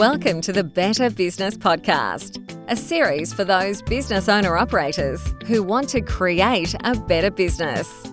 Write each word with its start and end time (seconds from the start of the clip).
Welcome 0.00 0.40
to 0.40 0.52
the 0.54 0.64
Better 0.64 1.10
Business 1.10 1.58
Podcast, 1.58 2.38
a 2.68 2.74
series 2.74 3.34
for 3.34 3.44
those 3.44 3.82
business 3.82 4.30
owner 4.30 4.56
operators 4.56 5.34
who 5.46 5.62
want 5.62 5.90
to 5.90 6.00
create 6.00 6.74
a 6.84 6.94
better 6.94 7.30
business. 7.30 8.10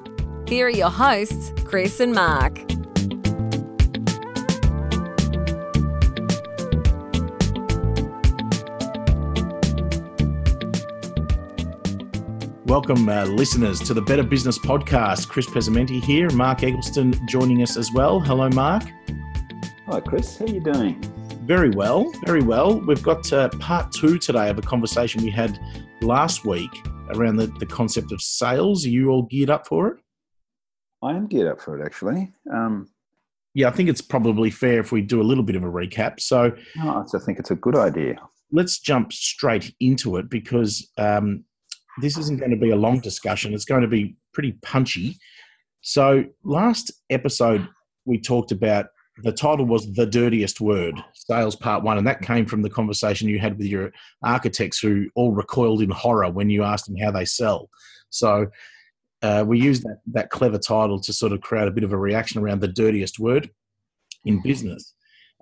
Here 0.49 0.67
are 0.67 0.69
your 0.69 0.89
hosts, 0.89 1.53
Chris 1.63 2.01
and 2.01 2.13
Mark. 2.13 2.57
Welcome, 12.65 13.07
uh, 13.07 13.23
listeners, 13.27 13.79
to 13.79 13.93
the 13.93 14.03
Better 14.05 14.23
Business 14.23 14.59
Podcast. 14.59 15.29
Chris 15.29 15.47
Pesamenti 15.47 16.03
here, 16.03 16.29
Mark 16.31 16.63
Eggleston 16.63 17.13
joining 17.29 17.61
us 17.61 17.77
as 17.77 17.93
well. 17.93 18.19
Hello, 18.19 18.49
Mark. 18.49 18.83
Hi, 19.85 20.01
Chris. 20.01 20.37
How 20.37 20.43
are 20.43 20.49
you 20.49 20.59
doing? 20.59 21.01
Very 21.47 21.69
well, 21.69 22.11
very 22.25 22.41
well. 22.41 22.77
We've 22.77 23.01
got 23.01 23.31
uh, 23.31 23.47
part 23.47 23.93
two 23.93 24.17
today 24.17 24.49
of 24.49 24.57
a 24.57 24.61
conversation 24.61 25.23
we 25.23 25.29
had 25.29 25.57
last 26.01 26.43
week 26.43 26.69
around 27.11 27.37
the, 27.37 27.47
the 27.59 27.65
concept 27.65 28.11
of 28.11 28.21
sales. 28.21 28.85
Are 28.85 28.89
you 28.89 29.11
all 29.11 29.21
geared 29.21 29.49
up 29.49 29.65
for 29.65 29.87
it? 29.87 29.97
I 31.01 31.11
am 31.11 31.25
geared 31.25 31.47
up 31.47 31.61
for 31.61 31.79
it, 31.79 31.85
actually. 31.85 32.33
Um, 32.53 32.89
yeah, 33.53 33.69
I 33.69 33.71
think 33.71 33.87
it's 33.87 34.01
probably 34.01 34.49
fair 34.49 34.81
if 34.81 34.91
we 34.91 35.01
do 35.01 35.21
a 35.21 35.23
little 35.23 35.43
bit 35.43 35.55
of 35.55 35.63
a 35.63 35.67
recap. 35.67 36.19
So, 36.19 36.51
oh, 36.81 37.05
I 37.13 37.19
think 37.19 37.39
it's 37.39 37.51
a 37.51 37.55
good 37.55 37.77
idea. 37.77 38.17
Let's 38.51 38.79
jump 38.79 39.13
straight 39.13 39.73
into 39.79 40.17
it 40.17 40.29
because 40.29 40.91
um, 40.97 41.45
this 42.01 42.17
isn't 42.17 42.41
going 42.41 42.51
to 42.51 42.57
be 42.57 42.71
a 42.71 42.75
long 42.75 42.99
discussion. 42.99 43.53
It's 43.53 43.63
going 43.63 43.83
to 43.83 43.87
be 43.87 44.17
pretty 44.33 44.51
punchy. 44.63 45.17
So, 45.79 46.25
last 46.43 46.91
episode, 47.09 47.69
we 48.03 48.19
talked 48.19 48.51
about 48.51 48.87
the 49.23 49.31
title 49.31 49.65
was 49.65 49.91
The 49.93 50.05
Dirtiest 50.05 50.61
Word, 50.61 50.95
Sales 51.13 51.55
Part 51.55 51.83
One. 51.83 51.97
And 51.97 52.07
that 52.07 52.21
came 52.21 52.45
from 52.45 52.61
the 52.61 52.69
conversation 52.69 53.27
you 53.27 53.39
had 53.39 53.57
with 53.57 53.67
your 53.67 53.91
architects 54.23 54.79
who 54.79 55.07
all 55.15 55.31
recoiled 55.31 55.81
in 55.81 55.89
horror 55.89 56.29
when 56.29 56.49
you 56.49 56.63
asked 56.63 56.85
them 56.85 56.97
how 56.97 57.11
they 57.11 57.25
sell. 57.25 57.69
So 58.09 58.47
uh, 59.21 59.43
we 59.47 59.59
used 59.59 59.83
that, 59.83 59.99
that 60.13 60.29
clever 60.29 60.59
title 60.59 60.99
to 61.01 61.13
sort 61.13 61.31
of 61.31 61.41
create 61.41 61.67
a 61.67 61.71
bit 61.71 61.83
of 61.83 61.93
a 61.93 61.97
reaction 61.97 62.41
around 62.41 62.61
the 62.61 62.67
dirtiest 62.67 63.19
word 63.19 63.49
in 64.25 64.41
business. 64.41 64.93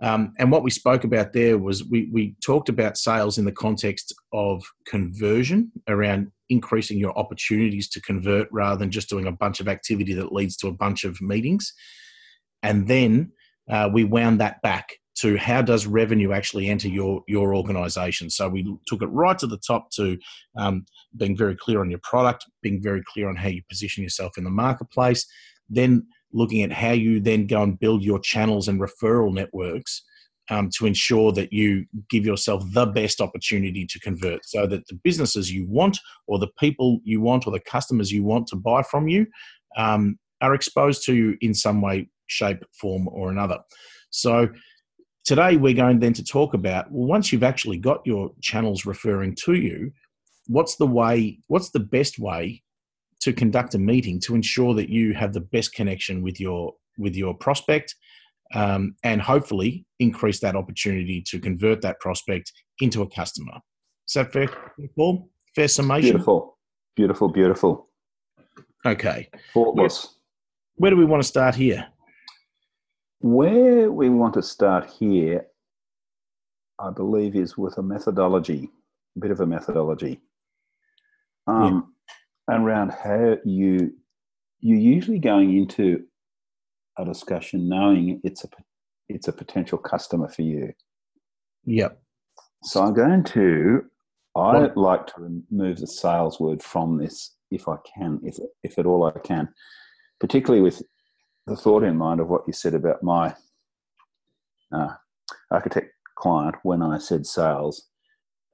Um, 0.01 0.33
and 0.39 0.51
what 0.51 0.63
we 0.63 0.71
spoke 0.71 1.03
about 1.05 1.33
there 1.33 1.57
was 1.57 1.85
we, 1.85 2.09
we 2.11 2.35
talked 2.43 2.67
about 2.67 2.97
sales 2.97 3.37
in 3.37 3.45
the 3.45 3.51
context 3.51 4.13
of 4.33 4.63
conversion 4.85 5.71
around 5.87 6.31
increasing 6.49 6.99
your 6.99 7.17
opportunities 7.17 7.89
to 7.89 8.01
convert 8.01 8.47
rather 8.51 8.77
than 8.77 8.91
just 8.91 9.09
doing 9.09 9.25
a 9.25 9.31
bunch 9.31 9.59
of 9.59 9.67
activity 9.67 10.13
that 10.13 10.33
leads 10.33 10.57
to 10.57 10.67
a 10.67 10.73
bunch 10.73 11.05
of 11.05 11.21
meetings. 11.21 11.73
And 12.61 12.87
then 12.87 13.31
uh, 13.69 13.89
we 13.91 14.03
wound 14.03 14.39
that 14.39 14.61
back 14.61 14.93
to 15.19 15.37
how 15.37 15.61
does 15.61 15.87
revenue 15.87 16.33
actually 16.33 16.67
enter 16.67 16.89
your 16.89 17.23
your 17.27 17.55
organization? 17.55 18.29
So 18.29 18.49
we 18.49 18.77
took 18.85 19.01
it 19.01 19.07
right 19.07 19.37
to 19.39 19.47
the 19.47 19.57
top 19.57 19.89
to 19.91 20.17
um, 20.57 20.85
being 21.17 21.37
very 21.37 21.55
clear 21.55 21.79
on 21.79 21.89
your 21.89 22.01
product 22.03 22.45
being 22.61 22.81
very 22.81 23.03
clear 23.07 23.29
on 23.29 23.35
how 23.35 23.47
you 23.47 23.61
position 23.69 24.03
yourself 24.03 24.37
in 24.37 24.43
the 24.43 24.49
marketplace 24.49 25.25
then 25.69 26.05
looking 26.33 26.61
at 26.61 26.71
how 26.71 26.91
you 26.91 27.19
then 27.19 27.47
go 27.47 27.63
and 27.63 27.79
build 27.79 28.03
your 28.03 28.19
channels 28.19 28.67
and 28.67 28.79
referral 28.79 29.33
networks 29.33 30.03
um, 30.49 30.69
to 30.77 30.85
ensure 30.85 31.31
that 31.31 31.51
you 31.51 31.85
give 32.09 32.25
yourself 32.25 32.63
the 32.71 32.85
best 32.85 33.19
opportunity 33.19 33.85
to 33.85 33.99
convert 33.99 34.45
so 34.45 34.67
that 34.67 34.85
the 34.87 34.99
businesses 35.03 35.51
you 35.51 35.65
want 35.67 35.97
or 36.27 36.37
the 36.37 36.51
people 36.59 36.99
you 37.03 37.19
want 37.19 37.47
or 37.47 37.51
the 37.51 37.59
customers 37.59 38.11
you 38.11 38.23
want 38.23 38.47
to 38.47 38.55
buy 38.55 38.83
from 38.83 39.07
you 39.07 39.25
um, 39.77 40.19
are 40.41 40.53
exposed 40.53 41.03
to 41.03 41.15
you 41.15 41.37
in 41.41 41.53
some 41.53 41.81
way 41.81 42.07
shape, 42.27 42.63
form, 42.79 43.07
or 43.07 43.29
another. 43.29 43.59
So 44.09 44.49
today 45.23 45.57
we're 45.57 45.73
going 45.73 45.99
then 45.99 46.13
to 46.13 46.23
talk 46.23 46.53
about 46.53 46.91
well, 46.91 47.07
once 47.07 47.31
you've 47.31 47.43
actually 47.43 47.77
got 47.77 48.01
your 48.05 48.31
channels 48.41 48.85
referring 48.85 49.35
to 49.45 49.53
you, 49.53 49.91
what's 50.47 50.75
the 50.75 50.87
way, 50.87 51.39
what's 51.47 51.71
the 51.71 51.79
best 51.79 52.19
way 52.19 52.63
to 53.21 53.33
conduct 53.33 53.73
a 53.73 53.79
meeting 53.79 54.19
to 54.21 54.35
ensure 54.35 54.73
that 54.75 54.89
you 54.89 55.13
have 55.13 55.33
the 55.33 55.41
best 55.41 55.73
connection 55.73 56.21
with 56.21 56.39
your 56.39 56.73
with 56.97 57.15
your 57.15 57.33
prospect 57.33 57.95
um, 58.53 58.95
and 59.03 59.21
hopefully 59.21 59.85
increase 59.99 60.39
that 60.39 60.55
opportunity 60.55 61.21
to 61.21 61.39
convert 61.39 61.81
that 61.81 61.99
prospect 61.99 62.53
into 62.79 63.01
a 63.01 63.09
customer. 63.09 63.53
Is 64.07 64.13
that 64.13 64.31
fair, 64.31 64.47
Paul? 64.95 65.29
Fair 65.55 65.67
summation? 65.67 66.11
Beautiful. 66.11 66.57
Beautiful, 66.95 67.29
beautiful. 67.29 67.89
Okay. 68.85 69.29
Where, 69.73 69.89
where 70.75 70.91
do 70.91 70.97
we 70.97 71.05
want 71.05 71.23
to 71.23 71.27
start 71.27 71.55
here? 71.55 71.87
Where 73.25 73.91
we 73.91 74.11
want 74.11 74.35
to 74.35 74.43
start 74.43 74.87
here, 74.87 75.47
I 76.77 76.91
believe, 76.91 77.35
is 77.35 77.57
with 77.57 77.75
a 77.79 77.81
methodology, 77.81 78.69
a 79.17 79.19
bit 79.19 79.31
of 79.31 79.39
a 79.39 79.47
methodology, 79.47 80.21
um, 81.47 81.91
yeah. 82.47 82.55
around 82.55 82.91
how 82.91 83.37
you 83.43 83.95
you're 84.59 84.77
usually 84.77 85.17
going 85.17 85.57
into 85.57 86.03
a 86.99 87.03
discussion 87.03 87.67
knowing 87.67 88.21
it's 88.23 88.43
a 88.43 88.47
it's 89.09 89.27
a 89.27 89.33
potential 89.33 89.79
customer 89.79 90.27
for 90.27 90.43
you. 90.43 90.71
Yep. 91.63 91.99
So 92.61 92.83
I'm 92.83 92.93
going 92.93 93.23
to. 93.23 93.85
I 94.35 94.69
like 94.75 95.07
to 95.07 95.13
remove 95.49 95.79
the 95.79 95.87
sales 95.87 96.39
word 96.39 96.61
from 96.61 96.99
this 96.99 97.33
if 97.49 97.67
I 97.67 97.77
can, 97.91 98.19
if 98.21 98.37
if 98.61 98.77
at 98.77 98.85
all 98.85 99.03
I 99.03 99.17
can, 99.17 99.49
particularly 100.19 100.61
with 100.61 100.83
the 101.47 101.55
thought 101.55 101.83
in 101.83 101.97
mind 101.97 102.19
of 102.19 102.27
what 102.27 102.43
you 102.47 102.53
said 102.53 102.73
about 102.73 103.03
my 103.03 103.35
uh, 104.71 104.93
architect 105.51 105.91
client 106.17 106.55
when 106.63 106.81
I 106.81 106.97
said 106.97 107.25
sales 107.25 107.87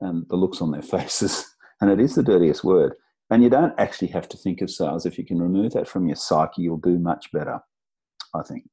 and 0.02 0.28
the 0.30 0.36
looks 0.36 0.62
on 0.62 0.72
their 0.72 0.82
faces. 0.82 1.46
And 1.80 1.90
it 1.90 2.00
is 2.00 2.16
the 2.16 2.24
dirtiest 2.24 2.64
word. 2.64 2.94
And 3.30 3.42
you 3.42 3.50
don't 3.50 3.74
actually 3.78 4.10
have 4.10 4.28
to 4.30 4.38
think 4.38 4.62
of 4.62 4.70
sales. 4.70 5.06
If 5.06 5.18
you 5.18 5.26
can 5.26 5.42
remove 5.42 5.72
that 5.74 5.88
from 5.88 6.08
your 6.08 6.18
psyche, 6.18 6.64
you'll 6.64 6.78
do 6.78 7.00
much 7.00 7.32
better, 7.32 7.62
I 8.36 8.42
think. 8.44 8.70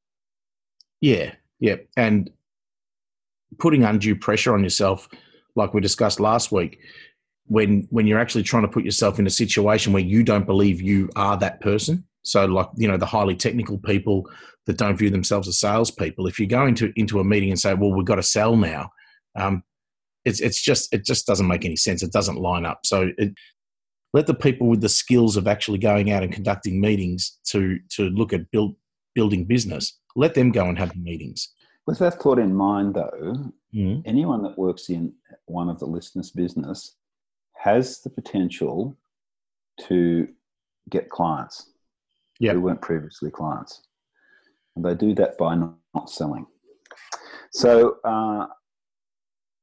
Yeah, 1.00 1.34
yeah. 1.60 1.76
And 1.96 2.30
putting 3.58 3.84
undue 3.84 4.16
pressure 4.16 4.52
on 4.52 4.64
yourself, 4.64 5.08
like 5.54 5.74
we 5.74 5.80
discussed 5.80 6.18
last 6.18 6.50
week, 6.50 6.80
when 7.46 7.86
when 7.90 8.06
you're 8.06 8.18
actually 8.18 8.42
trying 8.42 8.62
to 8.62 8.68
put 8.68 8.84
yourself 8.84 9.18
in 9.18 9.26
a 9.26 9.30
situation 9.30 9.92
where 9.92 10.02
you 10.02 10.22
don't 10.22 10.44
believe 10.44 10.82
you 10.82 11.08
are 11.14 11.36
that 11.36 11.60
person, 11.60 12.04
so, 12.28 12.44
like 12.44 12.68
you 12.76 12.86
know, 12.86 12.96
the 12.96 13.06
highly 13.06 13.34
technical 13.34 13.78
people 13.78 14.28
that 14.66 14.76
don't 14.76 14.96
view 14.96 15.10
themselves 15.10 15.48
as 15.48 15.58
salespeople. 15.58 16.26
If 16.26 16.38
you 16.38 16.46
go 16.46 16.66
into 16.66 16.92
into 16.94 17.20
a 17.20 17.24
meeting 17.24 17.50
and 17.50 17.58
say, 17.58 17.74
"Well, 17.74 17.92
we've 17.92 18.04
got 18.04 18.16
to 18.16 18.22
sell 18.22 18.56
now," 18.56 18.90
um, 19.34 19.62
it's 20.24 20.40
it's 20.40 20.60
just 20.60 20.92
it 20.92 21.04
just 21.04 21.26
doesn't 21.26 21.48
make 21.48 21.64
any 21.64 21.76
sense. 21.76 22.02
It 22.02 22.12
doesn't 22.12 22.36
line 22.36 22.66
up. 22.66 22.80
So, 22.84 23.10
it, 23.16 23.32
let 24.12 24.26
the 24.26 24.34
people 24.34 24.68
with 24.68 24.80
the 24.80 24.88
skills 24.88 25.36
of 25.36 25.48
actually 25.48 25.78
going 25.78 26.10
out 26.10 26.22
and 26.22 26.32
conducting 26.32 26.80
meetings 26.80 27.38
to 27.46 27.78
to 27.90 28.10
look 28.10 28.32
at 28.32 28.50
build 28.50 28.76
building 29.14 29.44
business. 29.44 29.98
Let 30.14 30.34
them 30.34 30.52
go 30.52 30.66
and 30.66 30.78
have 30.78 30.92
the 30.92 31.00
meetings. 31.00 31.48
With 31.86 31.98
that 32.00 32.20
thought 32.20 32.38
in 32.38 32.54
mind, 32.54 32.94
though, 32.94 33.52
mm-hmm. 33.74 34.00
anyone 34.04 34.42
that 34.42 34.58
works 34.58 34.90
in 34.90 35.14
one 35.46 35.70
of 35.70 35.78
the 35.78 35.86
listeners' 35.86 36.30
business 36.30 36.96
has 37.54 38.00
the 38.02 38.10
potential 38.10 38.96
to 39.88 40.28
get 40.90 41.08
clients 41.10 41.70
yep. 42.38 42.54
who 42.54 42.60
weren't 42.62 42.82
previously 42.82 43.30
clients. 43.30 43.82
And 44.76 44.84
they 44.84 44.94
do 44.94 45.14
that 45.14 45.36
by 45.38 45.54
not, 45.54 45.74
not 45.94 46.10
selling. 46.10 46.46
So, 47.52 47.96
uh, 48.04 48.46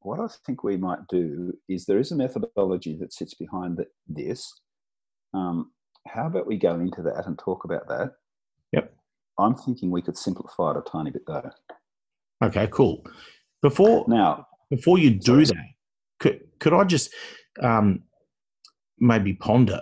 what 0.02 0.20
I 0.20 0.28
think 0.46 0.64
we 0.64 0.78
might 0.78 1.08
do 1.10 1.54
is 1.68 1.86
there 1.86 2.00
is 2.00 2.12
a 2.12 2.16
methodology 2.16 2.96
that 3.00 3.14
sits 3.14 3.34
behind 3.34 3.78
the, 3.78 3.86
this. 4.08 4.54
Um, 5.34 5.72
how 6.08 6.28
about 6.28 6.46
we 6.46 6.58
go 6.58 6.76
into 6.80 7.02
that 7.02 7.26
and 7.26 7.38
talk 7.40 7.66
about 7.66 7.88
that? 7.88 8.12
Yep. 8.72 8.94
I'm 9.40 9.56
thinking 9.56 9.90
we 9.90 10.02
could 10.02 10.18
simplify 10.18 10.72
it 10.72 10.78
a 10.78 10.82
tiny 10.82 11.12
bit 11.12 11.24
though. 11.26 11.50
Okay, 12.44 12.68
cool. 12.72 13.04
Before 13.62 14.06
now, 14.08 14.48
before 14.70 15.00
you 15.00 15.12
do 15.12 15.44
sorry. 15.46 15.46
that, 15.46 16.20
could 16.20 16.42
could 16.60 16.74
I 16.74 16.84
just 16.84 17.14
um, 17.62 18.04
maybe 19.00 19.34
ponder? 19.34 19.82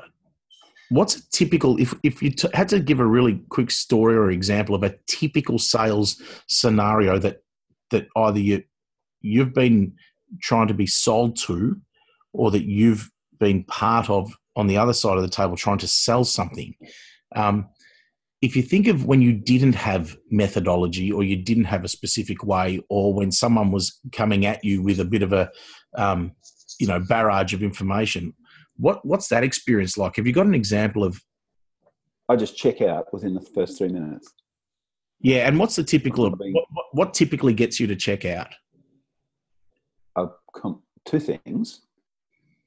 What's 0.94 1.16
a 1.16 1.30
typical 1.32 1.80
if 1.80 1.94
if 2.04 2.22
you 2.22 2.30
t- 2.30 2.48
had 2.54 2.70
to 2.70 2.80
give 2.80 3.00
a 3.00 3.06
really 3.06 3.42
quick 3.50 3.72
story 3.72 4.16
or 4.16 4.30
example 4.30 4.76
of 4.76 4.84
a 4.84 4.96
typical 5.08 5.58
sales 5.58 6.22
scenario 6.48 7.18
that 7.18 7.44
that 7.90 8.08
either 8.16 8.40
you 8.40 8.64
you've 9.22 9.54
been 9.54 9.94
trying 10.42 10.68
to 10.68 10.74
be 10.74 10.86
sold 10.86 11.36
to 11.38 11.80
or 12.34 12.52
that 12.52 12.66
you've 12.66 13.10
been 13.40 13.64
part 13.64 14.10
of 14.10 14.32
on 14.56 14.68
the 14.68 14.78
other 14.78 14.94
side 14.94 15.18
of 15.18 15.24
the 15.24 15.30
table 15.30 15.56
trying 15.56 15.78
to 15.80 15.88
sell 15.88 16.24
something. 16.24 16.76
Um, 17.36 17.70
if 18.42 18.56
you 18.56 18.62
think 18.62 18.88
of 18.88 19.06
when 19.06 19.22
you 19.22 19.32
didn't 19.32 19.74
have 19.74 20.18
methodology 20.30 21.12
or 21.12 21.24
you 21.24 21.38
didn't 21.38 21.64
have 21.64 21.86
a 21.86 21.88
specific 21.88 22.44
way 22.44 22.82
or 22.90 23.14
when 23.14 23.32
someone 23.32 23.72
was 23.72 24.00
coming 24.12 24.46
at 24.46 24.64
you 24.64 24.84
with 24.84 25.00
a 25.00 25.06
bit 25.06 25.24
of 25.24 25.34
a 25.34 25.50
um, 25.96 26.34
you 26.80 26.88
know 26.88 27.00
barrage 27.00 27.54
of 27.54 27.64
information 27.64 28.34
what 28.78 29.06
what's 29.06 29.28
that 29.30 29.44
experience 29.44 29.98
like? 29.98 30.16
Have 30.16 30.28
you 30.28 30.34
got 30.34 30.46
an 30.46 30.56
example 30.56 31.04
of? 31.04 31.22
I 32.30 32.36
just 32.36 32.56
check 32.58 32.82
out 32.82 33.14
within 33.14 33.34
the 33.34 33.42
first 33.42 33.78
three 33.78 33.90
minutes. 33.90 34.32
Yeah, 35.20 35.48
and 35.48 35.58
what's 35.60 35.76
the 35.76 35.84
typical? 35.84 36.30
What, 36.30 36.86
what 36.92 37.14
typically 37.14 37.54
gets 37.54 37.80
you 37.80 37.88
to 37.88 37.96
check 37.96 38.26
out? 38.26 38.48
two 41.06 41.20
things. 41.20 41.82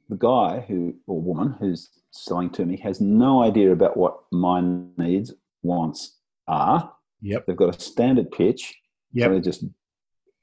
The 0.08 0.16
guy 0.16 0.64
who 0.68 0.94
or 1.06 1.20
woman 1.20 1.56
who's 1.58 1.90
selling 2.12 2.50
to 2.50 2.64
me 2.64 2.76
has 2.78 3.00
no 3.00 3.42
idea 3.42 3.72
about 3.72 3.96
what 3.96 4.18
my 4.30 4.62
needs, 4.96 5.32
wants 5.62 6.18
are. 6.46 6.92
Yep. 7.22 7.46
They've 7.46 7.56
got 7.56 7.76
a 7.76 7.80
standard 7.80 8.30
pitch. 8.30 8.74
Yep. 9.12 9.28
So 9.28 9.34
they 9.34 9.40
just 9.40 9.64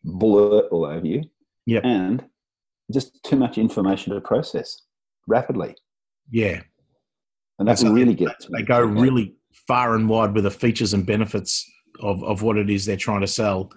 blurt 0.04 0.66
all 0.72 0.86
over 0.86 1.06
you. 1.06 1.24
Yep. 1.66 1.86
And 1.86 2.26
just 2.92 3.24
too 3.24 3.38
much 3.38 3.58
information 3.58 4.14
to 4.14 4.22
process 4.22 4.82
rapidly. 5.28 5.76
Yeah. 6.30 6.62
And 7.60 7.68
that's 7.68 7.84
really 7.84 8.16
gets 8.16 8.48
they 8.48 8.64
go 8.64 8.82
really 8.82 9.36
far 9.68 9.96
and 9.96 10.10
wide 10.10 10.34
with 10.34 10.44
the 10.44 10.52
features 10.52 10.94
and 10.94 11.06
benefits 11.06 11.70
of, 12.00 12.24
of 12.24 12.42
what 12.42 12.58
it 12.58 12.70
is 12.70 12.86
they're 12.86 12.98
trying 12.98 13.22
to 13.22 13.28
sell 13.28 13.72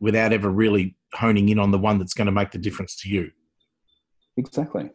without 0.00 0.32
ever 0.32 0.48
really 0.48 0.96
honing 1.14 1.48
in 1.48 1.58
on 1.58 1.70
the 1.70 1.78
one 1.78 1.98
that's 1.98 2.14
going 2.14 2.26
to 2.26 2.32
make 2.32 2.52
the 2.52 2.58
difference 2.58 2.96
to 3.02 3.08
you. 3.08 3.30
Exactly. 4.36 4.90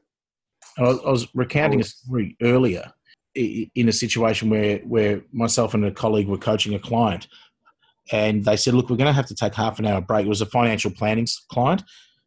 I 0.78 0.84
was, 0.84 1.00
I 1.06 1.10
was 1.10 1.28
recounting 1.36 1.82
a 1.82 1.84
story 1.84 2.38
earlier 2.42 2.92
in 3.36 3.90
a 3.90 3.92
situation 3.92 4.50
where, 4.50 4.78
where 4.80 5.22
myself 5.32 5.74
and 5.74 5.84
a 5.86 5.92
colleague 5.92 6.28
were 6.28 6.38
coaching 6.38 6.74
a 6.74 6.80
client 6.80 7.28
and 8.12 8.44
they 8.44 8.56
said, 8.56 8.74
look, 8.74 8.90
we're 8.90 8.98
going 8.98 9.08
to 9.08 9.14
have 9.14 9.28
to 9.28 9.36
take 9.36 9.56
half 9.56 9.80
an 9.80 9.86
hour 9.86 10.02
break. 10.02 10.26
It 10.26 10.30
was 10.30 10.42
a 10.42 10.46
financial 10.46 10.92
planning 10.92 11.28
client. 11.50 11.82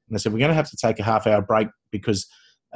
And 0.08 0.16
they 0.16 0.20
said, 0.20 0.32
we're 0.32 0.38
going 0.38 0.50
to 0.50 0.54
have 0.54 0.70
to 0.70 0.76
take 0.76 0.98
a 0.98 1.04
half 1.04 1.26
hour 1.26 1.42
break 1.42 1.68
because 1.90 2.26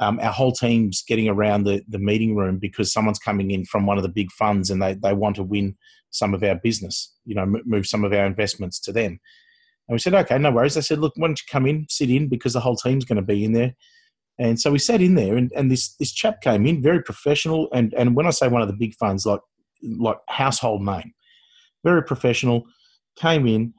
um, 0.01 0.19
our 0.19 0.31
whole 0.31 0.51
team's 0.51 1.03
getting 1.07 1.29
around 1.29 1.63
the, 1.63 1.81
the 1.87 1.99
meeting 1.99 2.35
room 2.35 2.57
because 2.57 2.91
someone's 2.91 3.19
coming 3.19 3.51
in 3.51 3.65
from 3.65 3.85
one 3.85 3.97
of 3.97 4.03
the 4.03 4.09
big 4.09 4.31
funds 4.31 4.69
and 4.69 4.81
they, 4.81 4.95
they 4.95 5.13
want 5.13 5.35
to 5.37 5.43
win 5.43 5.77
some 6.09 6.33
of 6.33 6.43
our 6.43 6.55
business, 6.55 7.13
you 7.23 7.35
know, 7.35 7.45
move 7.45 7.85
some 7.85 8.03
of 8.03 8.11
our 8.11 8.25
investments 8.25 8.79
to 8.81 8.91
them. 8.91 9.19
And 9.87 9.95
we 9.95 9.99
said, 9.99 10.15
okay, 10.15 10.37
no 10.37 10.51
worries. 10.51 10.75
I 10.75 10.81
said, 10.81 10.99
look, 10.99 11.13
why 11.15 11.27
don't 11.27 11.39
you 11.39 11.45
come 11.49 11.67
in, 11.67 11.85
sit 11.87 12.09
in, 12.09 12.27
because 12.27 12.53
the 12.53 12.59
whole 12.59 12.75
team's 12.75 13.05
going 13.05 13.17
to 13.17 13.21
be 13.21 13.45
in 13.45 13.53
there. 13.53 13.75
And 14.39 14.59
so 14.59 14.71
we 14.71 14.79
sat 14.79 15.01
in 15.01 15.13
there, 15.13 15.37
and, 15.37 15.51
and 15.55 15.69
this 15.69 15.93
this 15.99 16.11
chap 16.11 16.41
came 16.41 16.65
in, 16.65 16.81
very 16.81 17.03
professional, 17.03 17.67
and 17.73 17.93
and 17.93 18.15
when 18.15 18.25
I 18.25 18.31
say 18.31 18.47
one 18.47 18.63
of 18.63 18.67
the 18.67 18.73
big 18.73 18.95
funds, 18.95 19.23
like 19.25 19.41
like 19.83 20.17
household 20.29 20.81
name, 20.81 21.13
very 21.83 22.01
professional, 22.01 22.63
came 23.17 23.45
in, 23.45 23.73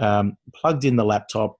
um, 0.00 0.36
plugged 0.54 0.84
in 0.84 0.96
the 0.96 1.04
laptop, 1.04 1.56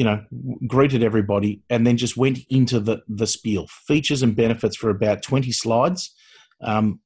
you 0.00 0.04
know, 0.04 0.24
greeted 0.66 1.02
everybody, 1.02 1.62
and 1.68 1.86
then 1.86 1.96
just 1.96 2.16
went 2.16 2.38
into 2.48 2.80
the 2.80 3.02
the 3.08 3.26
spiel, 3.26 3.66
features 3.86 4.22
and 4.22 4.34
benefits 4.34 4.76
for 4.76 4.90
about 4.90 5.22
twenty 5.22 5.52
slides, 5.52 6.14
um, 6.62 7.00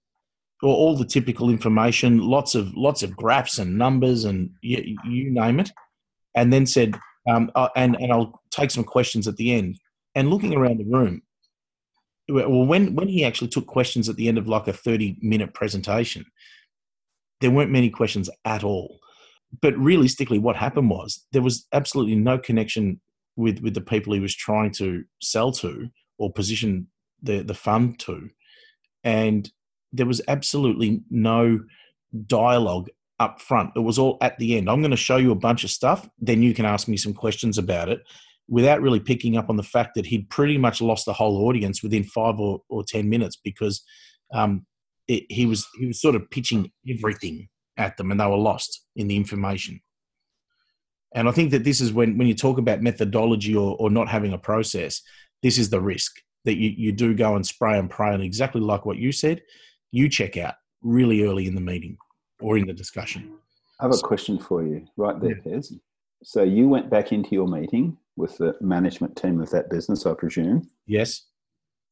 all, 0.63 0.97
the 0.97 1.05
typical 1.05 1.51
information, 1.51 2.19
lots 2.19 2.55
of 2.55 2.73
lots 2.75 3.03
of 3.03 3.17
graphs 3.17 3.59
and 3.59 3.77
numbers, 3.77 4.25
and 4.25 4.51
you, 4.63 4.97
you 5.05 5.31
name 5.31 5.59
it 5.61 5.71
and 6.35 6.53
then 6.53 6.67
said, 6.67 6.99
um, 7.29 7.51
uh, 7.55 7.69
and, 7.77 7.97
and 7.97 8.13
I'll 8.13 8.43
take 8.51 8.71
some 8.71 8.85
questions 8.85 9.29
at 9.29 9.37
the 9.37 9.53
end. 9.55 9.79
And 10.15 10.31
looking 10.31 10.55
around 10.55 10.79
the 10.79 10.85
room, 10.85 11.23
well, 12.29 12.67
when, 12.67 12.95
when 12.95 13.09
he 13.09 13.25
actually 13.25 13.49
took 13.49 13.67
questions 13.67 14.09
at 14.09 14.17
the 14.17 14.29
end 14.29 14.39
of 14.39 14.49
like 14.49 14.69
a 14.69 14.73
30 14.73 15.19
minute 15.21 15.55
presentation, 15.55 16.25
there 17.41 17.51
weren't 17.51 17.71
many 17.71 17.91
questions 17.91 18.31
at 18.45 18.65
all. 18.65 18.99
But 19.61 19.77
realistically, 19.79 20.39
what 20.39 20.57
happened 20.57 20.91
was 20.91 21.25
there 21.33 21.43
was 21.43 21.67
absolutely 21.73 22.17
no 22.17 22.39
connection 22.39 23.01
with, 23.37 23.61
with 23.61 23.75
the 23.75 23.81
people 23.81 24.13
he 24.13 24.21
was 24.21 24.35
trying 24.35 24.71
to 24.73 25.05
sell 25.21 25.53
to 25.53 25.89
or 26.19 26.33
position 26.33 26.89
the, 27.23 27.43
the 27.43 27.55
fund 27.55 27.99
to. 28.01 28.31
And 29.03 29.51
there 29.93 30.07
was 30.07 30.23
absolutely 30.29 31.03
no 31.11 31.61
dialogue 32.27 32.89
up 33.21 33.41
front. 33.41 33.71
It 33.77 33.81
was 33.81 33.99
all 33.99 34.19
at 34.21 34.39
the 34.39 34.57
end. 34.57 34.69
I'm 34.69 34.81
going 34.81 34.91
to 34.91 34.97
show 34.97 35.17
you 35.17 35.31
a 35.31 35.37
bunch 35.37 35.65
of 35.65 35.71
stuff, 35.71 36.09
then 36.19 36.43
you 36.43 36.55
can 36.55 36.65
ask 36.65 36.89
me 36.89 36.97
some 36.97 37.15
questions 37.15 37.59
about 37.59 37.89
it 37.89 38.01
without 38.49 38.83
really 38.83 39.01
picking 39.01 39.37
up 39.37 39.49
on 39.49 39.57
the 39.57 39.63
fact 39.63 39.95
that 39.95 40.07
he'd 40.07 40.29
pretty 40.29 40.59
much 40.59 40.83
lost 40.83 41.07
the 41.07 41.13
whole 41.13 41.47
audience 41.47 41.83
within 41.83 42.05
five 42.05 42.39
or, 42.39 42.61
or 42.69 42.85
10 42.85 43.09
minutes 43.09 43.37
because 43.43 43.83
um, 44.35 44.67
it, 45.09 45.25
he, 45.31 45.47
was, 45.47 45.67
he 45.79 45.87
was 45.87 46.01
sort 46.01 46.15
of 46.15 46.29
pitching 46.31 46.71
everything 46.89 47.49
at 47.77 47.97
them 47.97 48.11
and 48.11 48.21
they 48.21 48.27
were 48.27 48.37
lost 48.37 48.84
in 48.97 49.09
the 49.09 49.17
information. 49.17 49.81
And 51.15 51.29
I 51.29 51.33
think 51.33 51.53
that 51.53 51.65
this 51.65 51.81
is 51.81 51.93
when, 51.93 52.19
when 52.19 52.27
you 52.27 52.35
talk 52.35 52.59
about 52.59 52.83
methodology 52.83 53.55
or, 53.55 53.77
or 53.79 53.89
not 53.91 54.09
having 54.09 54.33
a 54.33 54.39
process, 54.39 55.01
this 55.43 55.59
is 55.59 55.71
the 55.71 55.81
risk 55.81 56.21
that 56.45 56.57
you, 56.57 56.71
you 56.71 56.93
do 56.93 57.15
go 57.15 57.37
and 57.37 57.47
spray 57.47 57.79
and 57.79 57.89
pray. 57.89 58.13
And 58.13 58.23
exactly 58.23 58.61
like 58.61 58.85
what 58.85 58.97
you 58.97 59.13
said, 59.13 59.43
you 59.93 60.09
check 60.09 60.37
out 60.37 60.55
really 60.83 61.23
early 61.23 61.47
in 61.47 61.55
the 61.55 61.61
meeting 61.61 61.97
or 62.41 62.59
in 62.59 62.67
the 62.67 62.73
discussion. 62.73 63.33
I 63.81 63.85
have 63.85 63.95
a 63.95 63.99
question 63.99 64.39
for 64.39 64.63
you 64.63 64.87
right 64.97 65.21
there, 65.21 65.41
yeah. 65.45 65.53
Pez. 65.53 65.73
So 66.23 66.43
you 66.43 66.69
went 66.69 66.91
back 66.91 67.13
into 67.13 67.31
your 67.31 67.47
meeting 67.47 67.97
with 68.17 68.39
the 68.39 68.57
management 68.61 69.17
team 69.17 69.41
of 69.41 69.51
that 69.51 69.71
business, 69.71 70.07
I 70.07 70.15
presume. 70.15 70.69
Yes. 70.87 71.27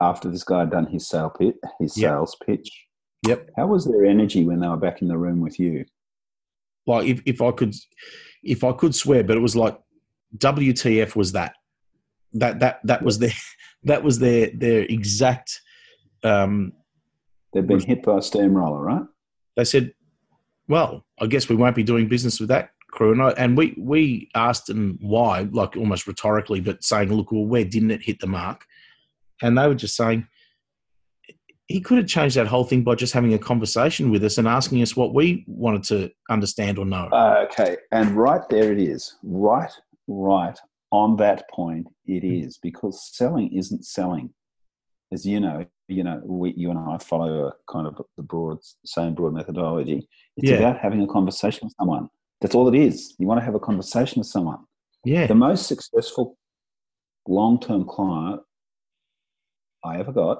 After 0.01 0.29
this 0.29 0.43
guy 0.43 0.61
had 0.61 0.71
done 0.71 0.87
his 0.87 1.09
sale 1.09 1.31
pit, 1.31 1.57
his 1.79 1.97
yep. 1.97 2.11
sales 2.11 2.37
pitch. 2.45 2.87
Yep. 3.27 3.51
How 3.57 3.67
was 3.69 3.85
their 3.85 4.05
energy 4.05 4.45
when 4.45 4.61
they 4.61 4.69
were 4.69 4.77
back 4.77 5.01
in 5.01 5.09
the 5.09 5.19
room 5.19 5.41
with 5.41 5.61
you? 5.61 5.85
Like 6.87 7.07
if, 7.07 7.23
if 7.27 7.43
I 7.43 7.53
could 7.53 7.75
if 8.43 8.65
I 8.65 8.73
could 8.73 8.95
swear, 8.95 9.23
but 9.23 9.37
it 9.37 9.41
was 9.41 9.57
like 9.57 9.79
WTF 10.37 11.15
was 11.15 11.33
that. 11.33 11.55
That 12.35 12.61
that 12.61 12.81
that 12.85 13.03
was 13.03 13.19
their 13.19 13.33
that 13.85 14.03
was 14.03 14.19
their 14.19 14.51
their 14.55 14.83
exact 14.83 15.61
um 16.25 16.73
They've 17.53 17.67
been 17.67 17.81
hit 17.81 18.03
by 18.03 18.19
a 18.19 18.23
steamroller, 18.23 18.81
right? 18.81 19.03
They 19.57 19.65
said, 19.65 19.93
well, 20.69 21.05
I 21.21 21.27
guess 21.27 21.49
we 21.49 21.57
won't 21.57 21.77
be 21.77 21.83
doing 21.83 22.09
business 22.09 22.41
with 22.41 22.49
that 22.49 22.71
crew. 22.91 23.13
And, 23.13 23.23
I, 23.23 23.31
and 23.31 23.57
we, 23.57 23.75
we 23.77 24.31
asked 24.35 24.67
them 24.67 24.99
why, 25.03 25.49
like 25.53 25.77
almost 25.77 26.07
rhetorically, 26.07 26.61
but 26.61 26.83
saying, 26.83 27.13
look, 27.13 27.31
well, 27.31 27.45
where 27.45 27.65
didn't 27.65 27.91
it 27.91 28.03
hit 28.03 28.21
the 28.21 28.27
mark? 28.27 28.65
And 29.43 29.59
they 29.59 29.67
were 29.67 29.75
just 29.75 29.97
saying, 29.97 30.27
he 31.69 31.81
could 31.81 31.99
have 31.99 32.07
changed 32.07 32.37
that 32.37 32.47
whole 32.47 32.65
thing 32.65 32.83
by 32.83 32.95
just 32.95 33.13
having 33.13 33.35
a 33.35 33.39
conversation 33.39 34.11
with 34.11 34.23
us 34.25 34.39
and 34.39 34.47
asking 34.47 34.83
us 34.83 34.97
what 34.97 35.15
we 35.15 35.45
wanted 35.47 35.85
to 35.85 36.11
understand 36.29 36.79
or 36.79 36.85
know. 36.85 37.09
Uh, 37.13 37.47
okay. 37.51 37.77
And 37.93 38.11
right 38.17 38.43
there 38.51 38.73
it 38.73 38.81
is. 38.81 39.17
Right, 39.23 39.73
right 40.07 40.59
on 40.93 41.17
that 41.17 41.49
point, 41.51 41.89
it 42.07 42.21
hmm. 42.21 42.45
is 42.45 42.59
because 42.59 43.11
selling 43.17 43.53
isn't 43.53 43.85
selling. 43.85 44.31
As 45.11 45.27
you 45.27 45.41
know, 45.41 45.67
you 45.89 46.05
know, 46.05 46.21
we, 46.25 46.55
you 46.57 46.71
and 46.71 46.79
I 46.79 46.99
follow 46.99 47.49
a 47.49 47.53
kind 47.71 47.87
of 47.87 48.01
the 48.17 48.23
broad, 48.23 48.59
same 48.85 49.15
broad 49.15 49.35
methodology. 49.35 50.09
It's 50.37 50.51
yeah. 50.51 50.57
about 50.57 50.79
having 50.79 51.03
a 51.03 51.07
conversation 51.07 51.67
with 51.67 51.75
someone. 51.79 52.09
That's 52.41 52.55
all 52.55 52.69
it 52.69 52.75
is. 52.75 53.15
You 53.19 53.27
want 53.27 53.41
to 53.41 53.45
have 53.45 53.55
a 53.55 53.61
conversation 53.61 54.21
with 54.21 54.27
someone. 54.27 54.59
Yeah. 55.05 55.27
The 55.27 55.35
most 55.35 55.67
successful 55.67 56.37
long-term 57.29 57.87
client 57.87 58.41
I 59.85 59.99
ever 59.99 60.13
got, 60.13 60.39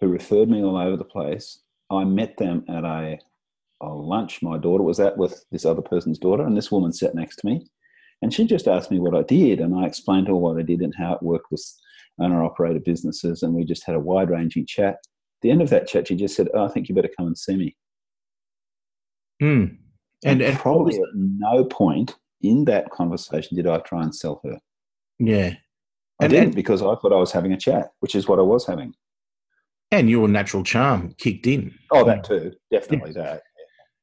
who 0.00 0.08
referred 0.08 0.48
me 0.48 0.62
all 0.62 0.76
over 0.76 0.96
the 0.96 1.04
place, 1.04 1.60
I 1.90 2.04
met 2.04 2.36
them 2.36 2.64
at 2.68 2.84
a, 2.84 3.18
a 3.80 3.88
lunch 3.88 4.42
my 4.42 4.58
daughter 4.58 4.82
was 4.82 5.00
at 5.00 5.16
with 5.16 5.44
this 5.50 5.64
other 5.64 5.82
person's 5.82 6.18
daughter, 6.18 6.44
and 6.44 6.56
this 6.56 6.70
woman 6.70 6.92
sat 6.92 7.14
next 7.14 7.36
to 7.36 7.46
me. 7.46 7.66
And 8.20 8.34
she 8.34 8.46
just 8.46 8.66
asked 8.66 8.90
me 8.90 8.98
what 8.98 9.14
I 9.14 9.22
did, 9.22 9.60
and 9.60 9.74
I 9.74 9.86
explained 9.86 10.26
to 10.26 10.32
her 10.32 10.38
what 10.38 10.58
I 10.58 10.62
did 10.62 10.80
and 10.80 10.94
how 10.96 11.14
it 11.14 11.22
worked 11.22 11.50
with 11.50 11.64
owner 12.20 12.42
operator 12.42 12.80
businesses, 12.80 13.42
and 13.42 13.54
we 13.54 13.64
just 13.64 13.84
had 13.84 13.94
a 13.94 14.00
wide 14.00 14.30
ranging 14.30 14.66
chat. 14.66 14.94
At 14.94 15.42
the 15.42 15.50
end 15.50 15.62
of 15.62 15.70
that 15.70 15.86
chat, 15.86 16.08
she 16.08 16.16
just 16.16 16.34
said, 16.34 16.48
oh, 16.52 16.64
I 16.64 16.68
think 16.68 16.88
you 16.88 16.94
better 16.94 17.10
come 17.16 17.28
and 17.28 17.38
see 17.38 17.56
me. 17.56 17.76
Hmm. 19.40 19.64
And, 20.24 20.42
and, 20.42 20.58
probably 20.58 20.96
at 20.96 21.14
no 21.14 21.64
point 21.64 22.16
in 22.42 22.64
that 22.64 22.90
conversation 22.90 23.56
did 23.56 23.68
I 23.68 23.78
try 23.78 24.02
and 24.02 24.12
sell 24.12 24.40
her. 24.44 24.58
Yeah. 25.20 25.54
I 26.20 26.24
and, 26.24 26.32
didn't 26.32 26.54
because 26.56 26.82
I 26.82 26.96
thought 26.96 27.12
I 27.12 27.20
was 27.20 27.30
having 27.30 27.52
a 27.52 27.56
chat, 27.56 27.90
which 28.00 28.16
is 28.16 28.26
what 28.26 28.40
I 28.40 28.42
was 28.42 28.66
having. 28.66 28.94
And 29.90 30.10
your 30.10 30.28
natural 30.28 30.62
charm 30.62 31.14
kicked 31.16 31.46
in. 31.46 31.74
Oh, 31.90 32.04
that 32.04 32.24
too. 32.24 32.52
Definitely 32.70 33.12
yeah. 33.16 33.22
that. 33.22 33.42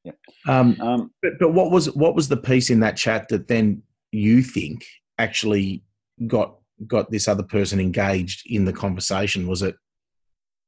Yeah. 0.03 0.11
Um, 0.47 0.79
um, 0.81 1.11
but, 1.21 1.33
but 1.39 1.53
what 1.53 1.71
was 1.71 1.93
what 1.95 2.15
was 2.15 2.27
the 2.27 2.37
piece 2.37 2.69
in 2.69 2.79
that 2.81 2.97
chat 2.97 3.27
that 3.29 3.47
then 3.47 3.83
you 4.11 4.41
think 4.41 4.85
actually 5.17 5.83
got 6.27 6.55
got 6.87 7.11
this 7.11 7.27
other 7.27 7.43
person 7.43 7.79
engaged 7.79 8.43
in 8.45 8.65
the 8.65 8.73
conversation? 8.73 9.47
Was 9.47 9.61
it? 9.61 9.75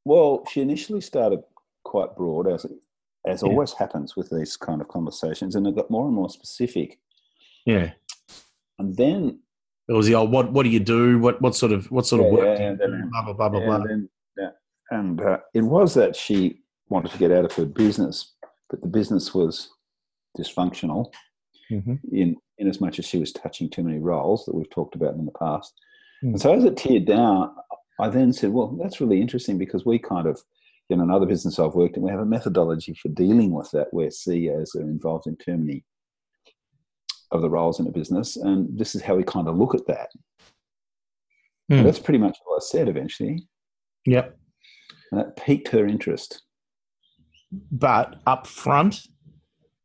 Well, 0.05 0.43
she 0.51 0.61
initially 0.61 1.01
started 1.01 1.41
quite 1.83 2.15
broad, 2.15 2.47
as 2.47 2.65
as 3.27 3.41
yeah. 3.41 3.49
always 3.49 3.73
happens 3.73 4.15
with 4.15 4.29
these 4.29 4.55
kind 4.55 4.81
of 4.81 4.87
conversations, 4.87 5.55
and 5.55 5.65
it 5.67 5.75
got 5.75 5.91
more 5.91 6.05
and 6.05 6.15
more 6.15 6.29
specific. 6.29 6.99
Yeah. 7.65 7.91
And 8.79 8.95
then 8.95 9.39
it 9.89 9.93
was 9.93 10.07
the 10.07 10.15
old 10.15 10.31
what 10.31 10.51
what 10.51 10.63
do 10.63 10.69
you 10.69 10.79
do? 10.79 11.19
What 11.19 11.41
what 11.41 11.55
sort 11.55 11.71
of 11.71 11.89
what 11.91 12.05
sort 12.05 12.21
yeah, 12.21 12.27
of 12.27 12.33
work? 12.33 12.59
Yeah, 12.59 12.67
and 12.67 12.79
then, 12.79 13.09
blah 13.11 13.33
blah 13.33 13.49
blah 13.49 13.59
blah. 13.59 13.79
Then. 13.79 14.09
And 14.91 15.21
uh, 15.21 15.37
it 15.53 15.61
was 15.61 15.93
that 15.95 16.15
she 16.15 16.61
wanted 16.89 17.11
to 17.11 17.17
get 17.17 17.31
out 17.31 17.45
of 17.45 17.53
her 17.53 17.65
business, 17.65 18.33
but 18.69 18.81
the 18.81 18.87
business 18.87 19.33
was 19.33 19.69
dysfunctional 20.37 21.11
mm-hmm. 21.71 21.95
in 22.11 22.35
in 22.57 22.67
as 22.67 22.81
much 22.81 22.99
as 22.99 23.05
she 23.05 23.19
was 23.19 23.31
touching 23.31 23.69
too 23.69 23.83
many 23.83 23.99
roles 23.99 24.45
that 24.45 24.55
we've 24.55 24.69
talked 24.69 24.95
about 24.95 25.13
in 25.13 25.25
the 25.25 25.31
past. 25.31 25.73
Mm. 26.23 26.29
And 26.29 26.41
so 26.41 26.53
as 26.53 26.63
it 26.63 26.75
teared 26.75 27.05
down, 27.05 27.53
I 27.99 28.09
then 28.09 28.33
said, 28.33 28.51
well, 28.51 28.77
that's 28.81 28.99
really 29.01 29.21
interesting 29.21 29.57
because 29.57 29.85
we 29.85 29.99
kind 29.99 30.27
of, 30.27 30.41
in 30.89 31.01
another 31.01 31.25
business 31.25 31.59
I've 31.59 31.75
worked 31.75 31.97
in, 31.97 32.03
we 32.03 32.11
have 32.11 32.19
a 32.19 32.25
methodology 32.25 32.95
for 32.95 33.09
dealing 33.09 33.51
with 33.51 33.69
that 33.71 33.87
where 33.91 34.09
CEOs 34.09 34.75
are 34.75 34.81
involved 34.81 35.27
in 35.27 35.35
too 35.37 35.57
many 35.57 35.85
of 37.31 37.41
the 37.41 37.49
roles 37.49 37.79
in 37.79 37.87
a 37.87 37.91
business. 37.91 38.37
And 38.37 38.77
this 38.77 38.95
is 38.95 39.01
how 39.01 39.15
we 39.15 39.23
kind 39.23 39.47
of 39.47 39.57
look 39.57 39.75
at 39.75 39.85
that. 39.87 40.09
Mm. 41.71 41.83
That's 41.83 41.99
pretty 41.99 42.19
much 42.19 42.37
what 42.45 42.57
I 42.57 42.65
said 42.65 42.87
eventually. 42.87 43.47
Yep. 44.05 44.37
And 45.11 45.19
that 45.19 45.37
piqued 45.37 45.69
her 45.69 45.87
interest. 45.87 46.41
But 47.71 48.17
up 48.25 48.45
front, 48.45 49.07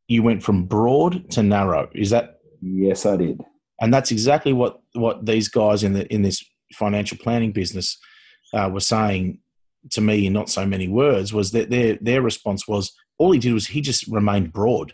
you 0.07 0.23
went 0.23 0.43
from 0.43 0.65
broad 0.65 1.29
to 1.31 1.43
narrow. 1.43 1.89
Is 1.93 2.09
that? 2.09 2.39
Yes, 2.61 3.05
I 3.05 3.17
did. 3.17 3.41
And 3.81 3.93
that's 3.93 4.11
exactly 4.11 4.53
what 4.53 4.81
what 4.93 5.25
these 5.25 5.47
guys 5.47 5.83
in 5.83 5.93
the 5.93 6.11
in 6.13 6.21
this 6.21 6.43
financial 6.73 7.17
planning 7.17 7.51
business 7.51 7.97
uh, 8.53 8.69
were 8.71 8.79
saying 8.79 9.39
to 9.91 10.01
me 10.01 10.25
in 10.25 10.33
not 10.33 10.49
so 10.49 10.65
many 10.65 10.87
words. 10.87 11.33
Was 11.33 11.51
that 11.51 11.69
their 11.69 11.97
their 12.01 12.21
response 12.21 12.67
was 12.67 12.93
all 13.17 13.31
he 13.31 13.39
did 13.39 13.53
was 13.53 13.67
he 13.67 13.81
just 13.81 14.07
remained 14.07 14.51
broad. 14.51 14.93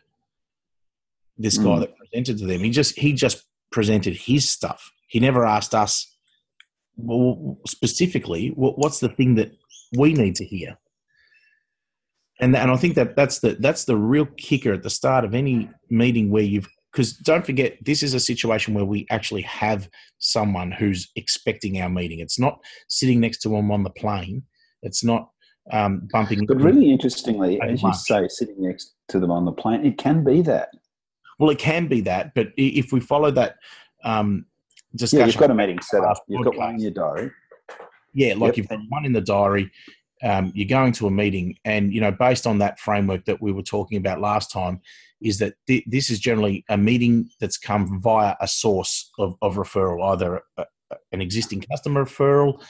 This 1.37 1.57
guy 1.57 1.63
mm. 1.63 1.79
that 1.81 1.97
presented 1.97 2.37
to 2.39 2.45
them, 2.45 2.61
he 2.61 2.69
just 2.69 2.97
he 2.97 3.13
just 3.13 3.43
presented 3.71 4.15
his 4.15 4.49
stuff. 4.49 4.91
He 5.07 5.19
never 5.19 5.45
asked 5.45 5.73
us 5.73 6.15
well, 6.97 7.57
specifically 7.65 8.49
what's 8.55 8.99
the 8.99 9.09
thing 9.09 9.35
that 9.35 9.51
we 9.97 10.13
need 10.13 10.35
to 10.35 10.45
hear 10.45 10.77
and 12.39 12.55
and 12.55 12.71
I 12.71 12.75
think 12.77 12.95
that 12.95 13.15
that's 13.15 13.39
the 13.39 13.57
that's 13.59 13.85
the 13.85 13.97
real 13.97 14.25
kicker 14.37 14.73
at 14.73 14.83
the 14.83 14.89
start 14.89 15.25
of 15.25 15.33
any 15.33 15.69
meeting 15.89 16.31
where 16.31 16.43
you've 16.43 16.67
because 16.91 17.13
don't 17.13 17.45
forget 17.45 17.77
this 17.85 18.01
is 18.01 18.13
a 18.13 18.19
situation 18.19 18.73
where 18.73 18.85
we 18.85 19.05
actually 19.09 19.43
have 19.43 19.89
someone 20.17 20.71
who's 20.71 21.09
expecting 21.15 21.81
our 21.81 21.89
meeting. 21.89 22.19
It's 22.19 22.39
not 22.39 22.59
sitting 22.87 23.19
next 23.19 23.39
to 23.39 23.49
them 23.49 23.71
on 23.71 23.83
the 23.83 23.91
plane. 23.91 24.43
It's 24.81 25.03
not 25.03 25.29
um, 25.71 26.07
bumping. 26.11 26.45
But 26.47 26.57
really 26.57 26.91
interestingly, 26.91 27.61
as 27.61 27.83
you 27.83 27.93
say, 27.93 28.27
sitting 28.27 28.63
next 28.63 28.95
to 29.09 29.19
them 29.19 29.29
on 29.29 29.45
the 29.45 29.51
plane, 29.51 29.85
it 29.85 29.97
can 29.97 30.23
be 30.23 30.41
that. 30.43 30.69
Well, 31.37 31.51
it 31.51 31.59
can 31.59 31.87
be 31.87 32.01
that, 32.01 32.33
but 32.33 32.49
if 32.57 32.91
we 32.91 32.99
follow 32.99 33.31
that 33.31 33.55
um, 34.03 34.45
discussion, 34.95 35.19
yeah, 35.19 35.25
you've 35.27 35.37
got 35.37 35.51
a 35.51 35.55
meeting 35.55 35.79
set 35.81 36.03
up. 36.03 36.17
You've 36.27 36.43
got 36.43 36.57
one 36.57 36.75
in 36.75 36.81
your 36.81 36.91
diary. 36.91 37.31
Yeah, 38.13 38.33
like 38.35 38.49
yep. 38.49 38.57
you've 38.57 38.67
got 38.69 38.79
one 38.89 39.05
in 39.05 39.13
the 39.13 39.21
diary 39.21 39.71
um, 40.23 40.51
you're 40.53 40.67
going 40.67 40.91
to 40.93 41.07
a 41.07 41.11
meeting, 41.11 41.55
and 41.63 41.93
you 41.93 42.01
know, 42.01 42.11
based 42.11 42.45
on 42.45 42.57
that 42.59 42.79
framework 42.79 43.25
that 43.25 43.41
we 43.41 43.51
were 43.51 43.63
talking 43.63 43.97
about 43.97 44.19
last 44.19 44.51
time, 44.51 44.81
is 45.21 45.39
that 45.39 45.53
th- 45.67 45.85
this 45.87 46.09
is 46.09 46.19
generally 46.19 46.65
a 46.69 46.77
meeting 46.77 47.29
that's 47.39 47.57
come 47.57 48.01
via 48.01 48.35
a 48.41 48.47
source 48.47 49.11
of, 49.17 49.35
of 49.41 49.55
referral, 49.55 50.11
either 50.11 50.41
a, 50.57 50.65
a, 50.91 50.95
an 51.11 51.21
existing 51.21 51.61
customer 51.61 52.05
referral, 52.05 52.61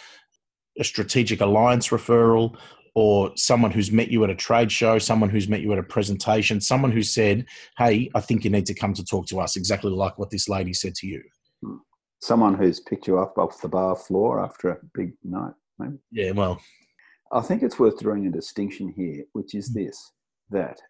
a 0.79 0.83
strategic 0.83 1.41
alliance 1.41 1.89
referral, 1.89 2.55
or 2.93 3.31
someone 3.35 3.71
who's 3.71 3.91
met 3.91 4.09
you 4.09 4.23
at 4.23 4.29
a 4.29 4.35
trade 4.35 4.71
show, 4.71 4.99
someone 4.99 5.29
who's 5.29 5.47
met 5.47 5.61
you 5.61 5.71
at 5.73 5.79
a 5.79 5.83
presentation, 5.83 6.61
someone 6.61 6.91
who 6.91 7.03
said, 7.03 7.45
"Hey, 7.77 8.11
I 8.13 8.19
think 8.19 8.43
you 8.43 8.51
need 8.51 8.67
to 8.67 8.75
come 8.75 8.93
to 8.93 9.03
talk 9.03 9.25
to 9.27 9.39
us," 9.39 9.55
exactly 9.55 9.91
like 9.91 10.19
what 10.19 10.29
this 10.29 10.47
lady 10.47 10.73
said 10.73 10.93
to 10.95 11.07
you. 11.07 11.23
Someone 12.21 12.53
who's 12.53 12.79
picked 12.79 13.07
you 13.07 13.19
up 13.19 13.37
off 13.37 13.61
the 13.61 13.69
bar 13.69 13.95
floor 13.95 14.43
after 14.43 14.71
a 14.71 14.77
big 14.93 15.13
night. 15.23 15.53
Maybe. 15.77 15.97
Yeah, 16.11 16.31
well, 16.31 16.61
I 17.31 17.41
think 17.41 17.63
it's 17.63 17.79
worth 17.79 17.99
drawing 17.99 18.27
a 18.27 18.31
distinction 18.31 18.93
here, 18.95 19.23
which 19.33 19.55
is 19.55 19.73
this 19.73 20.11
that 20.49 20.81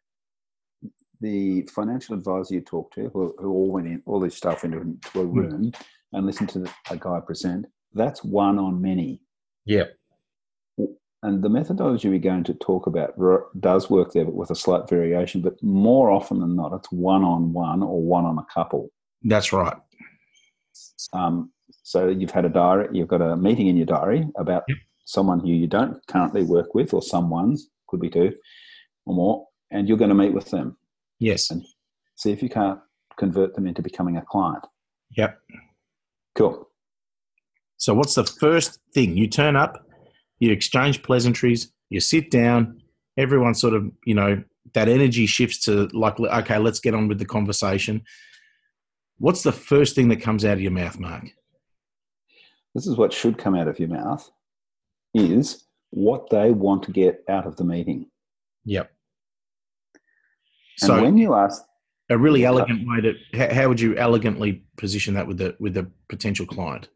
the 1.22 1.64
financial 1.74 2.16
advisor 2.16 2.56
you 2.56 2.62
talk 2.62 2.94
to, 2.94 3.10
who, 3.14 3.36
who 3.40 3.52
all 3.52 3.72
went 3.72 3.88
in, 3.88 4.02
all 4.06 4.20
this 4.20 4.36
stuff 4.36 4.64
into, 4.64 4.80
into 4.80 5.22
a 5.22 5.24
hmm. 5.24 5.38
room 5.38 5.72
and 6.14 6.26
listened 6.26 6.50
to 6.50 6.60
the, 6.60 6.72
a 6.90 6.98
guy 6.98 7.20
present, 7.20 7.66
that's 7.94 8.24
one 8.24 8.58
on 8.58 8.82
many. 8.82 9.22
Yeah. 9.66 9.86
And 11.22 11.44
the 11.44 11.50
methodology 11.50 12.08
we're 12.08 12.20
going 12.20 12.46
to 12.46 12.54
talk 12.54 12.88
about 12.88 13.14
does 13.60 13.90
work 13.90 14.14
there, 14.14 14.24
but 14.24 14.36
with 14.36 14.52
a 14.52 14.56
slight 14.56 14.88
variation. 14.88 15.42
But 15.42 15.62
more 15.62 16.10
often 16.10 16.40
than 16.40 16.56
not, 16.56 16.72
it's 16.74 16.90
one 16.92 17.26
on 17.26 17.52
one 17.52 17.84
or 17.84 18.02
one 18.02 18.24
on 18.24 18.38
a 18.38 18.46
couple. 18.54 18.90
That's 19.24 19.52
right. 19.52 19.76
Um, 21.14 21.52
so 21.84 22.08
you've 22.08 22.32
had 22.32 22.46
a 22.46 22.50
diary, 22.50 22.90
you've 22.92 23.08
got 23.08 23.22
a 23.22 23.36
meeting 23.36 23.68
in 23.68 23.78
your 23.78 23.86
diary 23.86 24.28
about 24.38 24.64
yep 24.68 24.78
someone 25.10 25.40
who 25.40 25.48
you 25.48 25.66
don't 25.66 26.06
currently 26.06 26.44
work 26.44 26.76
with, 26.76 26.94
or 26.94 27.02
someone's, 27.02 27.68
could 27.88 28.00
be 28.00 28.12
two 28.12 28.32
or 29.08 29.16
more, 29.16 29.48
and 29.72 29.90
you're 29.90 29.98
going 29.98 30.10
to 30.10 30.16
meet 30.16 30.34
with 30.34 30.52
them. 30.52 30.78
Yes. 31.18 31.50
And 31.50 31.66
see 32.16 32.32
if 32.32 32.44
you 32.44 32.50
can't 32.50 32.80
convert 33.18 33.56
them 33.56 33.66
into 33.66 33.82
becoming 33.82 34.18
a 34.18 34.22
client. 34.22 34.64
Yep. 35.18 35.40
Cool. 36.36 36.70
So, 37.78 37.96
what's 37.96 38.14
the 38.14 38.24
first 38.24 38.80
thing? 38.94 39.18
You 39.18 39.28
turn 39.28 39.56
up, 39.56 39.84
you 40.38 40.52
exchange 40.52 41.02
pleasantries, 41.02 41.72
you 41.90 42.00
sit 42.00 42.30
down, 42.30 42.80
everyone 43.18 43.56
sort 43.56 43.74
of, 43.74 43.92
you 44.06 44.14
know, 44.14 44.44
that 44.74 44.88
energy 44.88 45.26
shifts 45.26 45.58
to 45.66 45.90
like, 45.92 46.20
okay, 46.20 46.60
let's 46.60 46.80
get 46.80 46.94
on 46.94 47.08
with 47.08 47.18
the 47.18 47.26
conversation. 47.26 48.04
What's 49.20 49.44
the 49.44 49.52
first 49.52 49.96
thing 49.96 50.08
that 50.10 50.22
comes 50.22 50.44
out 50.44 50.54
of 50.54 50.62
your 50.62 50.72
mouth, 50.72 51.00
Mark? 51.00 51.26
This 52.74 52.88
is 52.88 52.98
what 52.98 53.14
should 53.14 53.38
come 53.38 53.56
out 53.56 53.68
of 53.68 53.80
your 53.80 53.90
mouth 53.90 54.30
is 55.14 55.66
what 55.90 56.30
they 56.30 56.52
want 56.52 56.84
to 56.84 56.92
get 56.92 57.24
out 57.30 57.46
of 57.46 57.56
the 57.58 57.64
meeting. 57.64 58.10
Yep. 58.66 58.92
And 60.82 60.88
so 60.88 61.02
when 61.02 61.18
you 61.18 61.34
ask 61.34 61.64
a 62.10 62.18
really 62.18 62.46
elegant 62.46 62.88
way 62.88 63.02
to 63.02 63.54
how 63.54 63.68
would 63.68 63.82
you 63.82 63.96
elegantly 63.98 64.64
position 64.78 65.14
that 65.16 65.28
with 65.28 65.38
the 65.38 65.56
with 65.60 65.74
the 65.74 65.90
potential 66.08 66.46
client? 66.46 66.90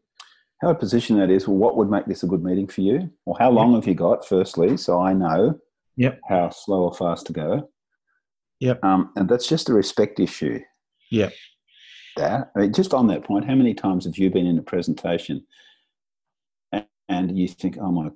How 0.62 0.70
I 0.70 0.74
position 0.74 1.18
that 1.18 1.30
is 1.30 1.46
well, 1.46 1.56
what 1.56 1.76
would 1.76 1.90
make 1.90 2.06
this 2.06 2.22
a 2.22 2.26
good 2.26 2.42
meeting 2.42 2.68
for 2.68 2.80
you? 2.80 3.10
Or 3.26 3.36
how 3.38 3.50
long 3.50 3.72
yep. 3.72 3.82
have 3.82 3.88
you 3.88 3.94
got, 3.94 4.26
firstly, 4.26 4.76
so 4.76 5.00
I 5.00 5.12
know 5.12 5.58
yep. 5.96 6.20
how 6.28 6.50
slow 6.50 6.84
or 6.84 6.94
fast 6.94 7.26
to 7.26 7.32
go. 7.32 7.68
Yep. 8.60 8.82
Um, 8.82 9.10
and 9.16 9.28
that's 9.28 9.48
just 9.48 9.68
a 9.68 9.74
respect 9.74 10.20
issue. 10.20 10.60
Yep. 11.10 11.32
That 12.16 12.52
I 12.54 12.60
mean, 12.60 12.72
just 12.72 12.94
on 12.94 13.06
that 13.08 13.24
point, 13.24 13.46
how 13.46 13.54
many 13.54 13.74
times 13.74 14.04
have 14.04 14.16
you 14.16 14.30
been 14.30 14.46
in 14.46 14.58
a 14.58 14.62
presentation 14.62 15.44
and 17.08 17.38
you 17.38 17.48
think, 17.48 17.78
oh 17.80 17.90
my 17.90 18.10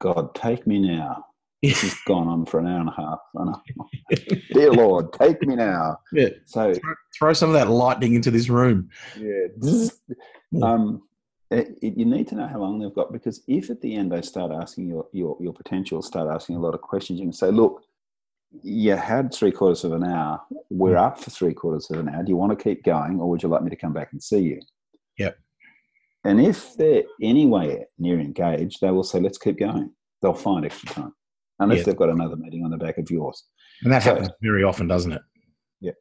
God, 0.00 0.34
take 0.34 0.66
me 0.66 0.78
now. 0.78 1.26
This 1.62 1.82
has 1.82 1.94
gone 2.06 2.26
on 2.26 2.46
for 2.46 2.58
an 2.58 2.66
hour 2.66 2.80
and 2.80 2.88
a 2.88 2.92
half. 2.92 3.18
And 3.34 3.54
Dear 4.54 4.72
Lord, 4.72 5.12
take 5.12 5.42
me 5.42 5.56
now. 5.56 5.98
Yeah. 6.10 6.30
So 6.46 6.72
throw, 6.72 6.94
throw, 7.18 7.32
some 7.34 7.50
of 7.50 7.54
that 7.54 7.68
lightning 7.68 8.14
into 8.14 8.30
this 8.30 8.48
room. 8.48 8.88
Yeah. 9.14 9.48
Um, 10.62 11.02
it, 11.50 11.76
it, 11.82 11.98
you 11.98 12.06
need 12.06 12.28
to 12.28 12.34
know 12.34 12.46
how 12.46 12.60
long 12.60 12.78
they've 12.78 12.94
got 12.94 13.12
because 13.12 13.42
if 13.46 13.68
at 13.68 13.82
the 13.82 13.94
end 13.94 14.10
they 14.10 14.22
start 14.22 14.50
asking 14.52 14.88
your, 14.88 15.06
your, 15.12 15.36
your 15.38 15.52
potential, 15.52 16.00
start 16.00 16.34
asking 16.34 16.56
a 16.56 16.60
lot 16.60 16.74
of 16.74 16.80
questions, 16.80 17.18
you 17.18 17.26
can 17.26 17.32
say, 17.34 17.50
look, 17.50 17.82
you 18.62 18.96
had 18.96 19.32
three 19.32 19.52
quarters 19.52 19.84
of 19.84 19.92
an 19.92 20.04
hour. 20.04 20.40
We're 20.70 20.96
mm. 20.96 21.06
up 21.06 21.20
for 21.20 21.30
three 21.30 21.54
quarters 21.54 21.90
of 21.90 21.98
an 21.98 22.08
hour. 22.08 22.22
Do 22.22 22.30
you 22.30 22.36
want 22.36 22.56
to 22.56 22.62
keep 22.62 22.84
going 22.84 23.20
or 23.20 23.28
would 23.30 23.42
you 23.42 23.48
like 23.48 23.62
me 23.62 23.70
to 23.70 23.76
come 23.76 23.92
back 23.92 24.08
and 24.12 24.22
see 24.22 24.40
you? 24.40 24.60
Yep. 25.18 25.38
And 26.24 26.40
if 26.40 26.74
they're 26.76 27.04
anywhere 27.22 27.86
near 27.98 28.20
engaged, 28.20 28.80
they 28.80 28.90
will 28.90 29.04
say, 29.04 29.20
let's 29.20 29.38
keep 29.38 29.58
going. 29.58 29.90
They'll 30.20 30.34
find 30.34 30.66
extra 30.66 30.90
time, 30.90 31.14
unless 31.60 31.78
yeah. 31.78 31.84
they've 31.84 31.96
got 31.96 32.10
another 32.10 32.36
meeting 32.36 32.64
on 32.64 32.70
the 32.70 32.76
back 32.76 32.98
of 32.98 33.10
yours. 33.10 33.42
And 33.82 33.92
that 33.92 34.02
so, 34.02 34.10
happens 34.10 34.28
very 34.42 34.62
often, 34.62 34.86
doesn't 34.86 35.12
it? 35.12 35.22
Yeah. 35.80 35.92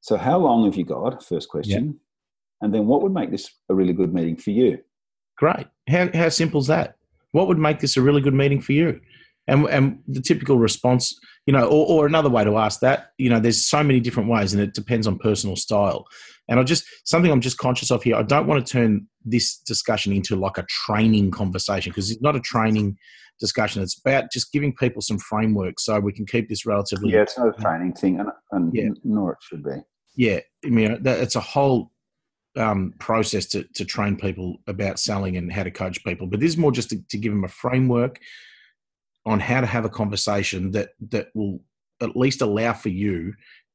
So, 0.00 0.16
how 0.16 0.38
long 0.38 0.64
have 0.66 0.76
you 0.76 0.84
got? 0.84 1.24
First 1.24 1.48
question. 1.48 1.86
Yeah. 1.86 1.92
And 2.60 2.72
then, 2.72 2.86
what 2.86 3.02
would 3.02 3.12
make 3.12 3.32
this 3.32 3.50
a 3.68 3.74
really 3.74 3.92
good 3.92 4.14
meeting 4.14 4.36
for 4.36 4.50
you? 4.50 4.78
Great. 5.36 5.66
How, 5.88 6.08
how 6.14 6.28
simple 6.28 6.60
is 6.60 6.68
that? 6.68 6.96
What 7.32 7.48
would 7.48 7.58
make 7.58 7.80
this 7.80 7.96
a 7.96 8.02
really 8.02 8.20
good 8.20 8.34
meeting 8.34 8.60
for 8.60 8.74
you? 8.74 9.00
And, 9.48 9.66
and 9.66 9.98
the 10.06 10.20
typical 10.20 10.58
response, 10.58 11.18
you 11.46 11.52
know, 11.52 11.66
or, 11.66 11.86
or 11.86 12.06
another 12.06 12.30
way 12.30 12.44
to 12.44 12.56
ask 12.58 12.80
that, 12.80 13.10
you 13.18 13.28
know, 13.28 13.40
there's 13.40 13.66
so 13.66 13.82
many 13.82 13.98
different 13.98 14.28
ways 14.28 14.52
and 14.52 14.62
it 14.62 14.74
depends 14.74 15.06
on 15.06 15.18
personal 15.18 15.56
style. 15.56 16.06
And 16.48 16.60
I 16.60 16.62
just, 16.62 16.84
something 17.04 17.30
I'm 17.30 17.40
just 17.40 17.58
conscious 17.58 17.90
of 17.90 18.02
here, 18.02 18.16
I 18.16 18.22
don't 18.22 18.46
want 18.46 18.64
to 18.64 18.72
turn 18.72 19.06
this 19.24 19.56
discussion 19.56 20.12
into 20.12 20.36
like 20.36 20.58
a 20.58 20.66
training 20.68 21.32
conversation 21.32 21.90
because 21.90 22.10
it's 22.10 22.22
not 22.22 22.36
a 22.36 22.40
training 22.40 22.96
discussion. 23.40 23.82
It's 23.82 23.98
about 23.98 24.30
just 24.32 24.52
giving 24.52 24.74
people 24.74 25.02
some 25.02 25.18
framework 25.18 25.80
so 25.80 25.98
we 25.98 26.12
can 26.12 26.26
keep 26.26 26.48
this 26.48 26.64
relatively. 26.64 27.12
Yeah, 27.12 27.22
it's 27.22 27.38
not 27.38 27.48
a 27.48 27.60
training 27.60 27.94
thing, 27.94 28.20
and, 28.20 28.28
and 28.52 28.74
yeah. 28.74 28.90
nor 29.04 29.32
it 29.32 29.38
should 29.40 29.64
be. 29.64 29.76
Yeah, 30.14 30.40
I 30.64 30.68
mean, 30.68 31.00
it's 31.04 31.36
a 31.36 31.40
whole 31.40 31.90
um, 32.56 32.94
process 32.98 33.46
to, 33.46 33.64
to 33.74 33.84
train 33.84 34.16
people 34.16 34.58
about 34.66 34.98
selling 34.98 35.36
and 35.36 35.52
how 35.52 35.62
to 35.62 35.70
coach 35.70 36.02
people. 36.04 36.26
But 36.26 36.40
this 36.40 36.50
is 36.50 36.58
more 36.58 36.72
just 36.72 36.90
to, 36.90 37.02
to 37.08 37.18
give 37.18 37.32
them 37.32 37.44
a 37.44 37.48
framework 37.48 38.20
on 39.24 39.40
how 39.40 39.60
to 39.60 39.66
have 39.66 39.84
a 39.84 39.90
conversation 39.90 40.70
that 40.72 40.90
that 41.10 41.28
will 41.34 41.60
at 42.00 42.16
least 42.16 42.42
allow 42.42 42.72
for 42.72 42.88
you 42.88 43.34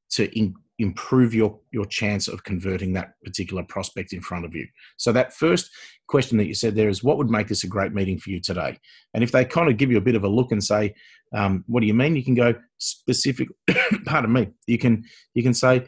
to 0.10 0.30
in, 0.38 0.54
improve 0.80 1.34
your 1.34 1.60
your 1.72 1.86
chance 1.86 2.28
of 2.28 2.44
converting 2.44 2.94
that 2.94 3.14
particular 3.24 3.64
prospect 3.64 4.14
in 4.14 4.22
front 4.22 4.46
of 4.46 4.54
you. 4.54 4.68
So 4.98 5.12
that 5.12 5.34
first 5.34 5.70
question 6.08 6.38
that 6.38 6.46
you 6.46 6.54
said 6.54 6.76
there 6.76 6.90
is 6.90 7.04
what 7.04 7.18
would 7.18 7.30
make 7.30 7.48
this 7.48 7.64
a 7.64 7.68
great 7.68 7.94
meeting 7.94 8.18
for 8.20 8.30
you 8.30 8.40
today? 8.40 8.78
And 9.14 9.24
if 9.24 9.32
they 9.32 9.46
kind 9.46 9.70
of 9.70 9.78
give 9.78 9.92
you 9.92 9.98
a 9.98 10.02
bit 10.02 10.16
of 10.16 10.24
a 10.24 10.30
look 10.30 10.52
and 10.52 10.64
say 10.64 10.94
um, 11.36 11.66
what 11.68 11.82
do 11.82 11.88
you 11.88 11.94
mean? 11.94 12.16
You 12.16 12.24
can 12.24 12.36
go 12.36 12.54
specific 12.78 13.50
pardon 14.06 14.32
me 14.32 14.48
you 14.68 14.78
can 14.78 15.04
you 15.34 15.44
can 15.44 15.54
say 15.54 15.86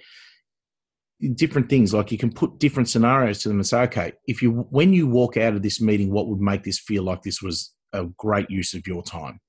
different 1.36 1.70
things 1.70 1.94
like 1.94 2.12
you 2.12 2.18
can 2.18 2.32
put 2.32 2.60
different 2.60 2.88
scenarios 2.88 3.40
to 3.40 3.50
them 3.50 3.58
and 3.58 3.68
say 3.68 3.82
okay 3.82 4.14
if 4.28 4.42
you 4.42 4.52
when 4.70 4.94
you 4.94 5.08
walk 5.08 5.38
out 5.38 5.54
of 5.54 5.62
this 5.62 5.82
meeting 5.82 6.12
what 6.12 6.28
would 6.28 6.40
make 6.40 6.64
this 6.64 6.80
feel 6.80 7.04
like 7.04 7.22
this 7.22 7.42
was 7.42 7.74
a 7.94 8.06
great 8.18 8.50
use 8.50 8.74
of 8.74 8.88
your 8.88 9.04
time 9.04 9.40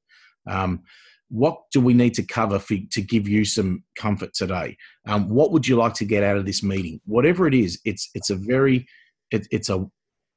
um, 0.47 0.83
what 1.29 1.71
do 1.73 1.81
we 1.81 1.95
need 1.95 2.15
to 2.15 2.25
cover 2.25 2.59
for, 2.59 2.77
to 2.91 3.01
give 3.01 3.29
you 3.29 3.45
some 3.45 3.85
comfort 3.97 4.35
today? 4.35 4.77
Um, 5.07 5.29
what 5.29 5.53
would 5.53 5.67
you 5.67 5.77
like 5.77 5.95
to 5.95 6.05
get 6.05 6.25
out 6.25 6.37
of 6.37 6.45
this 6.45 6.63
meeting? 6.63 7.01
Whatever 7.05 7.47
it 7.47 7.55
is, 7.55 7.81
it's 7.85 8.11
it's 8.15 8.31
a 8.31 8.37
very 8.37 8.87
it, 9.31 9.47
it's 9.51 9.69
a 9.69 9.87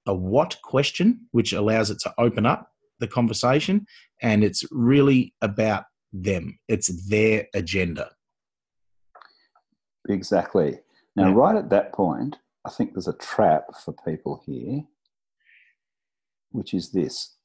a 0.06 0.14
what 0.14 0.58
question, 0.64 1.28
which 1.32 1.54
allows 1.54 1.90
it 1.90 2.00
to 2.00 2.14
open 2.18 2.46
up 2.46 2.70
the 3.00 3.08
conversation, 3.08 3.86
and 4.22 4.44
it's 4.44 4.64
really 4.72 5.34
about 5.42 5.86
them. 6.12 6.60
It's 6.68 7.10
their 7.10 7.48
agenda. 7.54 8.12
Exactly. 10.10 10.80
Now, 11.16 11.30
yeah. 11.30 11.36
right 11.36 11.56
at 11.56 11.70
that 11.70 11.94
point, 11.94 12.38
I 12.66 12.70
think 12.70 12.94
there's 12.94 13.08
a 13.08 13.18
trap 13.18 13.66
for 13.84 13.94
people 14.06 14.42
here, 14.46 14.84
which 16.52 16.74
is 16.74 16.92
this. 16.92 17.36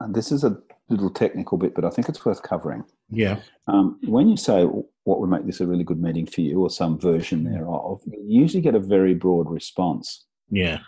And 0.00 0.14
this 0.14 0.32
is 0.32 0.42
a 0.42 0.58
little 0.88 1.10
technical 1.10 1.58
bit, 1.58 1.74
but 1.74 1.84
I 1.84 1.90
think 1.90 2.08
it's 2.08 2.24
worth 2.24 2.42
covering. 2.42 2.84
Yeah. 3.10 3.40
Um, 3.68 3.98
when 4.04 4.28
you 4.28 4.36
say 4.36 4.64
what 4.64 5.20
would 5.20 5.30
make 5.30 5.46
this 5.46 5.60
a 5.60 5.66
really 5.66 5.84
good 5.84 6.00
meeting 6.00 6.26
for 6.26 6.40
you, 6.40 6.60
or 6.60 6.70
some 6.70 6.98
version 6.98 7.44
thereof, 7.44 8.00
you 8.06 8.40
usually 8.40 8.62
get 8.62 8.74
a 8.74 8.80
very 8.80 9.14
broad 9.14 9.50
response. 9.50 10.26
Yeah. 10.50 10.80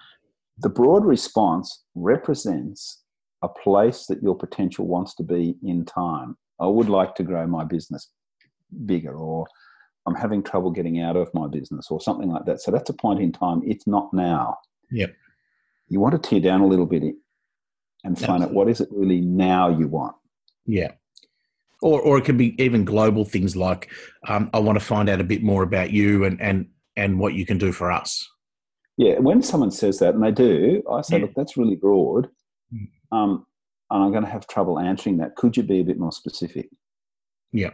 The 0.58 0.68
broad 0.68 1.04
response 1.04 1.84
represents 1.94 3.02
a 3.42 3.48
place 3.48 4.06
that 4.06 4.22
your 4.22 4.36
potential 4.36 4.86
wants 4.86 5.14
to 5.16 5.22
be 5.22 5.56
in 5.62 5.84
time. 5.84 6.36
I 6.60 6.66
would 6.66 6.88
like 6.88 7.14
to 7.16 7.22
grow 7.22 7.46
my 7.46 7.64
business 7.64 8.10
bigger, 8.86 9.14
or 9.14 9.46
I'm 10.06 10.14
having 10.14 10.42
trouble 10.42 10.70
getting 10.70 11.00
out 11.00 11.16
of 11.16 11.32
my 11.34 11.48
business, 11.48 11.90
or 11.90 12.00
something 12.00 12.30
like 12.30 12.44
that. 12.44 12.60
So 12.60 12.70
that's 12.70 12.90
a 12.90 12.94
point 12.94 13.20
in 13.20 13.32
time. 13.32 13.62
It's 13.64 13.86
not 13.86 14.12
now. 14.12 14.56
Yep. 14.90 15.14
You 15.88 16.00
want 16.00 16.20
to 16.20 16.28
tear 16.28 16.40
down 16.40 16.60
a 16.60 16.66
little 16.66 16.86
bit 16.86 17.14
and 18.04 18.18
find 18.18 18.42
Absolutely. 18.42 18.46
out 18.46 18.54
what 18.54 18.68
is 18.68 18.80
it 18.80 18.88
really 18.90 19.20
now 19.20 19.68
you 19.68 19.88
want. 19.88 20.14
Yeah. 20.66 20.92
Or, 21.82 22.00
or 22.00 22.18
it 22.18 22.24
can 22.24 22.36
be 22.36 22.54
even 22.62 22.84
global 22.84 23.24
things 23.24 23.56
like 23.56 23.90
um, 24.28 24.48
I 24.54 24.58
want 24.60 24.78
to 24.78 24.84
find 24.84 25.08
out 25.08 25.20
a 25.20 25.24
bit 25.24 25.42
more 25.42 25.62
about 25.62 25.90
you 25.90 26.24
and, 26.24 26.40
and, 26.40 26.68
and 26.96 27.18
what 27.18 27.34
you 27.34 27.44
can 27.44 27.58
do 27.58 27.72
for 27.72 27.90
us. 27.90 28.28
Yeah, 28.96 29.18
when 29.18 29.42
someone 29.42 29.72
says 29.72 29.98
that, 29.98 30.14
and 30.14 30.22
they 30.22 30.30
do, 30.30 30.82
I 30.90 31.00
say, 31.00 31.16
yeah. 31.16 31.22
look, 31.22 31.34
that's 31.34 31.56
really 31.56 31.74
broad, 31.74 32.28
mm. 32.72 32.86
um, 33.10 33.44
and 33.90 34.04
I'm 34.04 34.12
going 34.12 34.22
to 34.22 34.30
have 34.30 34.46
trouble 34.46 34.78
answering 34.78 35.16
that. 35.16 35.34
Could 35.34 35.56
you 35.56 35.64
be 35.64 35.80
a 35.80 35.84
bit 35.84 35.98
more 35.98 36.12
specific? 36.12 36.68
Yeah, 37.50 37.70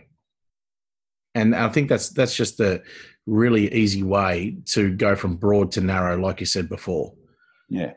and 1.34 1.54
I 1.54 1.68
think 1.68 1.90
that's 1.90 2.08
that's 2.08 2.34
just 2.34 2.58
a 2.60 2.82
really 3.26 3.70
easy 3.74 4.02
way 4.02 4.56
to 4.68 4.94
go 4.94 5.14
from 5.14 5.36
broad 5.36 5.72
to 5.72 5.82
narrow, 5.82 6.18
like 6.18 6.40
you 6.40 6.46
said 6.46 6.70
before. 6.70 7.12
Yeah, 7.68 7.92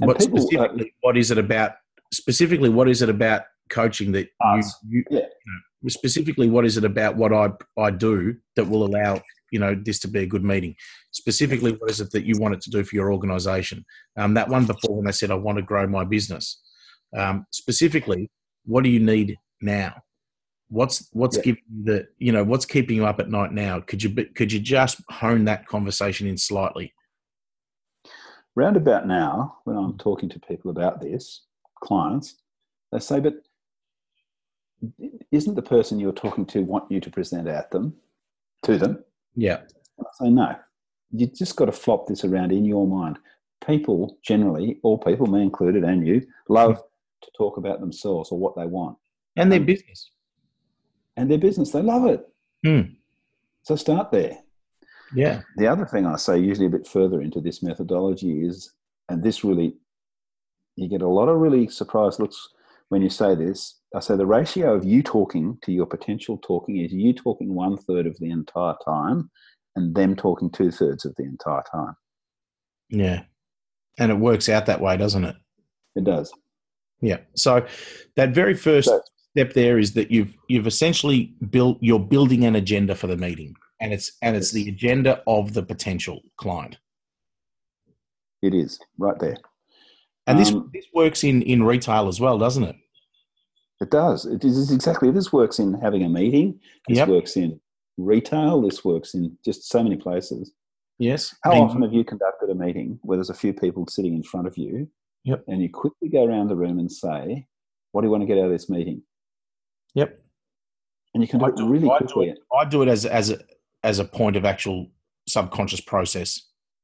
and 0.00 0.08
what 0.08 0.18
people, 0.18 0.38
specifically, 0.38 0.84
uh, 0.84 0.94
what 1.00 1.16
is 1.16 1.30
it 1.30 1.38
about? 1.38 1.72
Specifically, 2.12 2.68
what 2.68 2.88
is 2.88 3.02
it 3.02 3.08
about 3.08 3.42
coaching 3.68 4.12
that 4.12 4.28
you, 4.54 4.62
you, 4.88 5.04
yeah. 5.10 5.18
You 5.20 5.52
know, 5.82 5.88
specifically, 5.88 6.48
what 6.48 6.64
is 6.64 6.76
it 6.76 6.84
about 6.84 7.16
what 7.16 7.32
I 7.32 7.50
I 7.78 7.90
do 7.90 8.36
that 8.56 8.64
will 8.64 8.84
allow 8.84 9.22
you 9.50 9.58
know 9.58 9.74
this 9.74 9.98
to 10.00 10.08
be 10.08 10.20
a 10.20 10.26
good 10.26 10.44
meeting? 10.44 10.74
Specifically, 11.12 11.72
what 11.72 11.90
is 11.90 12.00
it 12.00 12.10
that 12.12 12.24
you 12.24 12.38
want 12.38 12.54
it 12.54 12.60
to 12.62 12.70
do 12.70 12.84
for 12.84 12.96
your 12.96 13.12
organisation? 13.12 13.84
Um, 14.16 14.34
that 14.34 14.48
one 14.48 14.66
before 14.66 14.96
when 14.96 15.04
they 15.04 15.12
said 15.12 15.30
I 15.30 15.34
want 15.34 15.56
to 15.56 15.62
grow 15.62 15.86
my 15.86 16.04
business. 16.04 16.60
Um, 17.16 17.46
specifically, 17.50 18.30
what 18.64 18.84
do 18.84 18.90
you 18.90 19.00
need 19.00 19.36
now? 19.60 20.02
What's 20.68 21.08
what's 21.12 21.36
yeah. 21.38 21.42
giving 21.44 21.62
the 21.84 22.08
you 22.18 22.32
know 22.32 22.44
what's 22.44 22.66
keeping 22.66 22.96
you 22.96 23.06
up 23.06 23.20
at 23.20 23.30
night 23.30 23.52
now? 23.52 23.80
Could 23.80 24.02
you 24.02 24.10
could 24.34 24.52
you 24.52 24.60
just 24.60 25.00
hone 25.08 25.44
that 25.44 25.66
conversation 25.66 26.26
in 26.26 26.36
slightly? 26.36 26.92
Round 28.58 28.76
about 28.76 29.06
now, 29.06 29.58
when 29.62 29.76
I'm 29.76 29.96
talking 29.98 30.28
to 30.30 30.40
people 30.40 30.72
about 30.72 31.00
this, 31.00 31.42
clients, 31.80 32.38
they 32.90 32.98
say, 32.98 33.20
but 33.20 33.34
isn't 35.30 35.54
the 35.54 35.62
person 35.62 36.00
you're 36.00 36.10
talking 36.10 36.44
to 36.46 36.64
want 36.64 36.90
you 36.90 36.98
to 36.98 37.08
present 37.08 37.46
at 37.46 37.70
them, 37.70 37.94
to 38.64 38.76
them? 38.76 39.04
Yeah. 39.36 39.60
I 40.00 40.04
say, 40.14 40.30
no. 40.30 40.56
You 41.12 41.28
just 41.28 41.54
got 41.54 41.66
to 41.66 41.72
flop 41.72 42.08
this 42.08 42.24
around 42.24 42.50
in 42.50 42.64
your 42.64 42.84
mind. 42.88 43.20
People 43.64 44.18
generally, 44.24 44.80
all 44.82 44.98
people, 44.98 45.28
me 45.28 45.40
included, 45.40 45.84
and 45.84 46.04
you, 46.04 46.26
love 46.48 46.82
to 47.22 47.30
talk 47.38 47.58
about 47.58 47.78
themselves 47.78 48.32
or 48.32 48.40
what 48.40 48.56
they 48.56 48.66
want. 48.66 48.98
And 49.36 49.52
their 49.52 49.60
business. 49.60 50.10
And 51.16 51.30
their 51.30 51.38
business. 51.38 51.70
They 51.70 51.82
love 51.82 52.06
it. 52.06 52.28
Mm. 52.66 52.96
So 53.62 53.76
start 53.76 54.10
there. 54.10 54.38
Yeah. 55.14 55.42
The 55.56 55.66
other 55.66 55.86
thing 55.86 56.06
I 56.06 56.16
say, 56.16 56.38
usually 56.38 56.66
a 56.66 56.70
bit 56.70 56.86
further 56.86 57.20
into 57.20 57.40
this 57.40 57.62
methodology, 57.62 58.44
is, 58.46 58.72
and 59.08 59.22
this 59.22 59.44
really, 59.44 59.74
you 60.76 60.88
get 60.88 61.02
a 61.02 61.08
lot 61.08 61.28
of 61.28 61.38
really 61.38 61.68
surprised 61.68 62.20
looks 62.20 62.48
when 62.88 63.02
you 63.02 63.10
say 63.10 63.34
this. 63.34 63.76
I 63.94 64.00
say 64.00 64.16
the 64.16 64.26
ratio 64.26 64.74
of 64.74 64.84
you 64.84 65.02
talking 65.02 65.58
to 65.62 65.72
your 65.72 65.86
potential 65.86 66.38
talking 66.38 66.78
is 66.78 66.92
you 66.92 67.14
talking 67.14 67.54
one 67.54 67.76
third 67.76 68.06
of 68.06 68.18
the 68.18 68.30
entire 68.30 68.74
time 68.84 69.30
and 69.76 69.94
them 69.94 70.14
talking 70.14 70.50
two 70.50 70.70
thirds 70.70 71.04
of 71.04 71.14
the 71.16 71.24
entire 71.24 71.62
time. 71.72 71.94
Yeah. 72.90 73.22
And 73.98 74.10
it 74.10 74.16
works 74.16 74.48
out 74.48 74.66
that 74.66 74.80
way, 74.80 74.96
doesn't 74.96 75.24
it? 75.24 75.36
It 75.96 76.04
does. 76.04 76.32
Yeah. 77.00 77.18
So 77.34 77.66
that 78.16 78.30
very 78.30 78.54
first 78.54 78.88
so, 78.88 79.00
step 79.32 79.52
there 79.54 79.78
is 79.78 79.94
that 79.94 80.10
you've 80.10 80.34
you've 80.48 80.66
essentially 80.66 81.34
built 81.50 81.78
you're 81.80 81.98
building 81.98 82.44
an 82.44 82.56
agenda 82.56 82.94
for 82.94 83.06
the 83.06 83.16
meeting 83.16 83.54
and 83.80 83.92
it's 83.92 84.12
and 84.22 84.36
it's 84.36 84.50
the 84.52 84.68
agenda 84.68 85.22
of 85.26 85.54
the 85.54 85.62
potential 85.62 86.20
client. 86.36 86.78
It 88.42 88.54
is 88.54 88.78
right 88.98 89.18
there, 89.18 89.36
and 90.26 90.38
this 90.38 90.52
um, 90.52 90.70
this 90.72 90.86
works 90.94 91.24
in 91.24 91.42
in 91.42 91.62
retail 91.62 92.08
as 92.08 92.20
well, 92.20 92.38
doesn't 92.38 92.64
it? 92.64 92.76
It 93.80 93.90
does. 93.90 94.26
It 94.26 94.44
is 94.44 94.72
exactly. 94.72 95.10
This 95.10 95.32
works 95.32 95.58
in 95.58 95.74
having 95.74 96.02
a 96.02 96.08
meeting. 96.08 96.58
This 96.88 96.98
yep. 96.98 97.08
works 97.08 97.36
in 97.36 97.60
retail. 97.96 98.60
This 98.60 98.84
works 98.84 99.14
in 99.14 99.36
just 99.44 99.68
so 99.68 99.82
many 99.82 99.96
places. 99.96 100.52
Yes. 100.98 101.34
How 101.44 101.52
often 101.52 101.82
have 101.82 101.92
you 101.92 102.04
conducted 102.04 102.50
a 102.50 102.54
meeting 102.54 102.98
where 103.02 103.16
there's 103.16 103.30
a 103.30 103.34
few 103.34 103.52
people 103.52 103.86
sitting 103.86 104.14
in 104.14 104.22
front 104.24 104.48
of 104.48 104.58
you? 104.58 104.88
Yep. 105.24 105.44
And 105.46 105.62
you 105.62 105.70
quickly 105.70 106.08
go 106.08 106.24
around 106.24 106.48
the 106.48 106.56
room 106.56 106.78
and 106.78 106.90
say, 106.90 107.46
"What 107.92 108.02
do 108.02 108.08
you 108.08 108.10
want 108.10 108.22
to 108.22 108.26
get 108.26 108.38
out 108.38 108.46
of 108.46 108.50
this 108.50 108.68
meeting?" 108.68 109.02
Yep. 109.94 110.20
And 111.14 111.22
you 111.22 111.28
can 111.28 111.38
do 111.38 111.46
I 111.46 111.48
it 111.48 111.56
do, 111.56 111.68
really 111.68 111.88
I 111.88 111.98
quickly. 111.98 112.26
Do 112.26 112.32
it, 112.32 112.38
I 112.56 112.64
do 112.64 112.82
it 112.82 112.88
as 112.88 113.06
as 113.06 113.30
a, 113.30 113.38
as 113.88 113.98
a 113.98 114.04
point 114.04 114.36
of 114.36 114.44
actual 114.44 114.86
subconscious 115.26 115.80
process. 115.80 116.42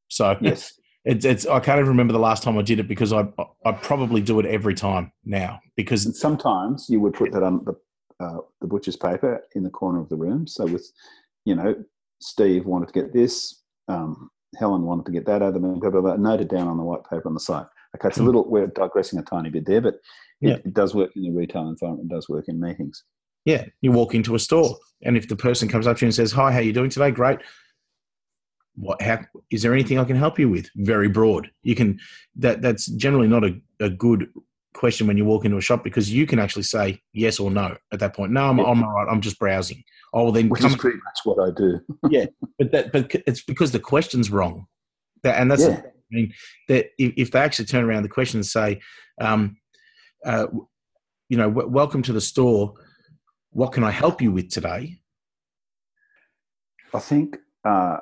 So 0.09 0.37
yes, 0.41 0.73
it's, 1.05 1.25
it's 1.25 1.47
I 1.47 1.61
can't 1.61 1.79
even 1.79 1.89
remember 1.89 2.15
the 2.15 2.19
last 2.19 2.43
time 2.43 2.57
I 2.59 2.63
did 2.63 2.81
it 2.81 2.89
because 2.89 3.13
I 3.13 3.29
I 3.67 3.73
probably 3.73 4.23
do 4.23 4.41
it 4.41 4.47
every 4.47 4.75
time 4.75 5.13
now 5.25 5.61
because 5.77 6.07
and 6.07 6.17
sometimes 6.17 6.87
you 6.89 6.99
would 7.01 7.13
put 7.13 7.31
that 7.33 7.43
on 7.43 7.65
the 7.65 7.75
uh, 8.25 8.39
the 8.61 8.67
butcher's 8.67 8.97
paper 8.97 9.43
in 9.55 9.63
the 9.63 9.71
corner 9.71 10.01
of 10.01 10.09
the 10.09 10.17
room. 10.17 10.47
So 10.47 10.65
with 10.65 10.91
you 11.45 11.55
know 11.55 11.75
Steve 12.21 12.65
wanted 12.65 12.89
to 12.89 12.95
get 12.95 13.13
this, 13.13 13.63
um, 13.89 14.31
Helen 14.59 14.83
wanted 14.83 15.05
to 15.07 15.13
get 15.13 15.27
that 15.27 15.43
other 15.43 15.59
blah, 15.59 15.91
blah, 15.91 16.01
blah, 16.01 16.17
noted 16.17 16.49
down 16.49 16.69
on 16.69 16.79
the 16.79 16.85
white 16.85 17.05
paper 17.05 17.29
on 17.29 17.35
the 17.35 17.41
side. 17.41 17.67
Okay, 17.97 18.09
it's 18.09 18.17
a 18.17 18.21
hmm. 18.21 18.27
little 18.27 18.49
we're 18.49 18.69
digressing 18.69 19.19
a 19.19 19.23
tiny 19.23 19.51
bit 19.51 19.67
there, 19.67 19.83
but 19.83 19.95
it, 20.41 20.49
yeah. 20.49 20.55
it 20.55 20.73
does 20.73 20.95
work 20.95 21.11
in 21.17 21.23
the 21.23 21.31
retail 21.31 21.69
environment. 21.69 22.11
It 22.11 22.15
does 22.15 22.29
work 22.31 22.47
in 22.49 22.59
meetings. 22.59 23.05
Yeah, 23.45 23.67
you 23.81 23.93
walk 23.93 24.15
into 24.15 24.35
a 24.35 24.39
store, 24.39 24.77
and 25.03 25.17
if 25.17 25.29
the 25.29 25.37
person 25.37 25.69
comes 25.69 25.87
up 25.87 25.99
to 25.99 26.05
you 26.05 26.09
and 26.09 26.15
says, 26.15 26.33
"Hi, 26.33 26.53
how 26.53 26.59
are 26.59 26.63
you 26.63 26.73
doing 26.73 26.91
today?" 26.91 27.11
Great. 27.11 27.39
What? 28.77 29.01
How 29.03 29.21
is 29.51 29.63
there 29.63 29.73
anything 29.73 29.99
I 29.99 30.05
can 30.05 30.17
help 30.17 30.39
you 30.39 30.49
with? 30.49 30.69
Very 30.77 31.09
broad. 31.09 31.51
You 31.63 31.75
can. 31.75 31.99
That 32.37 32.63
that's 32.63 32.87
generally 32.87 33.29
not 33.29 33.45
a, 33.45 33.61
a 33.81 33.91
good 33.91 34.29
question 34.75 35.07
when 35.07 35.17
you 35.17 35.25
walk 35.25 35.45
into 35.45 35.57
a 35.57 35.63
shop 35.63 35.85
because 35.85 36.13
you 36.13 36.27
can 36.27 36.39
actually 36.39 36.65
say 36.65 37.01
yes 37.13 37.39
or 37.39 37.51
no 37.51 37.77
at 37.93 38.01
that 38.01 38.15
point. 38.15 38.33
No, 38.33 38.49
I'm, 38.49 38.59
yeah. 38.59 38.65
I'm 38.65 38.83
all 38.83 38.93
right. 38.93 39.09
I'm 39.11 39.21
just 39.21 39.39
browsing. 39.39 39.83
Oh, 40.13 40.25
well, 40.25 40.33
then 40.33 40.49
which 40.49 40.65
is 40.65 40.77
pretty 40.77 40.99
much 40.99 41.19
what 41.25 41.41
I 41.41 41.51
do. 41.57 41.81
yeah, 42.11 42.27
but 42.59 42.73
that 42.73 42.93
but 42.93 43.15
it's 43.27 43.43
because 43.43 43.73
the 43.73 43.81
question's 43.81 44.31
wrong, 44.31 44.67
that, 45.23 45.41
and 45.41 45.51
that's 45.51 45.63
yeah. 45.63 45.81
I 45.85 45.91
mean 46.11 46.33
that 46.69 46.87
if, 46.99 47.15
if, 47.17 47.31
they 47.31 47.41
actually 47.41 47.65
turn 47.65 47.85
around 47.85 48.03
the 48.03 48.09
question 48.09 48.39
and 48.39 48.47
say, 48.47 48.81
um, 49.21 49.57
uh, 50.25 50.47
you 51.29 51.37
know, 51.37 51.49
w- 51.49 51.69
welcome 51.69 52.03
to 52.03 52.13
the 52.13 52.21
store. 52.21 52.75
What 53.55 53.71
can 53.71 53.85
I 53.85 53.93
help 53.93 54.21
you 54.21 54.33
with 54.33 54.51
today? 54.51 54.99
I 56.93 56.99
think 56.99 57.39
uh, 57.65 57.99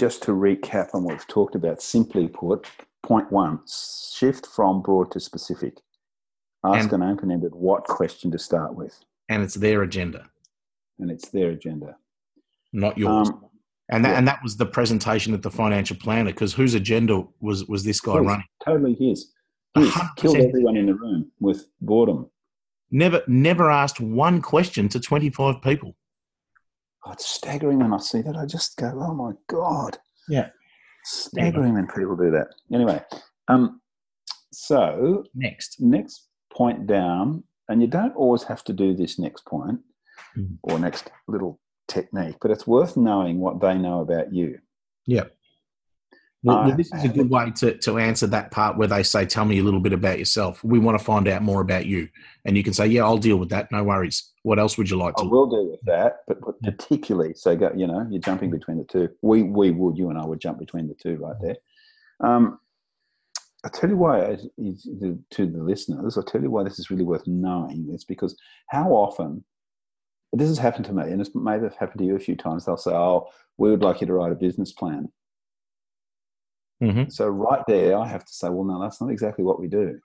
just 0.00 0.22
to 0.22 0.32
recap 0.32 0.94
on 0.94 1.04
what 1.04 1.12
we've 1.12 1.26
talked 1.28 1.54
about, 1.54 1.82
simply 1.82 2.28
put, 2.28 2.66
point 3.02 3.30
one 3.30 3.60
shift 3.68 4.46
from 4.46 4.80
broad 4.80 5.10
to 5.12 5.20
specific. 5.20 5.76
Ask 6.64 6.92
and, 6.92 7.02
an 7.02 7.10
open 7.10 7.30
ended 7.30 7.54
what 7.54 7.84
question 7.84 8.30
to 8.30 8.38
start 8.38 8.74
with. 8.74 8.98
And 9.28 9.42
it's 9.42 9.54
their 9.54 9.82
agenda. 9.82 10.30
And 10.98 11.10
it's 11.10 11.28
their 11.28 11.50
agenda. 11.50 11.96
Not 12.72 12.96
yours. 12.96 13.28
Um, 13.28 13.44
and 13.90 14.02
that, 14.02 14.12
yeah. 14.12 14.18
and 14.18 14.28
that 14.28 14.42
was 14.42 14.56
the 14.56 14.64
presentation 14.64 15.34
at 15.34 15.42
the 15.42 15.50
financial 15.50 15.96
planner 15.96 16.30
because 16.30 16.54
whose 16.54 16.72
agenda 16.72 17.24
was 17.40 17.66
was 17.66 17.84
this 17.84 18.00
guy 18.00 18.16
running? 18.16 18.46
Totally 18.64 18.94
his. 18.94 19.32
His 19.76 19.94
killed 20.16 20.36
everyone 20.36 20.78
in 20.78 20.86
the 20.86 20.94
room 20.94 21.30
with 21.38 21.66
boredom. 21.82 22.30
Never, 22.92 23.22
never 23.26 23.70
asked 23.70 24.00
one 24.00 24.42
question 24.42 24.88
to 24.90 25.00
25 25.00 25.62
people. 25.62 25.96
Oh, 27.06 27.12
it's 27.12 27.26
staggering 27.26 27.78
when 27.78 27.94
I 27.94 27.96
see 27.96 28.20
that. 28.20 28.36
I 28.36 28.44
just 28.44 28.76
go, 28.76 28.92
oh 28.94 29.14
my 29.14 29.32
God. 29.48 29.98
Yeah. 30.28 30.50
Staggering 31.04 31.74
when 31.74 31.88
people 31.88 32.16
do 32.16 32.30
that. 32.30 32.48
Anyway, 32.72 33.02
um, 33.48 33.80
so 34.52 35.24
next, 35.34 35.80
next 35.80 36.28
point 36.52 36.86
down, 36.86 37.42
and 37.68 37.80
you 37.80 37.88
don't 37.88 38.14
always 38.14 38.42
have 38.44 38.62
to 38.64 38.72
do 38.72 38.94
this 38.94 39.18
next 39.18 39.46
point 39.46 39.80
mm. 40.36 40.58
or 40.62 40.78
next 40.78 41.10
little 41.26 41.58
technique, 41.88 42.36
but 42.40 42.50
it's 42.50 42.66
worth 42.66 42.96
knowing 42.96 43.40
what 43.40 43.60
they 43.60 43.76
know 43.76 44.00
about 44.00 44.32
you. 44.32 44.58
Yeah. 45.06 45.24
Well, 46.44 46.64
well, 46.64 46.76
this 46.76 46.92
is 46.92 47.04
a 47.04 47.08
good 47.08 47.30
way 47.30 47.52
to, 47.56 47.78
to 47.78 47.98
answer 47.98 48.26
that 48.26 48.50
part 48.50 48.76
where 48.76 48.88
they 48.88 49.04
say, 49.04 49.26
Tell 49.26 49.44
me 49.44 49.60
a 49.60 49.62
little 49.62 49.80
bit 49.80 49.92
about 49.92 50.18
yourself. 50.18 50.62
We 50.64 50.80
want 50.80 50.98
to 50.98 51.04
find 51.04 51.28
out 51.28 51.42
more 51.42 51.60
about 51.60 51.86
you. 51.86 52.08
And 52.44 52.56
you 52.56 52.64
can 52.64 52.72
say, 52.72 52.86
Yeah, 52.86 53.04
I'll 53.04 53.18
deal 53.18 53.36
with 53.36 53.50
that. 53.50 53.70
No 53.70 53.84
worries. 53.84 54.30
What 54.42 54.58
else 54.58 54.76
would 54.76 54.90
you 54.90 54.96
like 54.96 55.14
to? 55.16 55.22
I 55.22 55.26
will 55.26 55.48
deal 55.48 55.70
with 55.70 55.80
that, 55.82 56.22
but, 56.26 56.38
particularly, 56.62 57.34
so 57.34 57.54
go, 57.54 57.72
you 57.76 57.86
know, 57.86 58.06
you're 58.10 58.20
jumping 58.20 58.50
between 58.50 58.78
the 58.78 58.84
two. 58.84 59.08
We, 59.22 59.44
we 59.44 59.70
would, 59.70 59.96
you 59.96 60.10
and 60.10 60.18
I 60.18 60.24
would 60.24 60.40
jump 60.40 60.58
between 60.58 60.88
the 60.88 60.94
two 60.94 61.16
right 61.16 61.36
there. 61.40 61.56
Um, 62.20 62.58
I 63.64 63.68
tell 63.68 63.88
you 63.88 63.96
why, 63.96 64.36
to 64.56 65.46
the 65.46 65.62
listeners, 65.62 66.18
I 66.18 66.22
tell 66.26 66.42
you 66.42 66.50
why 66.50 66.64
this 66.64 66.80
is 66.80 66.90
really 66.90 67.04
worth 67.04 67.26
knowing. 67.28 67.88
It's 67.92 68.02
because 68.02 68.36
how 68.68 68.90
often, 68.90 69.44
this 70.32 70.48
has 70.48 70.58
happened 70.58 70.86
to 70.86 70.92
me, 70.92 71.04
and 71.04 71.20
it's 71.20 71.30
maybe 71.34 71.68
happened 71.78 71.98
to 71.98 72.04
you 72.04 72.16
a 72.16 72.20
few 72.20 72.34
times. 72.34 72.64
They'll 72.64 72.76
say, 72.76 72.90
"Oh, 72.90 73.28
we 73.58 73.70
would 73.70 73.82
like 73.82 74.00
you 74.00 74.06
to 74.06 74.14
write 74.14 74.32
a 74.32 74.36
business 74.36 74.72
plan." 74.72 75.12
Mm-hmm. 76.82 77.10
So 77.10 77.28
right 77.28 77.62
there, 77.68 77.96
I 77.96 78.08
have 78.08 78.24
to 78.24 78.32
say, 78.32 78.48
"Well, 78.48 78.64
no, 78.64 78.82
that's 78.82 79.00
not 79.00 79.10
exactly 79.10 79.44
what 79.44 79.60
we 79.60 79.68
do." 79.68 80.00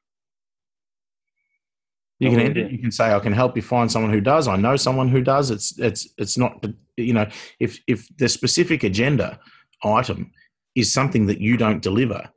You 2.19 2.31
can 2.31 2.39
end 2.39 2.57
it. 2.57 2.71
You 2.71 2.79
can 2.79 2.91
say, 2.91 3.13
"I 3.13 3.19
can 3.19 3.33
help 3.33 3.55
you 3.55 3.61
find 3.61 3.91
someone 3.91 4.11
who 4.11 4.21
does." 4.21 4.47
I 4.47 4.57
know 4.57 4.75
someone 4.75 5.09
who 5.09 5.21
does. 5.21 5.49
It's 5.49 5.77
it's 5.79 6.07
it's 6.17 6.37
not 6.37 6.63
you 6.95 7.13
know 7.13 7.27
if 7.59 7.79
if 7.87 8.07
the 8.17 8.29
specific 8.29 8.83
agenda 8.83 9.39
item 9.83 10.31
is 10.75 10.93
something 10.93 11.25
that 11.25 11.41
you 11.41 11.57
don't 11.57 11.81
deliver, 11.81 12.29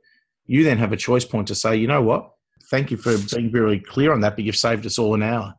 you 0.45 0.63
then 0.63 0.79
have 0.79 0.91
a 0.91 0.97
choice 0.97 1.23
point 1.23 1.47
to 1.47 1.55
say, 1.55 1.75
you 1.75 1.87
know 1.87 2.01
what? 2.01 2.31
Thank 2.71 2.89
you 2.89 2.97
for 2.97 3.15
being 3.35 3.51
very 3.51 3.79
clear 3.79 4.11
on 4.11 4.21
that, 4.21 4.35
but 4.35 4.43
you've 4.43 4.55
saved 4.55 4.85
us 4.85 4.97
all 4.97 5.13
an 5.13 5.23
hour. 5.23 5.53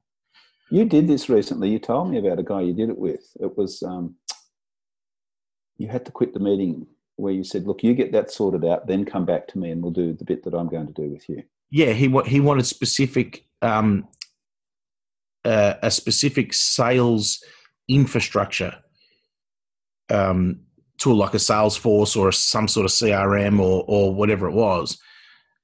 You 0.71 0.85
did 0.85 1.07
this 1.07 1.29
recently. 1.29 1.71
You 1.71 1.79
told 1.79 2.11
me 2.11 2.19
about 2.19 2.39
a 2.39 2.43
guy 2.43 2.63
you 2.63 2.73
did 2.73 2.89
it 2.89 2.99
with. 2.99 3.21
It 3.39 3.57
was 3.57 3.83
um, 3.83 4.17
you 5.77 5.89
had 5.89 6.05
to 6.07 6.11
quit 6.11 6.33
the 6.35 6.41
meeting 6.41 6.87
where 7.17 7.33
you 7.33 7.45
said, 7.45 7.67
"Look, 7.67 7.83
you 7.83 7.95
get 7.95 8.13
that 8.13 8.31
sorted 8.31 8.65
out, 8.65 8.87
then 8.87 9.05
come 9.05 9.25
back 9.25 9.47
to 9.49 9.59
me, 9.59 9.71
and 9.71 9.83
we'll 9.83 9.93
do 9.93 10.13
the 10.13 10.25
bit 10.25 10.43
that 10.45 10.55
I'm 10.55 10.69
going 10.69 10.87
to 10.87 10.93
do 10.93 11.09
with 11.11 11.29
you." 11.29 11.43
Yeah, 11.71 11.93
he 11.93 12.09
he 12.27 12.41
wanted 12.41 12.67
specific 12.67 13.45
um, 13.63 14.09
uh, 15.45 15.75
a 15.83 15.91
specific 15.91 16.53
sales 16.53 17.43
infrastructure 17.89 18.77
um, 20.11 20.61
tool 20.99 21.17
like 21.17 21.35
a 21.35 21.39
Salesforce 21.39 22.17
or 22.17 22.31
some 22.33 22.69
sort 22.69 22.87
of 22.87 22.93
CRM 22.93 23.59
or 23.59 23.85
or 23.89 24.15
whatever 24.15 24.49
it 24.49 24.55
was. 24.55 24.99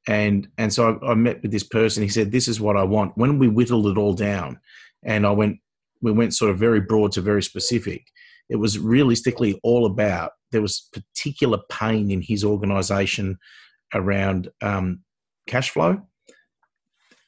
And 0.06 0.48
and 0.56 0.72
so 0.72 0.98
I, 1.02 1.10
I, 1.10 1.14
met 1.14 1.42
with 1.42 1.50
this 1.50 1.64
person. 1.64 2.02
He 2.02 2.08
said, 2.08 2.32
"This 2.32 2.48
is 2.48 2.60
what 2.60 2.76
I 2.76 2.84
want." 2.84 3.16
When 3.16 3.38
we 3.38 3.48
whittled 3.48 3.86
it 3.86 3.98
all 3.98 4.14
down, 4.14 4.58
and 5.02 5.26
I 5.26 5.30
went, 5.30 5.58
we 6.00 6.12
went 6.12 6.34
sort 6.34 6.50
of 6.50 6.58
very 6.58 6.80
broad 6.80 7.12
to 7.12 7.20
very 7.20 7.42
specific. 7.42 8.06
It 8.48 8.56
was 8.56 8.78
realistically 8.78 9.58
all 9.62 9.86
about 9.86 10.32
there 10.50 10.62
was 10.62 10.88
particular 10.92 11.58
pain 11.70 12.10
in 12.10 12.22
his 12.22 12.42
organisation 12.44 13.38
around 13.94 14.48
um, 14.62 15.00
cash 15.46 15.70
flow. 15.70 16.00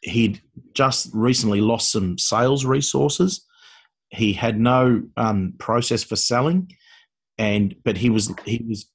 He'd 0.03 0.41
just 0.73 1.11
recently 1.13 1.61
lost 1.61 1.93
some 1.93 2.17
sales 2.17 2.65
resources. 2.65 3.45
He 4.09 4.33
had 4.33 4.59
no 4.59 5.03
um, 5.19 5.55
process 5.59 6.03
for 6.03 6.17
selling 6.17 6.71
and 7.41 7.75
but 7.85 7.97
he 7.97 8.11
was 8.11 8.33
he 8.45 8.63
was 8.69 8.87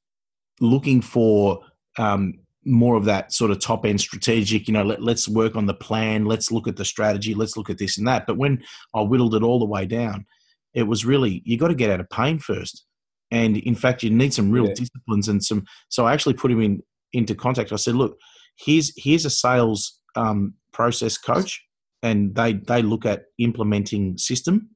looking 0.62 1.02
for 1.02 1.62
um, 1.98 2.36
more 2.64 2.96
of 2.96 3.06
that 3.06 3.34
sort 3.34 3.50
of 3.50 3.60
top 3.60 3.86
end 3.86 4.00
strategic. 4.00 4.68
You 4.68 4.74
know, 4.76 4.84
let, 4.84 5.02
let's 5.02 5.28
work 5.28 5.56
on 5.56 5.66
the 5.66 5.74
plan. 5.74 6.26
Let's 6.26 6.52
look 6.52 6.68
at 6.68 6.78
the 6.78 6.86
strategy. 6.86 7.34
Let's 7.34 7.58
look 7.58 7.72
at 7.72 7.80
this 7.80 7.98
and 7.98 8.08
that. 8.08 8.28
But 8.28 8.38
when 8.38 8.64
I 8.94 9.02
whittled 9.02 9.34
it 9.34 9.42
all 9.42 9.58
the 9.58 9.66
way 9.66 9.88
down, 9.88 10.28
it 10.76 10.84
was 10.84 11.06
really 11.06 11.42
you 11.46 11.58
got 11.58 11.70
to 11.70 11.76
get 11.76 11.90
out 11.90 12.00
of 12.00 12.10
pain 12.10 12.40
first. 12.40 12.86
And 13.32 13.58
in 13.58 13.76
fact, 13.76 14.04
you 14.04 14.12
need 14.12 14.34
some 14.34 14.52
real 14.52 14.68
yeah. 14.68 14.76
disciplines 14.76 15.28
and 15.28 15.44
some. 15.44 15.66
So 15.90 16.06
I 16.06 16.14
actually 16.14 16.36
put 16.36 16.52
him 16.52 16.62
in 16.62 16.82
into 17.12 17.34
contact. 17.34 17.72
I 17.72 17.78
said, 17.78 17.96
look, 17.96 18.18
here's 18.58 18.94
here's 18.96 19.26
a 19.26 19.30
sales 19.30 20.00
um, 20.16 20.54
process 20.72 21.18
coach, 21.18 21.64
and 22.04 22.36
they 22.36 22.54
they 22.54 22.84
look 22.84 23.06
at 23.06 23.24
implementing 23.40 24.18
system, 24.18 24.70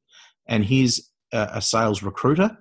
and 0.47 0.65
here's 0.65 0.99
a, 1.31 1.49
a 1.53 1.61
sales 1.61 2.01
recruiter 2.01 2.57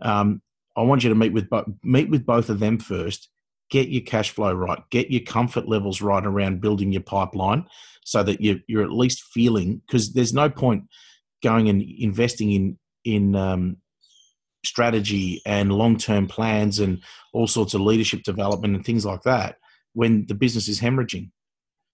um, 0.00 0.40
I 0.76 0.82
want 0.82 1.02
you 1.02 1.10
to 1.10 1.14
meet 1.14 1.32
with 1.32 1.48
meet 1.82 2.08
with 2.08 2.24
both 2.24 2.48
of 2.48 2.60
them 2.60 2.78
first. 2.78 3.28
Get 3.70 3.88
your 3.88 4.02
cash 4.02 4.30
flow 4.30 4.52
right. 4.52 4.78
Get 4.90 5.10
your 5.10 5.22
comfort 5.22 5.68
levels 5.68 6.02
right 6.02 6.24
around 6.24 6.60
building 6.60 6.92
your 6.92 7.02
pipeline, 7.02 7.66
so 8.04 8.22
that 8.22 8.40
you, 8.40 8.60
you're 8.68 8.82
at 8.82 8.92
least 8.92 9.22
feeling. 9.22 9.82
Because 9.86 10.12
there's 10.12 10.32
no 10.32 10.48
point 10.48 10.84
going 11.42 11.68
and 11.68 11.82
investing 11.82 12.52
in 12.52 12.78
in 13.04 13.34
um, 13.34 13.76
strategy 14.64 15.42
and 15.44 15.72
long 15.72 15.96
term 15.96 16.26
plans 16.26 16.78
and 16.78 17.02
all 17.32 17.46
sorts 17.46 17.74
of 17.74 17.80
leadership 17.80 18.22
development 18.22 18.74
and 18.74 18.84
things 18.84 19.04
like 19.04 19.22
that 19.22 19.56
when 19.94 20.26
the 20.26 20.34
business 20.34 20.68
is 20.68 20.80
hemorrhaging. 20.80 21.30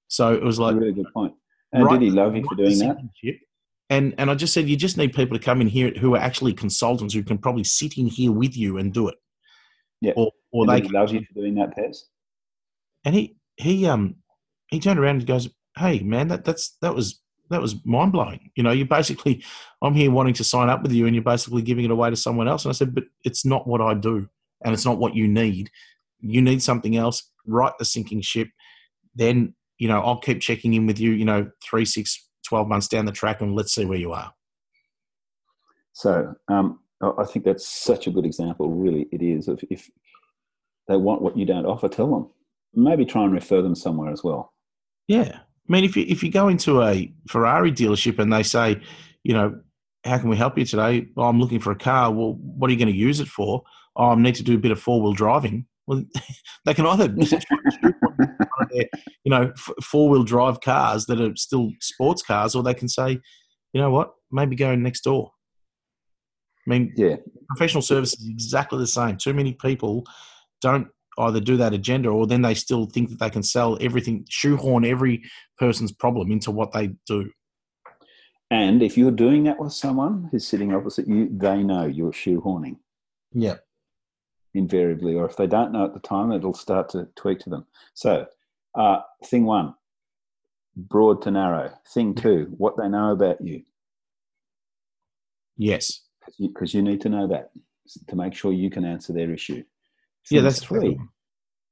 So 0.08 0.32
it 0.32 0.42
was 0.42 0.58
like 0.58 0.74
a 0.74 0.78
really 0.78 0.92
good 0.92 1.12
point. 1.12 1.34
And 1.72 1.84
right, 1.84 1.98
did 1.98 2.06
he 2.06 2.10
love 2.10 2.34
you 2.34 2.44
for 2.48 2.54
doing 2.54 2.78
that? 2.78 2.96
And 3.90 4.14
and 4.18 4.30
I 4.30 4.34
just 4.34 4.52
said 4.52 4.68
you 4.68 4.76
just 4.76 4.96
need 4.96 5.14
people 5.14 5.38
to 5.38 5.44
come 5.44 5.60
in 5.60 5.66
here 5.66 5.92
who 5.98 6.14
are 6.14 6.20
actually 6.20 6.52
consultants 6.52 7.14
who 7.14 7.22
can 7.22 7.38
probably 7.38 7.64
sit 7.64 7.96
in 7.96 8.06
here 8.06 8.32
with 8.32 8.56
you 8.56 8.78
and 8.78 8.92
do 8.92 9.08
it. 9.08 9.16
Yeah. 10.00 10.12
Or 10.16 10.30
or 10.52 10.64
and 10.64 10.72
they 10.72 10.86
he 10.86 10.92
loves 10.92 11.12
you 11.12 11.20
for 11.20 11.40
doing 11.40 11.54
that, 11.56 11.76
Pez. 11.76 11.98
And 13.04 13.14
he 13.14 13.36
he 13.56 13.86
um 13.86 14.16
he 14.68 14.80
turned 14.80 14.98
around 14.98 15.16
and 15.16 15.26
goes, 15.26 15.48
Hey 15.76 16.00
man, 16.00 16.28
that 16.28 16.44
that's 16.44 16.76
that 16.82 16.94
was 16.94 17.20
that 17.50 17.62
was 17.62 17.76
mind 17.84 18.12
blowing. 18.12 18.50
You 18.54 18.62
know, 18.62 18.70
you 18.70 18.84
basically 18.84 19.42
I'm 19.82 19.94
here 19.94 20.10
wanting 20.10 20.34
to 20.34 20.44
sign 20.44 20.68
up 20.68 20.82
with 20.82 20.92
you 20.92 21.06
and 21.06 21.14
you're 21.14 21.24
basically 21.24 21.62
giving 21.62 21.84
it 21.84 21.90
away 21.90 22.10
to 22.10 22.16
someone 22.16 22.48
else. 22.48 22.64
And 22.64 22.70
I 22.70 22.74
said, 22.74 22.94
But 22.94 23.04
it's 23.24 23.44
not 23.44 23.66
what 23.66 23.80
I 23.80 23.94
do 23.94 24.28
and 24.64 24.74
it's 24.74 24.84
not 24.84 24.98
what 24.98 25.14
you 25.14 25.28
need. 25.28 25.70
You 26.20 26.42
need 26.42 26.62
something 26.62 26.96
else, 26.96 27.30
right 27.46 27.72
the 27.78 27.84
sinking 27.84 28.22
ship. 28.22 28.48
Then, 29.14 29.54
you 29.78 29.88
know, 29.88 30.00
I'll 30.00 30.18
keep 30.18 30.40
checking 30.40 30.74
in 30.74 30.86
with 30.86 30.98
you, 30.98 31.12
you 31.12 31.24
know, 31.24 31.50
three, 31.62 31.84
six, 31.84 32.28
12 32.46 32.68
months 32.68 32.88
down 32.88 33.04
the 33.04 33.12
track 33.12 33.40
and 33.40 33.54
let's 33.54 33.74
see 33.74 33.84
where 33.84 33.98
you 33.98 34.12
are. 34.12 34.32
So 35.92 36.34
um, 36.48 36.80
I 37.00 37.24
think 37.24 37.44
that's 37.44 37.66
such 37.66 38.06
a 38.06 38.10
good 38.10 38.24
example, 38.24 38.70
really, 38.70 39.08
it 39.12 39.22
is. 39.22 39.48
Of 39.48 39.62
if 39.70 39.90
they 40.86 40.96
want 40.96 41.22
what 41.22 41.36
you 41.36 41.44
don't 41.44 41.66
offer, 41.66 41.88
tell 41.88 42.10
them. 42.10 42.30
Maybe 42.74 43.04
try 43.04 43.24
and 43.24 43.32
refer 43.32 43.62
them 43.62 43.74
somewhere 43.74 44.12
as 44.12 44.22
well. 44.22 44.52
Yeah. 45.06 45.40
I 45.68 45.72
mean, 45.72 45.84
if 45.84 45.96
you, 45.96 46.04
if 46.08 46.22
you 46.22 46.30
go 46.30 46.48
into 46.48 46.82
a 46.82 47.12
Ferrari 47.28 47.70
dealership 47.70 48.18
and 48.18 48.32
they 48.32 48.42
say, 48.42 48.80
you 49.22 49.34
know, 49.34 49.60
how 50.04 50.18
can 50.18 50.30
we 50.30 50.36
help 50.36 50.56
you 50.56 50.64
today? 50.64 51.08
Oh, 51.16 51.24
I'm 51.24 51.40
looking 51.40 51.60
for 51.60 51.72
a 51.72 51.76
car. 51.76 52.10
Well, 52.10 52.34
what 52.40 52.68
are 52.68 52.72
you 52.72 52.78
going 52.78 52.92
to 52.92 52.98
use 52.98 53.20
it 53.20 53.28
for? 53.28 53.62
Oh, 53.94 54.10
I 54.10 54.14
need 54.14 54.36
to 54.36 54.42
do 54.42 54.54
a 54.54 54.58
bit 54.58 54.70
of 54.70 54.80
four 54.80 55.02
wheel 55.02 55.12
driving. 55.12 55.66
Well, 55.86 56.04
they 56.64 56.74
can 56.74 56.86
either 56.86 57.14
you 58.72 59.30
know 59.30 59.52
four 59.82 60.08
wheel 60.08 60.22
drive 60.24 60.60
cars 60.60 61.06
that 61.06 61.20
are 61.20 61.34
still 61.36 61.72
sports 61.80 62.22
cars, 62.22 62.54
or 62.54 62.62
they 62.62 62.74
can 62.74 62.88
say, 62.88 63.18
you 63.72 63.80
know 63.80 63.90
what, 63.90 64.12
maybe 64.30 64.56
go 64.56 64.74
next 64.74 65.02
door. 65.02 65.32
I 66.66 66.70
mean, 66.70 66.92
yeah, 66.96 67.16
professional 67.48 67.82
services 67.82 68.20
is 68.20 68.28
exactly 68.28 68.78
the 68.78 68.86
same. 68.86 69.16
Too 69.16 69.34
many 69.34 69.52
people 69.54 70.04
don't 70.60 70.88
either 71.18 71.40
do 71.40 71.56
that 71.56 71.74
agenda, 71.74 72.08
or 72.08 72.26
then 72.26 72.42
they 72.42 72.54
still 72.54 72.86
think 72.86 73.10
that 73.10 73.18
they 73.18 73.30
can 73.30 73.42
sell 73.42 73.78
everything, 73.80 74.24
shoehorn 74.28 74.84
every 74.84 75.22
person's 75.58 75.92
problem 75.92 76.30
into 76.30 76.50
what 76.50 76.72
they 76.72 76.94
do. 77.06 77.30
And 78.50 78.82
if 78.82 78.96
you're 78.96 79.10
doing 79.10 79.44
that 79.44 79.58
with 79.58 79.72
someone 79.72 80.28
who's 80.30 80.46
sitting 80.46 80.74
opposite 80.74 81.06
you, 81.06 81.28
they 81.30 81.62
know 81.62 81.86
you're 81.86 82.12
shoehorning. 82.12 82.76
Yeah 83.32 83.56
invariably, 84.54 85.14
or 85.14 85.24
if 85.24 85.36
they 85.36 85.46
don't 85.46 85.72
know 85.72 85.84
at 85.84 85.94
the 85.94 86.00
time, 86.00 86.32
it'll 86.32 86.54
start 86.54 86.88
to 86.90 87.08
tweak 87.16 87.38
to 87.40 87.50
them. 87.50 87.66
So, 87.94 88.26
uh, 88.74 89.00
thing 89.24 89.44
one, 89.44 89.74
broad 90.76 91.22
to 91.22 91.30
narrow. 91.30 91.72
Thing 91.92 92.14
two, 92.14 92.52
what 92.56 92.76
they 92.76 92.88
know 92.88 93.12
about 93.12 93.40
you. 93.40 93.62
Yes. 95.56 96.02
Because 96.38 96.74
you, 96.74 96.82
you, 96.82 96.88
need 96.88 97.00
to 97.00 97.08
know 97.08 97.26
that 97.28 97.50
to 98.08 98.16
make 98.16 98.34
sure 98.34 98.52
you 98.52 98.70
can 98.70 98.84
answer 98.84 99.12
their 99.12 99.32
issue. 99.32 99.64
Yeah, 100.30 100.42
that's 100.42 100.62
three. 100.62 100.98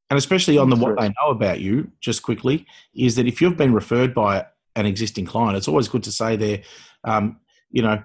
And 0.08 0.18
especially 0.18 0.56
on 0.56 0.70
the 0.70 0.76
what 0.76 0.98
they 0.98 1.08
know 1.08 1.30
about 1.30 1.60
you, 1.60 1.90
just 2.00 2.22
quickly, 2.22 2.66
is 2.94 3.16
that 3.16 3.26
if 3.26 3.40
you've 3.40 3.56
been 3.56 3.74
referred 3.74 4.14
by 4.14 4.46
an 4.76 4.86
existing 4.86 5.26
client, 5.26 5.56
it's 5.56 5.68
always 5.68 5.88
good 5.88 6.04
to 6.04 6.12
say 6.12 6.36
there, 6.36 6.62
um, 7.04 7.40
you 7.70 7.82
know, 7.82 8.02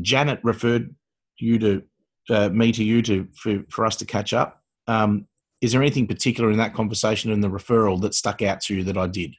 Janet 0.00 0.40
referred 0.44 0.94
you 1.38 1.58
to 1.58 1.82
uh, 2.30 2.48
me 2.50 2.72
to 2.72 2.84
you 2.84 3.02
to 3.02 3.28
for, 3.34 3.64
for 3.68 3.84
us 3.84 3.96
to 3.96 4.04
catch 4.04 4.32
up. 4.32 4.62
Um, 4.86 5.26
is 5.60 5.72
there 5.72 5.82
anything 5.82 6.06
particular 6.06 6.50
in 6.50 6.58
that 6.58 6.74
conversation 6.74 7.32
and 7.32 7.42
the 7.42 7.48
referral 7.48 8.00
that 8.02 8.14
stuck 8.14 8.42
out 8.42 8.60
to 8.62 8.76
you 8.76 8.84
that 8.84 8.98
I 8.98 9.06
did, 9.06 9.34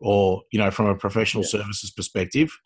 or 0.00 0.42
you 0.52 0.58
know, 0.58 0.70
from 0.70 0.86
a 0.86 0.94
professional 0.94 1.44
yeah. 1.44 1.50
services 1.50 1.90
perspective? 1.90 2.56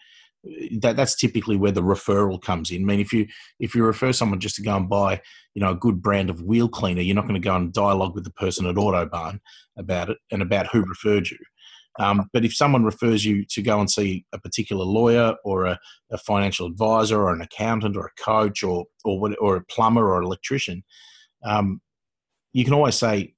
That 0.81 0.97
that's 0.97 1.17
typically 1.17 1.57
where 1.57 1.73
the 1.73 1.83
referral 1.83 2.41
comes 2.41 2.71
in. 2.71 2.83
I 2.83 2.85
mean, 2.85 3.01
if 3.01 3.13
you 3.13 3.27
if 3.59 3.75
you 3.75 3.85
refer 3.85 4.13
someone 4.13 4.41
just 4.41 4.57
to 4.57 4.63
go 4.63 4.77
and 4.77 4.89
buy, 4.89 5.21
you 5.55 5.61
know, 5.61 5.71
a 5.71 5.77
good 5.77 6.01
brand 6.01 6.31
of 6.31 6.43
wheel 6.43 6.69
cleaner, 6.69 7.03
you're 7.03 7.17
not 7.17 7.27
going 7.27 7.35
to 7.35 7.41
go 7.41 7.57
and 7.57 7.73
dialogue 7.73 8.15
with 8.15 8.25
the 8.25 8.31
person 8.31 8.67
at 8.67 8.77
Autobarn 8.77 9.41
about 9.77 10.11
it 10.11 10.19
and 10.31 10.41
about 10.41 10.69
who 10.69 10.83
referred 10.83 11.29
you. 11.31 11.39
Um, 11.99 12.31
but 12.33 12.45
if 12.45 12.55
someone 12.55 12.85
refers 12.85 13.25
you 13.25 13.45
to 13.47 13.63
go 13.63 13.81
and 13.81 13.91
see 13.91 14.25
a 14.33 14.39
particular 14.39 14.85
lawyer 14.85 15.35
or 15.45 15.67
a, 15.67 15.79
a 16.13 16.19
financial 16.19 16.67
advisor 16.67 17.21
or 17.21 17.33
an 17.33 17.41
accountant 17.41 17.97
or 17.97 18.07
a 18.07 18.23
coach 18.23 18.63
or 18.63 18.85
or, 19.05 19.19
what, 19.19 19.37
or 19.41 19.57
a 19.57 19.65
plumber 19.65 20.09
or 20.09 20.19
an 20.19 20.25
electrician, 20.25 20.85
um, 21.45 21.81
you 22.53 22.65
can 22.65 22.75
always 22.75 22.95
say, 22.95 23.35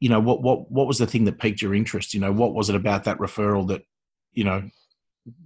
you 0.00 0.08
know, 0.08 0.20
what 0.20 0.42
what 0.42 0.70
what 0.70 0.86
was 0.86 0.98
the 0.98 1.06
thing 1.06 1.24
that 1.24 1.38
piqued 1.38 1.62
your 1.62 1.74
interest? 1.74 2.12
You 2.12 2.20
know, 2.20 2.32
what 2.32 2.54
was 2.54 2.68
it 2.68 2.76
about 2.76 3.04
that 3.04 3.18
referral 3.18 3.66
that 3.68 3.82
you 4.32 4.44
know 4.44 4.68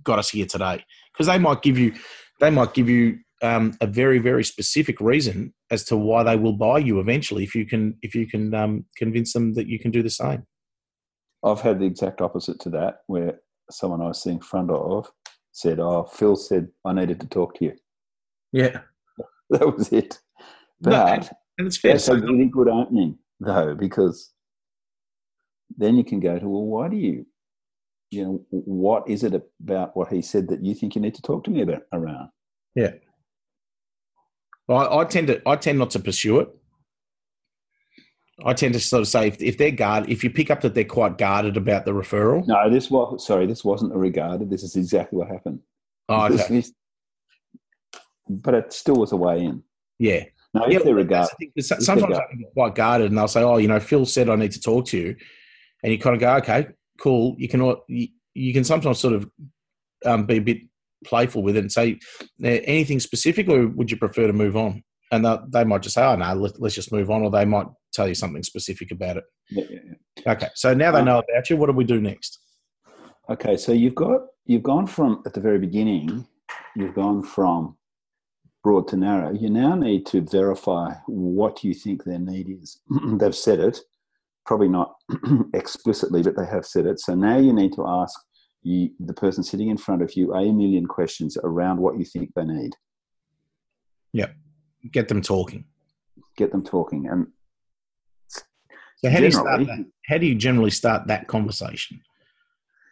got 0.02 0.18
us 0.18 0.30
here 0.30 0.46
today? 0.46 0.84
Because 1.12 1.26
they 1.26 1.38
might 1.38 1.62
give 1.62 1.78
you 1.78 1.94
they 2.40 2.50
might 2.50 2.74
give 2.74 2.88
you 2.88 3.18
um, 3.42 3.74
a 3.80 3.86
very 3.86 4.18
very 4.18 4.44
specific 4.44 5.00
reason 5.00 5.52
as 5.70 5.84
to 5.84 5.96
why 5.96 6.22
they 6.22 6.36
will 6.36 6.52
buy 6.52 6.78
you 6.78 7.00
eventually 7.00 7.44
if 7.44 7.54
you 7.54 7.66
can 7.66 7.96
if 8.02 8.14
you 8.14 8.26
can 8.26 8.54
um, 8.54 8.84
convince 8.96 9.32
them 9.32 9.54
that 9.54 9.66
you 9.66 9.78
can 9.78 9.90
do 9.90 10.02
the 10.02 10.10
same. 10.10 10.44
I've 11.44 11.60
had 11.60 11.80
the 11.80 11.86
exact 11.86 12.20
opposite 12.20 12.60
to 12.60 12.70
that, 12.70 12.98
where 13.08 13.40
someone 13.70 14.00
I 14.00 14.08
was 14.08 14.22
seeing 14.22 14.40
front 14.40 14.70
of 14.70 15.10
said, 15.52 15.80
"Oh, 15.80 16.04
Phil 16.04 16.36
said 16.36 16.68
I 16.84 16.92
needed 16.92 17.20
to 17.20 17.26
talk 17.26 17.56
to 17.56 17.64
you." 17.64 17.72
Yeah, 18.52 18.80
that 19.50 19.76
was 19.76 19.92
it. 19.92 20.20
But 20.80 20.90
no, 20.90 21.28
and 21.58 21.66
it's 21.66 21.78
fair. 21.78 21.92
That's 21.92 22.08
a 22.08 22.16
really 22.16 22.46
good 22.46 22.68
opening, 22.68 23.18
though, 23.40 23.74
because 23.74 24.32
then 25.76 25.96
you 25.96 26.04
can 26.04 26.20
go 26.20 26.38
to, 26.38 26.48
well, 26.48 26.64
why 26.64 26.88
do 26.88 26.96
you, 26.96 27.26
you 28.12 28.24
know, 28.24 28.44
what 28.50 29.08
is 29.08 29.24
it 29.24 29.34
about 29.34 29.96
what 29.96 30.12
he 30.12 30.22
said 30.22 30.48
that 30.48 30.64
you 30.64 30.74
think 30.74 30.94
you 30.94 31.00
need 31.00 31.14
to 31.14 31.22
talk 31.22 31.44
to 31.44 31.50
me 31.50 31.62
about 31.62 31.82
around? 31.92 32.28
Yeah. 32.74 32.92
Well, 34.68 34.78
I, 34.78 35.00
I 35.00 35.04
tend 35.04 35.28
to, 35.28 35.42
I 35.46 35.56
tend 35.56 35.78
not 35.78 35.90
to 35.90 35.98
pursue 35.98 36.40
it. 36.40 36.48
I 38.44 38.54
tend 38.54 38.74
to 38.74 38.80
sort 38.80 39.02
of 39.02 39.08
say 39.08 39.28
if, 39.28 39.40
if 39.40 39.58
they're 39.58 39.70
guarded, 39.70 40.10
if 40.10 40.24
you 40.24 40.30
pick 40.30 40.50
up 40.50 40.60
that 40.62 40.74
they're 40.74 40.84
quite 40.84 41.16
guarded 41.18 41.56
about 41.56 41.84
the 41.84 41.92
referral. 41.92 42.46
No, 42.46 42.68
this 42.68 42.90
was 42.90 43.24
sorry, 43.24 43.46
this 43.46 43.64
wasn't 43.64 43.94
a 43.94 43.98
regarded. 43.98 44.50
This 44.50 44.62
is 44.62 44.76
exactly 44.76 45.18
what 45.18 45.28
happened. 45.28 45.60
Oh, 46.08 46.24
okay. 46.24 46.36
This, 46.36 46.48
this, 46.48 46.72
but 48.28 48.54
it 48.54 48.72
still 48.72 48.96
was 48.96 49.12
a 49.12 49.16
way 49.16 49.44
in. 49.44 49.62
Yeah. 49.98 50.24
No, 50.54 50.64
if 50.64 50.72
yeah, 50.72 50.78
they're 50.80 50.94
regarded. 50.94 51.30
The 51.54 51.62
sometimes 51.62 52.18
I 52.18 52.34
get 52.36 52.52
quite 52.52 52.74
guarded, 52.74 53.08
and 53.10 53.16
they'll 53.16 53.28
say, 53.28 53.42
"Oh, 53.42 53.56
you 53.56 53.68
know, 53.68 53.80
Phil 53.80 54.04
said 54.04 54.28
I 54.28 54.36
need 54.36 54.52
to 54.52 54.60
talk 54.60 54.86
to 54.88 54.98
you," 54.98 55.16
and 55.82 55.92
you 55.92 55.98
kind 55.98 56.14
of 56.14 56.20
go, 56.20 56.36
"Okay, 56.36 56.66
cool." 57.02 57.34
You 57.38 57.48
can 57.48 57.74
you, 57.88 58.52
can 58.52 58.64
sometimes 58.64 58.98
sort 58.98 59.14
of 59.14 59.28
um, 60.04 60.26
be 60.26 60.36
a 60.36 60.40
bit 60.40 60.58
playful 61.04 61.42
with 61.42 61.56
it 61.56 61.60
and 61.60 61.72
say 61.72 61.98
anything 62.42 63.00
specific, 63.00 63.48
or 63.48 63.68
would 63.68 63.90
you 63.90 63.96
prefer 63.96 64.26
to 64.26 64.32
move 64.32 64.56
on? 64.56 64.82
And 65.10 65.26
they 65.48 65.64
might 65.64 65.82
just 65.82 65.94
say, 65.94 66.04
"Oh 66.04 66.16
no, 66.16 66.32
let, 66.34 66.62
us 66.62 66.74
just 66.74 66.92
move 66.92 67.10
on," 67.10 67.22
or 67.22 67.30
they 67.30 67.44
might 67.44 67.66
tell 67.92 68.08
you 68.08 68.14
something 68.14 68.42
specific 68.42 68.90
about 68.90 69.18
it. 69.18 69.24
Yeah, 69.50 69.64
yeah, 69.70 69.80
yeah. 69.86 70.32
Okay, 70.32 70.48
so 70.54 70.72
now 70.74 70.90
they 70.90 71.00
um, 71.00 71.06
know 71.06 71.18
about 71.18 71.50
you. 71.50 71.56
What 71.56 71.66
do 71.66 71.72
we 71.72 71.84
do 71.84 72.00
next? 72.00 72.38
Okay, 73.28 73.56
so 73.56 73.72
you've 73.72 73.94
got 73.94 74.22
you've 74.46 74.62
gone 74.62 74.86
from 74.86 75.22
at 75.26 75.34
the 75.34 75.40
very 75.40 75.58
beginning, 75.58 76.26
you've 76.76 76.94
gone 76.94 77.22
from 77.22 77.76
broad 78.62 78.88
to 78.88 78.96
narrow. 78.96 79.32
You 79.32 79.50
now 79.50 79.74
need 79.74 80.06
to 80.06 80.20
verify 80.22 80.94
what 81.06 81.64
you 81.64 81.74
think 81.74 82.04
their 82.04 82.18
need 82.18 82.48
is. 82.48 82.80
They've 83.18 83.34
said 83.34 83.60
it, 83.60 83.80
probably 84.46 84.68
not 84.68 84.94
explicitly, 85.54 86.22
but 86.22 86.36
they 86.36 86.46
have 86.46 86.66
said 86.66 86.86
it. 86.86 87.00
So 87.00 87.14
now 87.14 87.38
you 87.38 87.52
need 87.52 87.72
to 87.74 87.86
ask 87.86 88.18
you, 88.62 88.90
the 89.00 89.14
person 89.14 89.42
sitting 89.42 89.68
in 89.68 89.76
front 89.76 90.02
of 90.02 90.16
you 90.16 90.34
a 90.34 90.52
million 90.52 90.86
questions 90.86 91.36
around 91.42 91.78
what 91.78 91.98
you 91.98 92.04
think 92.04 92.30
they 92.34 92.44
need. 92.44 92.72
Yep. 94.12 94.34
Get 94.90 95.08
them 95.08 95.22
talking. 95.22 95.64
Get 96.36 96.52
them 96.52 96.64
talking. 96.64 97.08
And 97.08 97.26
so 98.28 99.10
how 99.10 99.18
do 99.18 99.24
you 99.24 99.30
start 99.32 99.66
that? 99.66 99.84
How 100.06 100.18
do 100.18 100.26
you 100.26 100.34
generally 100.34 100.70
start 100.70 101.08
that 101.08 101.26
conversation? 101.26 102.00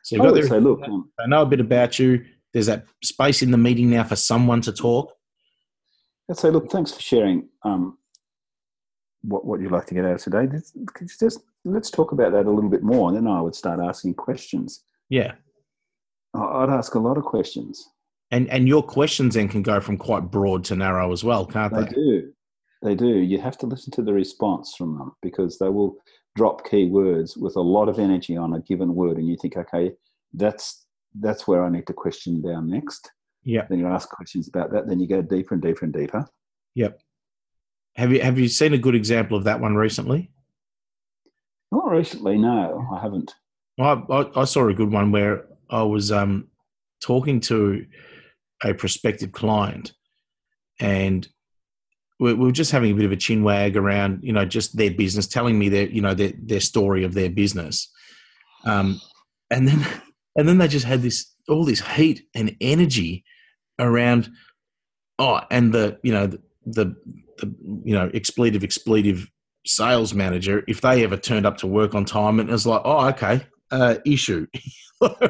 So 0.02 0.16
you've 0.16 0.24
got 0.24 0.38
I 0.38 0.48
say, 0.48 0.60
look, 0.60 0.80
um, 0.82 1.10
I 1.20 1.26
know 1.26 1.42
a 1.42 1.46
bit 1.46 1.60
about 1.60 1.98
you. 1.98 2.24
There's 2.52 2.66
that 2.66 2.86
space 3.04 3.42
in 3.42 3.50
the 3.50 3.58
meeting 3.58 3.90
now 3.90 4.04
for 4.04 4.16
someone 4.16 4.60
to 4.62 4.72
talk. 4.72 5.12
I'd 6.28 6.38
say, 6.38 6.50
look, 6.50 6.70
thanks 6.70 6.92
for 6.92 7.00
sharing 7.00 7.48
um, 7.64 7.98
what 9.22 9.44
what 9.44 9.60
you'd 9.60 9.72
like 9.72 9.86
to 9.86 9.94
get 9.94 10.04
out 10.04 10.14
of 10.14 10.22
today. 10.22 10.48
Just 11.18 11.40
let's 11.64 11.90
talk 11.90 12.12
about 12.12 12.32
that 12.32 12.46
a 12.46 12.50
little 12.50 12.70
bit 12.70 12.82
more, 12.82 13.08
and 13.08 13.16
then 13.16 13.26
I 13.26 13.40
would 13.40 13.54
start 13.54 13.80
asking 13.80 14.14
questions. 14.14 14.84
Yeah, 15.08 15.32
I'd 16.34 16.70
ask 16.70 16.94
a 16.94 16.98
lot 16.98 17.18
of 17.18 17.24
questions. 17.24 17.88
And 18.30 18.48
and 18.48 18.68
your 18.68 18.82
questions 18.82 19.34
then 19.34 19.48
can 19.48 19.62
go 19.62 19.80
from 19.80 19.96
quite 19.96 20.30
broad 20.30 20.64
to 20.64 20.76
narrow 20.76 21.12
as 21.12 21.24
well, 21.24 21.44
can't 21.44 21.74
they? 21.74 21.82
They 21.82 21.90
do. 21.90 22.32
They 22.82 22.94
do. 22.94 23.18
You 23.18 23.40
have 23.40 23.58
to 23.58 23.66
listen 23.66 23.92
to 23.92 24.02
the 24.02 24.12
response 24.12 24.74
from 24.76 24.96
them 24.96 25.12
because 25.20 25.58
they 25.58 25.68
will 25.68 25.96
drop 26.36 26.68
key 26.68 26.86
words 26.86 27.36
with 27.36 27.56
a 27.56 27.60
lot 27.60 27.88
of 27.88 27.98
energy 27.98 28.36
on 28.36 28.54
a 28.54 28.60
given 28.60 28.94
word, 28.94 29.18
and 29.18 29.28
you 29.28 29.36
think, 29.40 29.56
okay, 29.56 29.92
that's 30.32 30.86
that's 31.18 31.46
where 31.46 31.64
I 31.64 31.68
need 31.68 31.86
to 31.88 31.92
question 31.92 32.40
down 32.40 32.70
next. 32.70 33.10
Yeah. 33.42 33.66
Then 33.68 33.78
you 33.78 33.88
ask 33.88 34.08
questions 34.08 34.48
about 34.48 34.70
that. 34.72 34.86
Then 34.88 35.00
you 35.00 35.08
go 35.08 35.22
deeper 35.22 35.54
and 35.54 35.62
deeper 35.62 35.84
and 35.84 35.94
deeper. 35.94 36.26
Yep. 36.74 37.00
Have 37.96 38.12
you 38.12 38.20
have 38.20 38.38
you 38.38 38.48
seen 38.48 38.72
a 38.72 38.78
good 38.78 38.94
example 38.94 39.36
of 39.36 39.44
that 39.44 39.60
one 39.60 39.74
recently? 39.74 40.30
Not 41.72 41.90
recently, 41.90 42.36
no, 42.36 42.86
I 42.92 43.00
haven't. 43.00 43.34
I, 43.78 43.92
I, 43.92 44.40
I 44.40 44.44
saw 44.44 44.68
a 44.68 44.74
good 44.74 44.90
one 44.90 45.12
where 45.12 45.46
I 45.70 45.82
was 45.82 46.10
um, 46.10 46.48
talking 47.00 47.40
to 47.40 47.86
a 48.64 48.74
prospective 48.74 49.32
client, 49.32 49.92
and 50.78 51.26
we, 52.18 52.34
we 52.34 52.46
were 52.46 52.52
just 52.52 52.72
having 52.72 52.92
a 52.92 52.94
bit 52.94 53.04
of 53.04 53.12
a 53.12 53.16
chin 53.16 53.42
wag 53.42 53.76
around, 53.76 54.20
you 54.22 54.32
know, 54.32 54.44
just 54.44 54.76
their 54.76 54.90
business, 54.90 55.26
telling 55.26 55.58
me 55.58 55.68
their, 55.68 55.86
you 55.86 56.02
know, 56.02 56.14
their 56.14 56.32
their 56.42 56.60
story 56.60 57.04
of 57.04 57.14
their 57.14 57.30
business, 57.30 57.90
um, 58.64 59.00
and 59.50 59.68
then 59.68 59.86
and 60.36 60.48
then 60.48 60.58
they 60.58 60.68
just 60.68 60.86
had 60.86 61.02
this 61.02 61.32
all 61.48 61.64
this 61.64 61.80
heat 61.80 62.26
and 62.34 62.56
energy 62.60 63.24
around, 63.78 64.30
oh, 65.18 65.40
and 65.50 65.72
the 65.72 65.98
you 66.02 66.12
know 66.12 66.26
the, 66.26 66.40
the, 66.66 66.96
the 67.40 67.54
you 67.84 67.94
know 67.94 68.10
expletive 68.14 68.64
expletive 68.64 69.30
sales 69.66 70.14
manager 70.14 70.64
if 70.68 70.80
they 70.80 71.04
ever 71.04 71.16
turned 71.16 71.46
up 71.46 71.58
to 71.58 71.66
work 71.66 71.94
on 71.94 72.04
time 72.04 72.40
and 72.40 72.48
it 72.48 72.52
was 72.52 72.66
like 72.66 72.80
oh 72.84 73.08
okay 73.08 73.42
uh, 73.70 73.96
issue. 74.04 74.46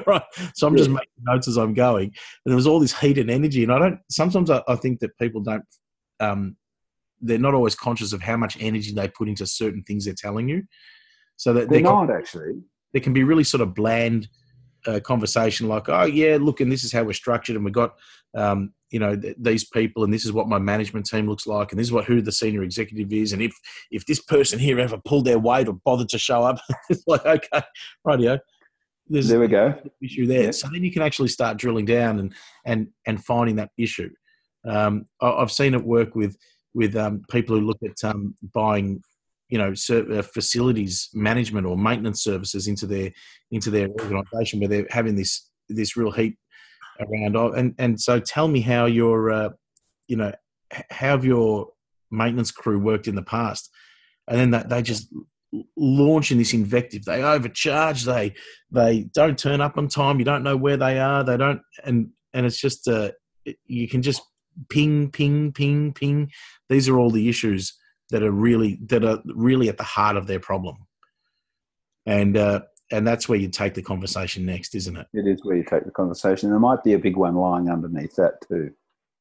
Right. 0.05 0.23
So 0.55 0.67
i'm 0.67 0.77
just 0.77 0.91
making 0.91 1.07
notes 1.21 1.47
as 1.47 1.57
i'm 1.57 1.75
going. 1.75 2.07
And 2.07 2.15
there 2.47 2.57
was 2.57 2.67
all 2.67 2.81
this 2.81 2.99
heat 2.99 3.19
and 3.19 3.31
energy 3.31 3.63
and 3.63 3.73
i 3.73 3.79
don't 3.79 4.01
sometimes 4.11 4.51
i, 4.51 4.61
I 4.67 4.75
think 4.75 4.99
that 4.99 5.17
people 5.17 5.43
don't 5.43 5.63
um, 6.19 6.57
they're 7.21 7.39
not 7.39 7.55
always 7.55 7.75
conscious 7.75 8.13
of 8.13 8.23
how 8.23 8.37
much 8.37 8.57
energy 8.61 8.93
they 8.93 9.09
put 9.09 9.29
into 9.29 9.47
certain 9.47 9.83
things 9.83 10.05
they're 10.05 10.15
telling 10.15 10.49
you. 10.49 10.65
So 11.37 11.53
that 11.55 11.71
they're 11.71 11.81
not 11.81 12.11
actually. 12.11 12.63
they 12.93 13.01
can 13.01 13.13
be 13.13 13.25
really 13.25 13.45
sort 13.45 13.61
of 13.61 13.75
bland 13.75 14.29
a 14.87 15.01
conversation 15.01 15.69
like, 15.69 15.89
oh 15.89 16.05
yeah, 16.05 16.39
look, 16.41 16.61
and 16.61 16.71
this 16.71 16.85
is 16.85 16.93
how 16.93 17.03
we're 17.03 17.13
structured, 17.13 17.57
and 17.57 17.65
we've 17.65 17.75
got, 17.75 17.95
um, 18.35 18.73
you 18.91 18.99
know, 18.99 19.17
th- 19.17 19.37
these 19.39 19.65
people, 19.65 20.05
and 20.05 20.13
this 20.13 20.25
is 20.25 20.33
what 20.33 20.49
my 20.49 20.59
management 20.59 21.07
team 21.07 21.29
looks 21.29 21.47
like, 21.47 21.73
and 21.73 21.79
this 21.79 21.87
is 21.87 21.93
what 21.93 22.05
who 22.05 22.21
the 22.21 22.33
senior 22.33 22.63
executive 22.63 23.13
is, 23.13 23.33
and 23.33 23.43
if 23.43 23.55
if 23.91 24.07
this 24.07 24.21
person 24.21 24.59
here 24.59 24.79
ever 24.81 24.99
pulled 25.05 25.25
their 25.25 25.39
weight 25.39 25.69
or 25.69 25.79
bothered 25.85 26.09
to 26.11 26.19
show 26.19 26.43
up, 26.43 26.59
it's 26.91 27.05
like, 27.07 27.25
okay, 27.25 27.63
rightio. 28.07 28.39
There's 29.09 29.29
there 29.29 29.41
we 29.41 29.49
go. 29.49 29.75
Issue 30.01 30.27
there. 30.27 30.45
Yeah. 30.45 30.51
So 30.53 30.69
then 30.73 30.85
you 30.85 30.93
can 30.93 31.03
actually 31.03 31.29
start 31.29 31.57
drilling 31.57 31.85
down 31.85 32.21
and 32.21 32.35
and 32.65 32.89
and 33.07 33.25
finding 33.25 33.57
that 33.57 33.71
issue. 33.77 34.11
Um, 34.65 35.07
I, 35.21 35.41
have 35.41 35.51
seen 35.51 35.75
it 35.75 35.85
work 35.85 36.15
with 36.15 36.37
with 36.75 36.95
um, 36.97 37.23
people 37.31 37.59
who 37.59 37.67
look 37.67 37.79
at 37.85 38.05
um, 38.09 38.37
buying 38.55 39.03
you 39.51 39.59
know 39.59 39.73
uh, 39.91 40.23
facilities 40.23 41.09
management 41.13 41.67
or 41.67 41.77
maintenance 41.77 42.23
services 42.23 42.67
into 42.67 42.87
their 42.87 43.11
into 43.51 43.71
their 43.71 43.89
organisation 43.89 44.61
where 44.61 44.69
they're 44.69 44.87
having 44.91 45.17
this 45.17 45.49
this 45.69 45.97
real 45.97 46.13
heat 46.13 46.37
around 47.01 47.37
and 47.57 47.75
and 47.79 48.01
so 48.01 48.21
tell 48.21 48.49
me 48.49 48.61
how 48.61 48.87
your 48.87 49.31
uh, 49.31 49.51
you 50.09 50.17
know 50.17 50.33
how 50.91 51.09
have 51.11 51.25
your 51.25 51.69
maintenance 52.11 52.51
crew 52.51 52.79
worked 52.79 53.09
in 53.09 53.15
the 53.15 53.23
past? 53.23 53.71
And 54.29 54.39
then 54.39 54.51
that 54.51 54.69
they 54.69 54.83
just 54.83 55.13
launch 55.77 56.31
in 56.31 56.39
this 56.39 56.53
invective. 56.53 57.05
They 57.05 57.23
overcharge 57.23 58.05
they 58.05 58.35
they 58.71 59.09
don't 59.13 59.39
turn 59.39 59.61
up 59.61 59.77
on 59.77 59.89
time 59.89 60.19
you 60.19 60.25
don't 60.25 60.45
know 60.45 60.57
where 60.57 60.77
they 60.77 61.01
are 61.01 61.25
they 61.25 61.37
don't 61.37 61.61
and 61.85 62.11
and 62.33 62.47
it's 62.47 62.61
just 62.61 62.87
uh 62.87 63.11
you 63.67 63.89
can 63.89 64.03
just 64.03 64.23
ping 64.69 65.11
ping 65.11 65.53
ping 65.53 65.93
ping. 65.93 66.31
These 66.69 66.89
are 66.89 66.99
all 66.99 67.11
the 67.11 67.29
issues 67.29 67.77
that 68.11 68.23
are 68.23 68.31
really 68.31 68.79
that 68.87 69.05
are 69.05 69.21
really 69.27 69.69
at 69.69 69.79
the 69.79 69.85
heart 69.85 70.17
of 70.17 70.27
their 70.27 70.41
problem. 70.41 70.77
And 72.07 72.37
uh, 72.37 72.63
and 72.91 73.07
that's 73.07 73.29
where 73.29 73.39
you 73.39 73.49
take 73.49 73.75
the 73.75 73.83
conversation 73.83 74.45
next 74.45 74.75
isn't 74.75 74.97
it? 74.97 75.07
It 75.13 75.27
is 75.27 75.45
where 75.45 75.57
you 75.57 75.65
take 75.65 75.85
the 75.85 75.91
conversation. 75.91 76.51
There 76.51 76.59
might 76.59 76.83
be 76.83 76.95
a 76.95 76.99
big 76.99 77.17
one 77.17 77.37
lying 77.37 77.71
underneath 77.71 78.17
that 78.17 78.41
too. 78.47 78.71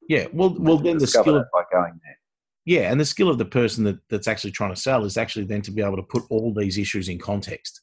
Yeah 0.08 0.28
well 0.34 0.56
well 0.58 0.78
then 0.78 0.98
the 0.98 1.08
skill 1.08 1.38
of, 1.38 1.46
by 1.54 1.64
going 1.72 2.00
there. 2.04 2.18
Yeah 2.66 2.92
and 2.92 3.00
the 3.00 3.06
skill 3.06 3.30
of 3.30 3.38
the 3.38 3.46
person 3.46 3.84
that, 3.86 4.00
that's 4.10 4.28
actually 4.28 4.52
trying 4.52 4.74
to 4.74 4.80
sell 4.80 5.06
is 5.06 5.18
actually 5.18 5.46
then 5.46 5.62
to 5.64 5.72
be 5.72 5.82
able 5.82 5.98
to 5.98 6.04
put 6.04 6.24
all 6.30 6.54
these 6.54 6.78
issues 6.78 7.10
in 7.10 7.20
context 7.20 7.82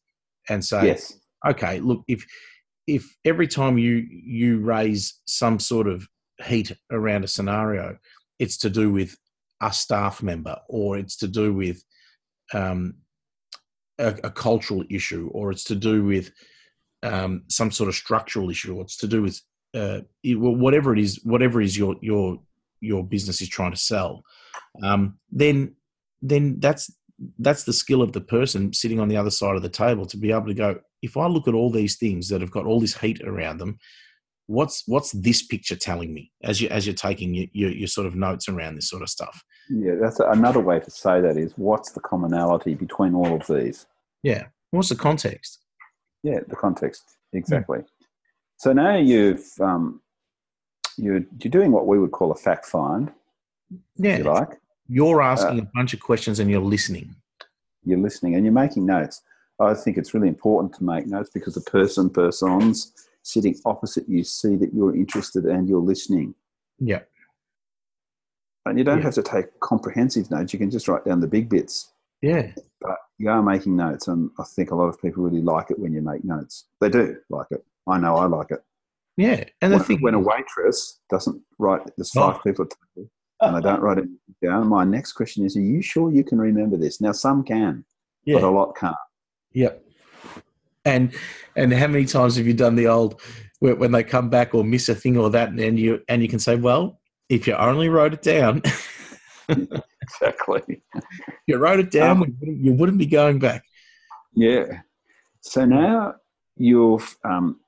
and 0.49 0.65
say 0.65 0.87
yes. 0.87 1.19
okay 1.47 1.81
look 1.81 2.03
if 2.09 2.25
if 2.87 3.17
every 3.25 3.49
time 3.49 3.79
you 3.79 4.07
you 4.11 4.59
raise 4.59 5.21
some 5.27 5.59
sort 5.59 5.89
of 5.89 6.09
heat 6.45 6.73
around 6.91 7.25
a 7.25 7.29
scenario 7.29 7.97
it's 8.39 8.57
to 8.59 8.71
do 8.71 8.93
with 8.93 9.17
a 9.61 9.73
staff 9.73 10.23
member 10.23 10.59
or 10.69 10.99
it's 10.99 11.17
to 11.17 11.29
do 11.29 11.53
with 11.53 11.83
um, 12.53 12.95
a, 13.99 14.09
a, 14.25 14.31
cultural 14.31 14.85
issue 14.91 15.31
or 15.33 15.51
it's 15.51 15.65
to 15.65 15.75
do 15.75 16.05
with 16.05 16.31
um, 17.03 17.43
some 17.49 17.71
sort 17.71 17.89
of 17.89 17.95
structural 17.95 18.51
issue 18.51 18.77
or 18.77 18.83
it's 18.83 18.97
to 18.97 19.07
do 19.07 19.23
with 19.23 19.41
uh, 19.75 20.01
whatever 20.25 20.93
it 20.93 20.99
is 20.99 21.21
whatever 21.25 21.61
is 21.61 21.77
your 21.77 21.97
your 22.01 22.39
your 22.81 23.05
business 23.05 23.41
is 23.41 23.49
trying 23.49 23.73
to 23.73 23.77
sell 23.77 24.23
um, 24.83 25.19
then 25.31 25.75
then 26.23 26.59
that's 26.61 26.91
that's 27.39 27.65
the 27.65 27.73
skill 27.73 28.03
of 28.03 28.13
the 28.13 28.21
person 28.21 28.73
sitting 28.73 29.01
on 29.01 29.09
the 29.09 29.17
other 29.17 29.31
side 29.31 29.57
of 29.57 29.63
the 29.63 29.69
table 29.69 30.07
to 30.07 30.17
be 30.17 30.31
able 30.31 30.47
to 30.47 30.55
go 30.55 30.79
if 31.03 31.17
i 31.17 31.27
look 31.27 31.49
at 31.49 31.55
all 31.55 31.71
these 31.71 31.97
things 31.97 32.29
that 32.29 32.41
have 32.41 32.51
got 32.51 32.67
all 32.67 32.81
this 32.81 32.97
heat 32.97 33.21
around 33.23 33.59
them 33.59 33.79
what's 34.47 34.85
what's 34.87 35.13
this 35.13 35.43
picture 35.43 35.77
telling 35.77 36.15
me? 36.15 36.33
As 36.43 36.61
you 36.61 36.69
as 36.69 36.87
you're 36.87 36.95
taking 36.95 37.35
your, 37.35 37.47
your, 37.53 37.71
your 37.71 37.89
sort 37.89 38.07
of 38.07 38.15
notes 38.15 38.49
around 38.49 38.77
this 38.77 38.89
sort 38.89 39.03
of 39.03 39.09
stuff. 39.09 39.43
Yeah 39.69 39.95
that's 40.01 40.21
another 40.21 40.61
way 40.61 40.81
to 40.81 40.91
say 40.91 41.21
that 41.21 41.37
is 41.37 41.53
what's 41.57 41.93
the 41.93 42.01
commonality 42.01 42.75
between 42.75 43.15
all 43.15 43.35
of 43.35 43.47
these? 43.47 43.87
Yeah. 44.23 44.47
What's 44.71 44.89
the 44.89 44.97
context? 44.97 45.61
Yeah 46.23 46.41
the 46.49 46.57
context. 46.57 47.03
Exactly. 47.33 47.81
So 48.59 48.73
now 48.73 48.97
you've 48.97 49.45
um, 49.61 50.01
you're 50.97 51.25
you're 51.41 51.51
doing 51.51 51.73
what 51.73 51.87
we 51.87 51.99
would 51.99 52.13
call 52.13 52.33
a 52.33 52.37
fact 52.37 52.67
find 52.67 53.13
yeah 53.97 54.19
you 54.19 54.25
like. 54.25 54.59
You're 54.89 55.21
asking 55.21 55.61
uh, 55.61 55.65
a 55.65 55.69
bunch 55.75 55.93
of 55.95 56.01
questions 56.01 56.39
and 56.39 56.49
you're 56.49 56.61
listening. 56.61 57.17
You're 57.85 57.99
listening 57.99 58.37
and 58.37 58.45
you're 58.45 58.53
making 58.53 58.87
notes. 58.87 59.23
I 59.59 59.75
think 59.75 59.97
it's 59.97 60.15
really 60.15 60.29
important 60.29 60.75
to 60.75 60.85
make 60.85 61.07
notes 61.07 61.31
because 61.33 61.55
the 61.55 61.63
person 61.63 62.11
persons 62.11 62.93
sitting 63.27 63.59
opposite 63.65 64.09
you 64.09 64.23
see 64.23 64.55
that 64.55 64.73
you're 64.73 64.95
interested 64.95 65.45
and 65.47 65.69
you're 65.69 65.81
listening. 65.81 66.33
Yeah. 66.79 67.01
And 68.65 68.79
you 68.79 68.85
don't 68.85 68.99
yeah. 68.99 69.05
have 69.05 69.15
to 69.15 69.23
take 69.23 69.59
comprehensive 69.61 70.31
notes. 70.31 70.53
You 70.53 70.61
can 70.61 70.71
just 70.71 70.87
write 70.87 71.05
down 71.05 71.21
the 71.21 71.27
big 71.27 71.49
bits. 71.49 71.93
Yeah. 72.23 72.53
But 72.81 72.99
you 73.19 73.29
are 73.29 73.43
making 73.43 73.77
notes, 73.77 74.09
and 74.09 74.31
I 74.39 74.45
think 74.45 74.71
a 74.71 74.77
lot 74.77 74.87
of 74.87 75.01
people 75.01 75.25
really 75.25 75.43
like 75.43 75.71
it 75.71 75.79
when 75.79 75.93
you 75.93 76.03
make 76.03 76.25
notes. 76.25 76.67
They 76.81 76.89
do 76.89 77.17
like 77.29 77.47
it. 77.51 77.65
I 77.89 77.99
know 77.99 78.17
I 78.17 78.27
like 78.27 78.51
it. 78.51 78.63
Yeah, 79.17 79.45
and 79.63 79.73
when, 79.73 79.83
thing 79.83 80.03
when 80.03 80.15
a 80.15 80.21
waitress 80.21 81.01
doesn't 81.09 81.41
write, 81.59 81.81
there's 81.97 82.15
oh. 82.17 82.21
five 82.21 82.37
oh. 82.37 82.43
people 82.45 82.65
at 82.65 82.71
the 82.71 82.77
table, 82.95 83.11
and 83.41 83.57
they 83.57 83.61
don't 83.61 83.81
write 83.81 83.99
it 83.99 84.09
down. 84.43 84.69
My 84.69 84.85
next 84.85 85.13
question 85.13 85.45
is: 85.45 85.57
Are 85.57 85.61
you 85.63 85.81
sure 85.81 86.13
you 86.13 86.23
can 86.23 86.39
remember 86.39 86.77
this? 86.77 87.01
Now, 87.01 87.13
some 87.13 87.43
can, 87.43 87.85
yeah. 88.25 88.35
but 88.35 88.45
a 88.45 88.51
lot 88.51 88.77
can't. 88.77 88.97
Yep 89.53 89.86
and 90.87 91.13
and 91.57 91.73
how 91.75 91.89
many 91.89 92.07
times 92.07 92.37
have 92.37 92.47
you 92.47 92.55
done 92.55 92.77
the 92.77 92.87
old 92.87 93.21
when 93.61 93.93
they 93.93 94.05
come 94.05 94.31
back 94.31 94.55
or 94.55 94.65
miss 94.65 94.89
a 94.89 94.95
thing 94.95 95.19
or 95.19 95.29
that 95.31 95.49
and 95.51 95.79
you 95.79 96.01
and 96.09 96.23
you 96.23 96.29
can 96.29 96.39
say 96.39 96.57
well 96.57 97.01
if 97.29 97.47
you 97.47 97.55
only 97.55 97.89
wrote 97.89 98.15
it 98.15 98.23
down. 98.23 98.63
Exactly. 100.03 100.83
You 101.47 101.57
wrote 101.57 101.81
it 101.81 101.91
down 101.91 102.23
um, 102.23 102.37
you 102.41 102.73
wouldn't 102.73 102.99
be 102.99 103.07
going 103.07 103.39
back. 103.39 103.65
Yeah. 104.35 104.81
So 105.41 105.65
now 105.65 106.15
you've 106.57 107.17
um, 107.25 107.61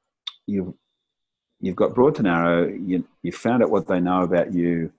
you've 0.47 0.73
you've 1.61 1.77
got 1.77 1.95
broad 1.95 2.15
to 2.17 2.23
narrow 2.23 2.69
you, 2.69 3.07
you've 3.23 3.35
found 3.35 3.63
out 3.63 3.71
what 3.71 3.87
they 3.87 4.01
know 4.01 4.23
about 4.23 4.53
you 4.53 4.93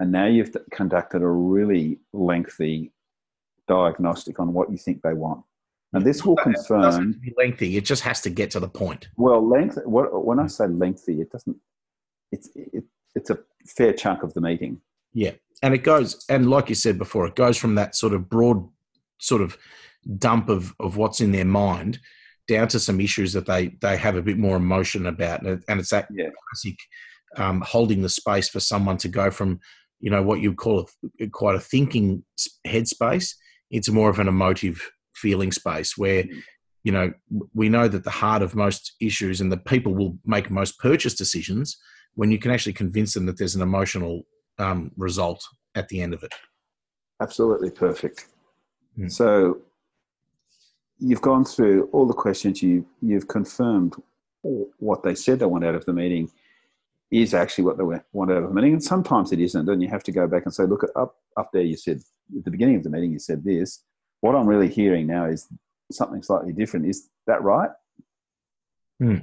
and 0.00 0.12
now 0.12 0.26
you've 0.26 0.56
conducted 0.72 1.22
a 1.22 1.28
really 1.28 1.98
lengthy 2.12 2.92
diagnostic 3.68 4.38
on 4.38 4.52
what 4.52 4.70
you 4.70 4.78
think 4.78 5.02
they 5.02 5.14
want 5.14 5.44
and 5.96 6.04
this 6.04 6.24
will 6.24 6.36
confirm. 6.36 7.20
It 7.22 7.34
lengthy. 7.36 7.76
It 7.76 7.84
just 7.84 8.02
has 8.02 8.20
to 8.22 8.30
get 8.30 8.50
to 8.52 8.60
the 8.60 8.68
point. 8.68 9.08
Well, 9.16 9.46
length. 9.46 9.78
When 9.84 10.38
I 10.38 10.46
say 10.46 10.66
lengthy, 10.66 11.20
it 11.20 11.30
doesn't. 11.30 11.56
It's 12.32 12.50
it, 12.54 12.84
it's 13.14 13.30
a 13.30 13.38
fair 13.66 13.92
chunk 13.92 14.22
of 14.22 14.34
the 14.34 14.40
meeting. 14.40 14.80
Yeah, 15.12 15.32
and 15.62 15.74
it 15.74 15.84
goes, 15.84 16.24
and 16.28 16.50
like 16.50 16.68
you 16.68 16.74
said 16.74 16.98
before, 16.98 17.26
it 17.26 17.34
goes 17.34 17.56
from 17.56 17.74
that 17.76 17.94
sort 17.96 18.12
of 18.12 18.28
broad, 18.28 18.68
sort 19.18 19.42
of 19.42 19.56
dump 20.18 20.48
of 20.48 20.74
of 20.78 20.96
what's 20.96 21.20
in 21.20 21.32
their 21.32 21.44
mind 21.44 21.98
down 22.46 22.68
to 22.68 22.78
some 22.78 23.00
issues 23.00 23.32
that 23.32 23.46
they 23.46 23.68
they 23.80 23.96
have 23.96 24.16
a 24.16 24.22
bit 24.22 24.38
more 24.38 24.56
emotion 24.56 25.06
about, 25.06 25.42
and 25.42 25.80
it's 25.80 25.90
that 25.90 26.08
yeah. 26.12 26.28
classic 26.50 26.78
um, 27.36 27.60
holding 27.62 28.02
the 28.02 28.08
space 28.08 28.48
for 28.48 28.60
someone 28.60 28.96
to 28.98 29.08
go 29.08 29.30
from 29.30 29.60
you 30.00 30.10
know 30.10 30.22
what 30.22 30.40
you 30.40 30.50
would 30.50 30.58
call 30.58 30.88
a, 31.20 31.26
quite 31.28 31.54
a 31.54 31.60
thinking 31.60 32.22
headspace 32.66 33.34
It's 33.70 33.88
more 33.88 34.10
of 34.10 34.18
an 34.18 34.28
emotive 34.28 34.90
feeling 35.16 35.50
space 35.50 35.96
where 35.96 36.22
mm. 36.22 36.42
you 36.84 36.92
know 36.92 37.12
we 37.54 37.68
know 37.68 37.88
that 37.88 38.04
the 38.04 38.10
heart 38.10 38.42
of 38.42 38.54
most 38.54 38.94
issues 39.00 39.40
and 39.40 39.50
the 39.50 39.56
people 39.56 39.94
will 39.94 40.18
make 40.24 40.50
most 40.50 40.78
purchase 40.78 41.14
decisions 41.14 41.76
when 42.14 42.30
you 42.30 42.38
can 42.38 42.50
actually 42.50 42.72
convince 42.72 43.14
them 43.14 43.26
that 43.26 43.38
there's 43.38 43.54
an 43.54 43.62
emotional 43.62 44.22
um, 44.58 44.90
result 44.96 45.42
at 45.74 45.88
the 45.88 46.00
end 46.00 46.14
of 46.14 46.22
it 46.22 46.32
absolutely 47.20 47.70
perfect 47.70 48.26
mm. 48.98 49.10
so 49.10 49.58
you've 50.98 51.22
gone 51.22 51.44
through 51.44 51.88
all 51.92 52.06
the 52.06 52.14
questions 52.14 52.62
you 52.62 52.86
you've 53.02 53.28
confirmed 53.28 53.94
what 54.78 55.02
they 55.02 55.14
said 55.14 55.38
they 55.38 55.46
want 55.46 55.64
out 55.64 55.74
of 55.74 55.84
the 55.86 55.92
meeting 55.92 56.30
is 57.10 57.34
actually 57.34 57.64
what 57.64 57.78
they 57.78 57.84
want 58.12 58.30
out 58.30 58.42
of 58.42 58.48
the 58.48 58.54
meeting 58.54 58.72
and 58.72 58.82
sometimes 58.82 59.32
it 59.32 59.40
isn't 59.40 59.68
and 59.68 59.82
you 59.82 59.88
have 59.88 60.02
to 60.02 60.12
go 60.12 60.26
back 60.26 60.44
and 60.44 60.54
say 60.54 60.64
look 60.64 60.84
up 60.96 61.16
up 61.36 61.50
there 61.52 61.62
you 61.62 61.76
said 61.76 62.00
at 62.36 62.44
the 62.44 62.50
beginning 62.50 62.76
of 62.76 62.82
the 62.82 62.90
meeting 62.90 63.12
you 63.12 63.18
said 63.18 63.44
this 63.44 63.82
what 64.26 64.34
I'm 64.34 64.46
really 64.46 64.68
hearing 64.68 65.06
now 65.06 65.26
is 65.26 65.48
something 65.90 66.22
slightly 66.22 66.52
different. 66.52 66.86
Is 66.86 67.08
that 67.26 67.42
right? 67.42 67.70
Hmm. 68.98 69.18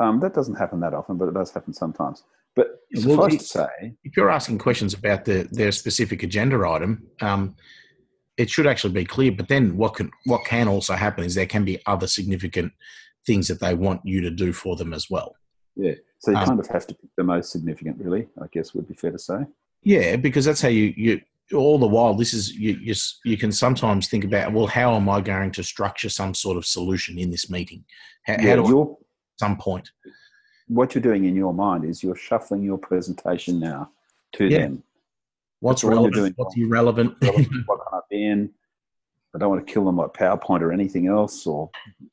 Um, 0.00 0.20
that 0.20 0.34
doesn't 0.34 0.56
happen 0.56 0.80
that 0.80 0.94
often, 0.94 1.16
but 1.16 1.28
it 1.28 1.34
does 1.34 1.52
happen 1.52 1.72
sometimes. 1.72 2.24
But 2.56 2.80
well, 3.04 3.28
to 3.28 3.38
say, 3.38 3.94
if 4.04 4.16
you're 4.16 4.30
asking 4.30 4.58
questions 4.58 4.94
about 4.94 5.24
the, 5.24 5.48
their 5.50 5.72
specific 5.72 6.22
agenda 6.22 6.68
item, 6.68 7.06
um, 7.20 7.56
it 8.36 8.48
should 8.50 8.66
actually 8.66 8.92
be 8.92 9.04
clear. 9.04 9.32
But 9.32 9.48
then, 9.48 9.76
what 9.76 9.94
can 9.94 10.10
what 10.24 10.44
can 10.44 10.68
also 10.68 10.94
happen 10.94 11.24
is 11.24 11.34
there 11.34 11.46
can 11.46 11.64
be 11.64 11.80
other 11.86 12.06
significant 12.06 12.72
things 13.26 13.48
that 13.48 13.60
they 13.60 13.74
want 13.74 14.02
you 14.04 14.20
to 14.20 14.30
do 14.30 14.52
for 14.52 14.76
them 14.76 14.92
as 14.92 15.10
well. 15.10 15.34
Yeah, 15.76 15.94
so 16.20 16.30
you 16.30 16.36
um, 16.36 16.46
kind 16.46 16.60
of 16.60 16.66
have 16.68 16.86
to 16.88 16.94
pick 16.94 17.10
the 17.16 17.24
most 17.24 17.50
significant, 17.50 17.98
really. 17.98 18.28
I 18.40 18.46
guess 18.52 18.74
would 18.74 18.88
be 18.88 18.94
fair 18.94 19.10
to 19.10 19.18
say. 19.18 19.46
Yeah, 19.82 20.16
because 20.16 20.44
that's 20.44 20.62
how 20.62 20.68
you 20.68 20.94
you 20.96 21.20
all 21.52 21.78
the 21.78 21.86
while, 21.86 22.14
this 22.14 22.32
is 22.32 22.54
you, 22.54 22.78
you, 22.80 22.94
you. 23.24 23.36
can 23.36 23.52
sometimes 23.52 24.08
think 24.08 24.24
about, 24.24 24.52
well, 24.52 24.66
how 24.66 24.94
am 24.94 25.08
I 25.08 25.20
going 25.20 25.50
to 25.52 25.62
structure 25.62 26.08
some 26.08 26.34
sort 26.34 26.56
of 26.56 26.64
solution 26.64 27.18
in 27.18 27.30
this 27.30 27.50
meeting? 27.50 27.84
How, 28.24 28.34
yeah, 28.34 28.56
how 28.56 28.62
do 28.62 28.82
I, 28.82 29.04
some 29.38 29.56
point? 29.56 29.90
What 30.68 30.94
you're 30.94 31.02
doing 31.02 31.26
in 31.26 31.36
your 31.36 31.52
mind 31.52 31.84
is 31.84 32.02
you're 32.02 32.16
shuffling 32.16 32.62
your 32.62 32.78
presentation 32.78 33.60
now 33.60 33.90
to 34.34 34.46
yeah. 34.46 34.60
them. 34.60 34.82
What's 35.60 35.84
relevant? 35.84 36.14
Doing, 36.14 36.32
what's 36.36 36.56
irrelevant? 36.56 37.16
what 37.20 37.34
can 37.34 37.64
I 37.92 38.00
be 38.10 38.26
in? 38.26 38.50
I 39.34 39.38
don't 39.38 39.50
want 39.50 39.66
to 39.66 39.72
kill 39.72 39.84
them 39.84 39.96
like 39.96 40.12
PowerPoint 40.12 40.60
or 40.60 40.72
anything 40.72 41.08
else, 41.08 41.46
or 41.46 41.70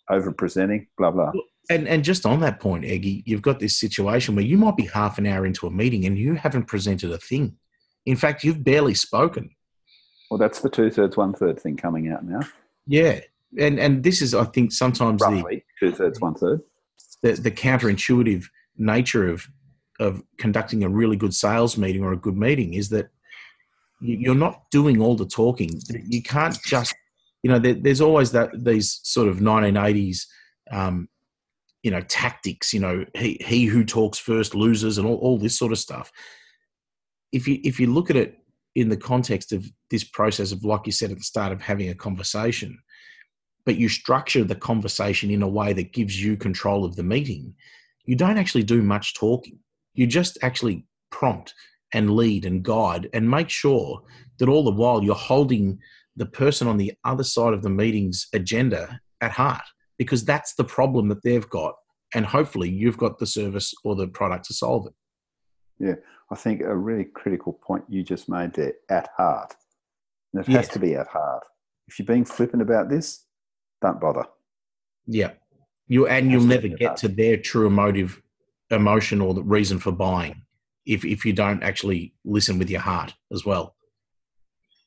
over 0.10 0.32
presenting. 0.32 0.88
Blah 0.98 1.12
blah. 1.12 1.32
And 1.70 1.88
and 1.88 2.04
just 2.04 2.26
on 2.26 2.40
that 2.40 2.60
point, 2.60 2.86
Eggy, 2.86 3.24
you've 3.26 3.42
got 3.42 3.60
this 3.60 3.78
situation 3.78 4.36
where 4.36 4.46
you 4.46 4.58
might 4.58 4.76
be 4.76 4.88
half 4.88 5.18
an 5.18 5.28
hour 5.28 5.46
into 5.46 5.68
a 5.68 5.72
meeting 5.72 6.06
and 6.06 6.18
you 6.18 6.36
haven't 6.36 6.66
presented 6.66 7.12
a 7.12 7.18
thing. 7.18 7.58
In 8.06 8.16
fact, 8.16 8.44
you've 8.44 8.64
barely 8.64 8.94
spoken. 8.96 9.52
Well, 10.30 10.38
that's 10.38 10.62
the 10.62 10.70
two 10.70 10.90
thirds, 10.90 11.18
one 11.18 11.34
third 11.34 11.60
thing 11.60 11.78
coming 11.78 12.10
out 12.10 12.24
now. 12.24 12.40
Yeah, 12.88 13.20
and 13.60 13.80
and 13.80 14.04
this 14.04 14.22
is, 14.22 14.34
I 14.34 14.46
think, 14.46 14.72
sometimes 14.72 15.22
roughly 15.22 15.64
the, 15.80 15.88
two 15.88 15.96
thirds, 15.96 16.20
one 16.20 16.36
third. 16.36 16.62
The 17.22 17.34
the 17.34 17.52
counterintuitive 17.52 18.46
nature 18.78 19.28
of 19.28 19.48
of 20.00 20.24
conducting 20.38 20.84
a 20.84 20.90
really 20.90 21.18
good 21.18 21.34
sales 21.34 21.78
meeting 21.78 22.04
or 22.04 22.14
a 22.14 22.18
good 22.18 22.38
meeting 22.38 22.74
is 22.74 22.90
that 22.90 23.10
you're 24.00 24.34
not 24.34 24.64
doing 24.72 25.00
all 25.00 25.16
the 25.16 25.28
talking. 25.28 25.70
You 26.08 26.24
can't 26.24 26.58
just, 26.66 26.96
you 27.44 27.52
know, 27.52 27.60
there, 27.60 27.76
there's 27.76 28.02
always 28.02 28.32
that 28.32 28.50
these 28.64 29.00
sort 29.04 29.28
of 29.28 29.38
1980s, 29.38 30.26
um, 30.72 31.08
you 31.84 31.92
know, 31.92 32.02
tactics. 32.02 32.74
You 32.74 32.80
know, 32.80 33.06
he 33.16 33.38
he 33.46 33.66
who 33.66 33.84
talks 33.84 34.18
first 34.18 34.56
loses, 34.56 34.98
and 34.98 35.06
all, 35.06 35.18
all 35.18 35.38
this 35.38 35.58
sort 35.58 35.72
of 35.72 35.78
stuff 35.78 36.12
if 37.32 37.48
you 37.48 37.60
if 37.64 37.80
you 37.80 37.88
look 37.88 38.10
at 38.10 38.16
it 38.16 38.38
in 38.76 38.90
the 38.90 38.98
context 38.98 39.52
of 39.52 39.66
this 39.90 40.04
process 40.04 40.52
of 40.52 40.64
like 40.64 40.86
you 40.86 40.92
said 40.92 41.12
at 41.12 41.18
the 41.18 41.24
start 41.24 41.52
of 41.52 41.62
having 41.62 41.90
a 41.90 41.96
conversation 41.96 42.78
but 43.66 43.76
you 43.78 43.88
structure 43.88 44.44
the 44.44 44.56
conversation 44.56 45.30
in 45.30 45.44
a 45.44 45.48
way 45.48 45.72
that 45.72 45.94
gives 45.94 46.22
you 46.24 46.36
control 46.36 46.84
of 46.84 46.96
the 46.96 47.04
meeting 47.04 47.54
you 48.06 48.16
don't 48.16 48.38
actually 48.38 48.64
do 48.64 48.82
much 48.82 49.14
talking. 49.16 49.60
You 49.94 50.08
just 50.08 50.38
actually 50.42 50.86
prompt 51.12 51.54
and 51.94 52.16
lead 52.16 52.46
and 52.46 52.64
guide 52.64 53.10
and 53.14 53.30
make 53.30 53.50
sure 53.50 54.02
that 54.40 54.50
all 54.50 54.64
the 54.64 54.72
while 54.72 55.04
you're 55.04 55.16
holding 55.16 55.80
the 56.16 56.26
person 56.26 56.68
on 56.68 56.78
the 56.78 56.94
other 57.06 57.24
side 57.24 57.54
of 57.54 57.64
the 57.64 57.70
meeting's 57.70 58.28
agenda 58.34 59.00
at 59.22 59.32
heart 59.32 59.64
because 59.98 60.26
that's 60.26 60.56
the 60.56 60.64
problem 60.64 61.10
that 61.10 61.24
they've 61.24 61.50
got 61.50 61.76
and 62.14 62.26
hopefully 62.26 62.70
you've 62.70 62.98
got 62.98 63.20
the 63.20 63.26
service 63.26 63.74
or 63.84 63.96
the 63.96 64.08
product 64.08 64.46
to 64.46 64.54
solve 64.54 64.88
it. 64.88 64.94
Yeah 65.80 65.96
I 66.32 66.36
think 66.36 66.62
a 66.62 66.76
really 66.76 67.04
critical 67.04 67.54
point 67.54 67.84
you 67.90 68.04
just 68.04 68.30
made 68.30 68.54
there 68.54 68.74
at 68.90 69.10
heart. 69.18 69.54
And 70.34 70.42
it 70.42 70.50
yeah. 70.50 70.58
has 70.58 70.70
to 70.70 70.80
be 70.80 70.96
at 70.96 71.08
heart. 71.08 71.44
If 71.88 72.00
you're 72.00 72.06
being 72.06 72.24
flippant 72.24 72.62
about 72.62 72.90
this, 72.90 73.26
don't 73.82 74.00
bother. 74.00 74.26
Yeah. 75.06 75.32
You 75.88 76.08
and 76.08 76.32
you'll 76.32 76.44
never 76.44 76.70
get 76.70 76.96
to 76.98 77.10
their 77.10 77.36
true 77.36 77.68
emotive 77.68 78.22
emotion 78.70 79.20
or 79.20 79.34
the 79.34 79.44
reason 79.44 79.78
for 79.78 79.92
buying 79.92 80.44
if 80.86 81.04
if 81.04 81.26
you 81.26 81.34
don't 81.34 81.64
actually 81.64 82.14
listen 82.24 82.58
with 82.58 82.70
your 82.70 82.80
heart 82.80 83.14
as 83.34 83.46
well. 83.46 83.76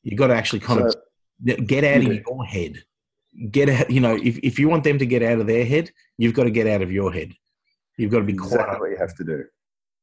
You've 0.01 0.17
got 0.17 0.27
to 0.27 0.35
actually 0.35 0.61
kind 0.61 0.91
so, 0.91 0.99
of 1.47 1.67
get 1.67 1.83
out 1.83 1.97
of 1.97 2.13
your 2.13 2.45
head. 2.45 2.83
Get 3.51 3.69
out, 3.69 3.91
you 3.91 3.99
know, 3.99 4.15
if, 4.15 4.37
if 4.39 4.57
you 4.57 4.69
want 4.69 4.83
them 4.83 4.97
to 4.97 5.05
get 5.05 5.21
out 5.21 5.39
of 5.39 5.47
their 5.47 5.65
head, 5.65 5.91
you've 6.17 6.33
got 6.33 6.45
to 6.45 6.51
get 6.51 6.67
out 6.67 6.81
of 6.81 6.91
your 6.91 7.11
head. 7.11 7.33
You've 7.97 8.11
got 8.11 8.19
to 8.19 8.25
be 8.25 8.33
exactly 8.33 8.63
quiet. 8.63 8.79
what 8.79 8.91
you 8.91 8.97
have 8.97 9.15
to 9.15 9.23
do. 9.23 9.43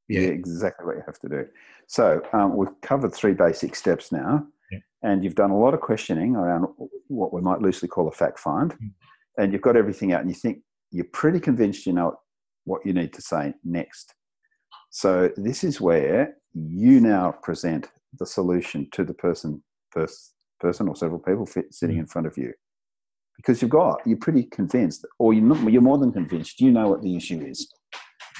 Yeah. 0.08 0.20
exactly 0.22 0.86
what 0.86 0.96
you 0.96 1.02
have 1.06 1.18
to 1.20 1.28
do. 1.28 1.46
So 1.86 2.20
um, 2.32 2.56
we've 2.56 2.80
covered 2.82 3.14
three 3.14 3.34
basic 3.34 3.74
steps 3.74 4.12
now. 4.12 4.46
Yeah. 4.70 4.78
and 5.02 5.22
you've 5.22 5.34
done 5.34 5.50
a 5.50 5.58
lot 5.58 5.74
of 5.74 5.80
questioning 5.80 6.36
around 6.36 6.66
what 7.08 7.32
we 7.32 7.40
might 7.40 7.60
loosely 7.60 7.88
call 7.88 8.08
a 8.08 8.12
fact 8.12 8.38
find, 8.38 8.72
mm. 8.72 8.90
and 9.36 9.52
you've 9.52 9.62
got 9.62 9.76
everything 9.76 10.12
out, 10.12 10.20
and 10.20 10.30
you 10.30 10.34
think 10.34 10.58
you're 10.90 11.04
pretty 11.12 11.40
convinced 11.40 11.86
you 11.86 11.92
know 11.92 12.16
what 12.64 12.84
you 12.86 12.92
need 12.92 13.12
to 13.12 13.22
say 13.22 13.52
next. 13.64 14.14
So 14.90 15.30
this 15.36 15.64
is 15.64 15.80
where 15.80 16.36
you 16.54 17.00
now 17.00 17.32
present 17.42 17.88
the 18.18 18.26
solution 18.26 18.88
to 18.92 19.04
the 19.04 19.14
person, 19.14 19.62
first 19.90 20.34
person 20.60 20.88
or 20.88 20.94
several 20.96 21.18
people 21.18 21.46
sitting 21.70 21.96
mm. 21.96 22.00
in 22.00 22.06
front 22.06 22.26
of 22.26 22.38
you, 22.38 22.52
because 23.36 23.60
you've 23.60 23.70
got 23.70 24.00
you're 24.06 24.18
pretty 24.18 24.44
convinced, 24.44 25.04
or 25.18 25.34
you're 25.34 25.44
not, 25.44 25.70
you're 25.70 25.82
more 25.82 25.98
than 25.98 26.12
convinced. 26.12 26.60
You 26.60 26.70
know 26.70 26.88
what 26.88 27.02
the 27.02 27.16
issue 27.16 27.44
is. 27.44 27.72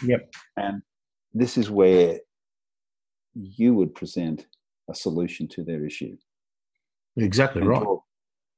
Yep. 0.04 0.32
And 0.56 0.82
this 1.34 1.56
is 1.56 1.70
where 1.70 2.18
you 3.34 3.74
would 3.74 3.94
present 3.94 4.46
a 4.90 4.94
solution 4.94 5.48
to 5.48 5.64
their 5.64 5.84
issue. 5.84 6.16
Exactly 7.16 7.60
and 7.60 7.70
right. 7.70 7.82
Draw, 7.82 8.00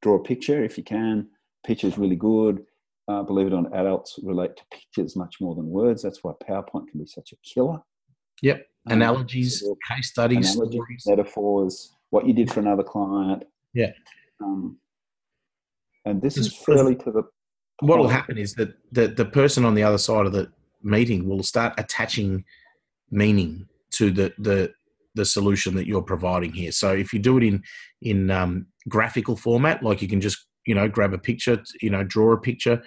draw, 0.03 0.15
a 0.17 0.23
picture 0.23 0.63
if 0.65 0.77
you 0.77 0.85
can. 0.85 1.29
Picture 1.67 1.87
is 1.87 1.99
really 1.99 2.17
good. 2.17 2.65
Uh, 3.07 3.23
believe 3.23 3.49
it 3.49 3.53
or 3.53 3.63
not, 3.63 3.75
adults 3.77 4.19
relate 4.23 4.57
to 4.57 4.63
pictures 4.73 5.15
much 5.17 5.37
more 5.41 5.55
than 5.55 5.69
words. 5.69 6.03
That's 6.03 6.23
why 6.23 6.33
PowerPoint 6.49 6.89
can 6.89 7.01
be 7.01 7.07
such 7.07 7.33
a 7.33 7.37
killer. 7.45 7.81
Yep. 8.43 8.67
Um, 8.87 8.93
analogies, 8.93 9.63
um, 9.63 9.75
case 9.89 10.11
studies, 10.11 10.55
analogies, 10.55 11.05
metaphors, 11.07 11.95
what 12.11 12.27
you 12.27 12.33
did 12.33 12.51
for 12.51 12.61
another 12.61 12.83
client. 12.83 13.45
Yeah. 13.75 13.93
Um, 14.43 14.79
and 16.05 16.21
this 16.21 16.37
is 16.37 16.55
fairly 16.55 16.95
to 16.97 17.11
the. 17.11 17.23
What 17.81 17.99
will 17.99 18.09
happen 18.09 18.39
is 18.39 18.55
that 18.55 18.75
the, 18.93 19.09
the 19.09 19.25
person 19.25 19.65
on 19.65 19.75
the 19.75 19.83
other 19.83 19.99
side 19.99 20.27
of 20.27 20.33
the 20.33 20.51
meeting 20.83 21.29
will 21.29 21.43
start 21.43 21.75
attaching 21.77 22.45
meaning 23.15 23.67
to 23.93 24.11
the, 24.11 24.35
the 24.39 24.73
the 25.15 25.25
solution 25.25 25.77
that 25.77 25.87
you're 25.87 26.03
providing 26.03 26.53
here. 26.53 26.73
So 26.73 26.93
if 26.93 27.13
you 27.13 27.21
do 27.21 27.39
it 27.39 27.45
in 27.45 27.63
in 28.03 28.31
um, 28.31 28.67
graphical 28.89 29.37
format, 29.37 29.83
like 29.83 30.03
you 30.03 30.09
can 30.09 30.21
just 30.21 30.45
you 30.67 30.75
know 30.75 30.89
grab 30.89 31.15
a 31.15 31.19
picture, 31.19 31.63
you 31.81 31.91
know 31.91 32.05
draw 32.05 32.33
a 32.33 32.41
picture. 32.41 32.83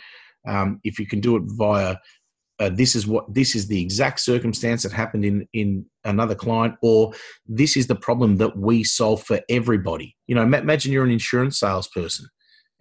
Um, 0.48 0.80
if 0.84 1.00
you 1.00 1.08
can 1.08 1.20
do 1.20 1.36
it 1.38 1.44
via 1.46 1.98
uh, 2.60 2.70
this 2.70 2.96
is 2.96 3.08
what 3.08 3.34
this 3.34 3.56
is 3.56 3.68
the 3.68 3.82
exact 3.82 4.20
circumstance 4.20 4.84
that 4.84 4.92
happened 4.92 5.24
in 5.24 5.48
in 5.54 5.86
another 6.04 6.36
client, 6.36 6.76
or 6.82 7.14
this 7.46 7.78
is 7.78 7.88
the 7.88 7.96
problem 7.96 8.38
that 8.38 8.58
we 8.58 8.84
solve 8.84 9.24
for 9.24 9.40
everybody. 9.50 10.16
You 10.28 10.36
know, 10.36 10.44
imagine 10.44 10.92
you're 10.92 11.06
an 11.06 11.12
insurance 11.12 11.60
salesperson, 11.60 12.28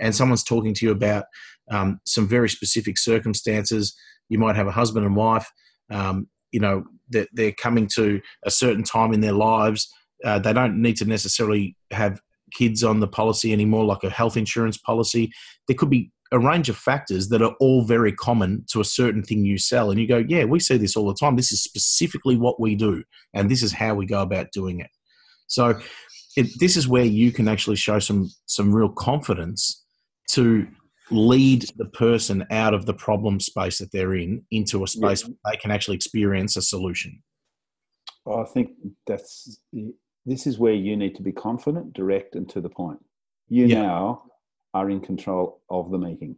and 0.01 0.15
someone's 0.15 0.45
talking 0.45 0.75
to 0.75 0.87
you 0.87 0.91
about 0.91 1.27
um, 1.71 2.01
some 2.05 2.27
very 2.27 2.49
specific 2.49 2.99
circumstances. 2.99 3.95
You 4.29 4.41
might 4.41 4.57
have 4.57 4.67
a 4.67 4.73
husband 4.73 5.07
and 5.07 5.15
wife. 5.15 5.49
Um, 5.89 6.27
you 6.53 6.61
know 6.61 6.85
that 7.11 7.29
they're 7.33 7.53
coming 7.53 7.89
to 7.95 8.21
a 8.45 8.51
certain 8.51 8.83
time 8.83 9.13
in 9.13 9.21
their 9.21 9.33
lives. 9.33 9.89
Uh, 10.25 10.39
they 10.39 10.53
don't 10.53 10.81
need 10.81 10.97
to 10.97 11.05
necessarily 11.05 11.77
have 11.91 12.21
kids 12.53 12.83
on 12.83 13.01
the 13.01 13.09
policy 13.09 13.53
anymore, 13.53 13.85
like 13.85 14.05
a 14.05 14.11
health 14.11 14.37
insurance 14.37 14.77
policy. 14.77 15.31
There 15.69 15.77
could 15.77 15.91
be 15.91 16.11
a 16.33 16.39
range 16.39 16.69
of 16.69 16.77
factors 16.77 17.29
that 17.29 17.43
are 17.43 17.55
all 17.61 17.85
very 17.85 18.13
common 18.13 18.65
to 18.71 18.81
a 18.81 18.85
certain 18.85 19.23
thing 19.23 19.45
you 19.45 19.59
sell. 19.59 19.91
And 19.91 20.01
you 20.01 20.09
go, 20.09 20.25
yeah, 20.27 20.45
we 20.45 20.59
see 20.59 20.77
this 20.77 20.97
all 20.97 21.07
the 21.07 21.15
time. 21.15 21.37
This 21.37 21.53
is 21.53 21.63
specifically 21.63 22.37
what 22.37 22.61
we 22.61 22.75
do, 22.75 23.05
and 23.35 23.51
this 23.51 23.63
is 23.63 23.73
how 23.73 23.95
we 23.95 24.07
go 24.07 24.23
about 24.23 24.53
doing 24.53 24.81
it. 24.81 24.91
So, 25.47 25.79
it, 26.37 26.49
this 26.59 26.77
is 26.77 26.89
where 26.89 27.05
you 27.05 27.33
can 27.33 27.49
actually 27.49 27.77
show 27.77 27.99
some 27.99 28.31
some 28.47 28.75
real 28.75 28.91
confidence 28.91 29.85
to 30.33 30.67
lead 31.11 31.71
the 31.77 31.85
person 31.85 32.45
out 32.51 32.75
of 32.75 32.87
the 32.87 32.95
problem 32.95 33.41
space 33.41 33.79
that 33.79 33.93
they're 33.93 34.15
in 34.15 34.45
into 34.51 34.83
a 34.83 34.89
space 34.89 35.23
yeah. 35.23 35.29
where 35.29 35.53
they 35.53 35.59
can 35.59 35.71
actually 35.71 35.97
experience 35.97 36.57
a 36.57 36.63
solution. 36.63 37.23
I 38.27 38.45
think 38.45 38.71
that's 39.07 39.61
this 40.25 40.47
is 40.47 40.59
where 40.59 40.73
you 40.73 40.97
need 40.97 41.15
to 41.15 41.23
be 41.23 41.33
confident, 41.33 41.93
direct, 41.93 42.35
and 42.35 42.49
to 42.51 42.61
the 42.61 42.69
point. 42.69 42.99
You 43.49 43.67
yeah. 43.67 43.83
now 43.83 44.25
are 44.75 44.91
in 44.91 45.01
control 45.01 45.63
of 45.71 45.91
the 45.91 45.99
meeting. 45.99 46.37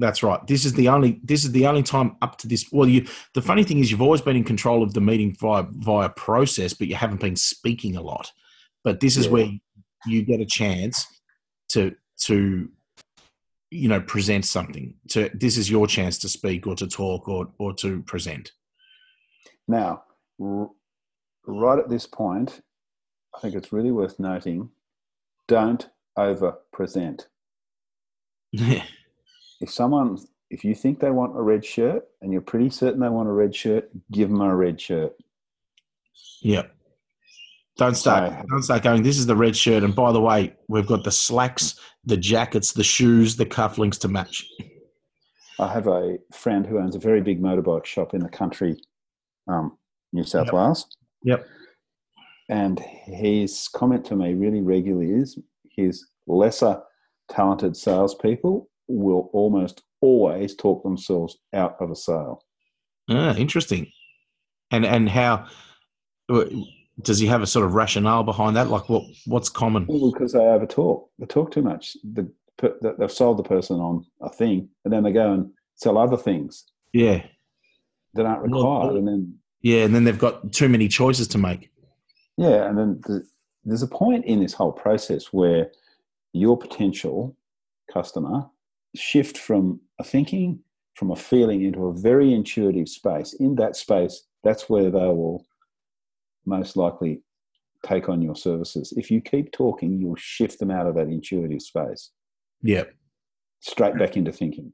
That's 0.00 0.22
right. 0.22 0.44
This 0.46 0.64
is 0.64 0.74
the 0.74 0.88
only 0.88 1.20
this 1.24 1.44
is 1.44 1.52
the 1.52 1.66
only 1.66 1.82
time 1.82 2.16
up 2.22 2.38
to 2.38 2.48
this. 2.48 2.66
Well, 2.70 2.88
you 2.88 3.06
the 3.34 3.42
funny 3.42 3.64
thing 3.64 3.78
is 3.78 3.90
you've 3.90 4.02
always 4.02 4.20
been 4.20 4.36
in 4.36 4.44
control 4.44 4.82
of 4.82 4.94
the 4.94 5.00
meeting 5.00 5.36
via 5.40 5.64
via 5.70 6.08
process, 6.10 6.72
but 6.72 6.88
you 6.88 6.94
haven't 6.94 7.20
been 7.20 7.36
speaking 7.36 7.96
a 7.96 8.02
lot. 8.02 8.32
But 8.84 9.00
this 9.00 9.16
is 9.16 9.26
yeah. 9.26 9.32
where 9.32 9.50
you 10.06 10.22
get 10.22 10.40
a 10.40 10.46
chance 10.46 11.06
to 11.70 11.94
to 12.22 12.68
you 13.70 13.88
know 13.88 14.00
present 14.00 14.44
something 14.44 14.94
to 15.08 15.30
this 15.34 15.56
is 15.56 15.70
your 15.70 15.86
chance 15.86 16.18
to 16.18 16.28
speak 16.28 16.66
or 16.66 16.74
to 16.74 16.86
talk 16.86 17.28
or 17.28 17.48
or 17.58 17.74
to 17.74 18.02
present. 18.02 18.52
Now 19.66 20.04
r- 20.40 20.70
right 21.46 21.78
at 21.78 21.88
this 21.88 22.06
point 22.06 22.60
i 23.34 23.40
think 23.40 23.54
it's 23.54 23.72
really 23.72 23.90
worth 23.90 24.18
noting 24.18 24.68
don't 25.46 25.88
over 26.16 26.58
present 26.72 27.26
if 28.52 29.70
someone 29.70 30.18
if 30.50 30.64
you 30.64 30.74
think 30.74 31.00
they 31.00 31.10
want 31.10 31.36
a 31.36 31.42
red 31.42 31.64
shirt 31.64 32.04
and 32.20 32.32
you're 32.32 32.40
pretty 32.40 32.70
certain 32.70 33.00
they 33.00 33.08
want 33.08 33.28
a 33.28 33.32
red 33.32 33.54
shirt 33.54 33.88
give 34.10 34.28
them 34.30 34.40
a 34.40 34.54
red 34.54 34.80
shirt. 34.80 35.14
Yep 36.42 36.74
don't 37.78 37.94
start. 37.94 38.32
don't 38.48 38.62
start 38.62 38.82
going. 38.82 39.02
This 39.04 39.18
is 39.18 39.26
the 39.26 39.36
red 39.36 39.56
shirt, 39.56 39.84
and 39.84 39.94
by 39.94 40.12
the 40.12 40.20
way, 40.20 40.54
we've 40.68 40.86
got 40.86 41.04
the 41.04 41.12
slacks, 41.12 41.78
the 42.04 42.16
jackets, 42.16 42.72
the 42.72 42.84
shoes, 42.84 43.36
the 43.36 43.46
cufflinks 43.46 43.98
to 44.00 44.08
match. 44.08 44.46
I 45.60 45.72
have 45.72 45.86
a 45.86 46.18
friend 46.32 46.66
who 46.66 46.78
owns 46.78 46.96
a 46.96 46.98
very 46.98 47.20
big 47.20 47.40
motorbike 47.40 47.84
shop 47.84 48.14
in 48.14 48.20
the 48.20 48.28
country, 48.28 48.80
um, 49.48 49.78
New 50.12 50.24
South 50.24 50.46
yep. 50.46 50.54
Wales. 50.54 50.86
Yep. 51.22 51.46
And 52.48 52.80
his 52.80 53.68
comment 53.68 54.04
to 54.06 54.16
me 54.16 54.34
really 54.34 54.60
regularly 54.60 55.12
is 55.12 55.38
his 55.70 56.06
lesser 56.26 56.82
talented 57.30 57.76
salespeople 57.76 58.68
will 58.88 59.30
almost 59.32 59.82
always 60.00 60.56
talk 60.56 60.82
themselves 60.82 61.36
out 61.54 61.76
of 61.80 61.90
a 61.90 61.96
sale. 61.96 62.42
Ah, 63.08 63.34
interesting. 63.36 63.90
And 64.70 64.84
and 64.84 65.08
how 65.08 65.46
does 67.02 67.18
he 67.18 67.26
have 67.26 67.42
a 67.42 67.46
sort 67.46 67.64
of 67.64 67.74
rationale 67.74 68.24
behind 68.24 68.56
that? 68.56 68.68
Like, 68.68 68.88
what 68.88 69.04
what's 69.26 69.48
common? 69.48 69.86
Well, 69.86 70.12
because 70.12 70.32
they 70.32 70.40
over 70.40 70.66
talk. 70.66 71.10
They 71.18 71.26
talk 71.26 71.52
too 71.52 71.62
much. 71.62 71.96
The, 72.02 72.30
they've 72.98 73.12
sold 73.12 73.38
the 73.38 73.44
person 73.44 73.78
on 73.78 74.04
a 74.20 74.28
thing, 74.28 74.68
and 74.84 74.92
then 74.92 75.04
they 75.04 75.12
go 75.12 75.32
and 75.32 75.50
sell 75.76 75.96
other 75.96 76.16
things. 76.16 76.64
Yeah, 76.92 77.24
that 78.14 78.26
aren't 78.26 78.42
required, 78.42 78.88
well, 78.88 78.96
and 78.96 79.06
then 79.06 79.38
yeah, 79.62 79.84
and 79.84 79.94
then 79.94 80.04
they've 80.04 80.18
got 80.18 80.52
too 80.52 80.68
many 80.68 80.88
choices 80.88 81.28
to 81.28 81.38
make. 81.38 81.70
Yeah, 82.36 82.68
and 82.68 82.78
then 82.78 83.00
the, 83.06 83.26
there's 83.64 83.82
a 83.82 83.88
point 83.88 84.24
in 84.24 84.40
this 84.40 84.52
whole 84.52 84.72
process 84.72 85.26
where 85.32 85.70
your 86.32 86.56
potential 86.56 87.36
customer 87.92 88.46
shift 88.94 89.38
from 89.38 89.80
a 89.98 90.04
thinking, 90.04 90.60
from 90.94 91.10
a 91.10 91.16
feeling 91.16 91.62
into 91.62 91.86
a 91.86 91.94
very 91.94 92.32
intuitive 92.32 92.88
space. 92.88 93.34
In 93.34 93.54
that 93.56 93.76
space, 93.76 94.24
that's 94.42 94.68
where 94.68 94.90
they 94.90 94.98
will 94.98 95.44
most 96.48 96.76
likely 96.76 97.22
take 97.86 98.08
on 98.08 98.22
your 98.22 98.34
services. 98.34 98.92
If 98.96 99.10
you 99.10 99.20
keep 99.20 99.52
talking, 99.52 100.00
you'll 100.00 100.16
shift 100.16 100.58
them 100.58 100.70
out 100.70 100.86
of 100.86 100.94
that 100.96 101.08
intuitive 101.08 101.62
space. 101.62 102.10
Yeah. 102.62 102.84
Straight 103.60 103.98
back 103.98 104.16
into 104.16 104.32
thinking. 104.32 104.72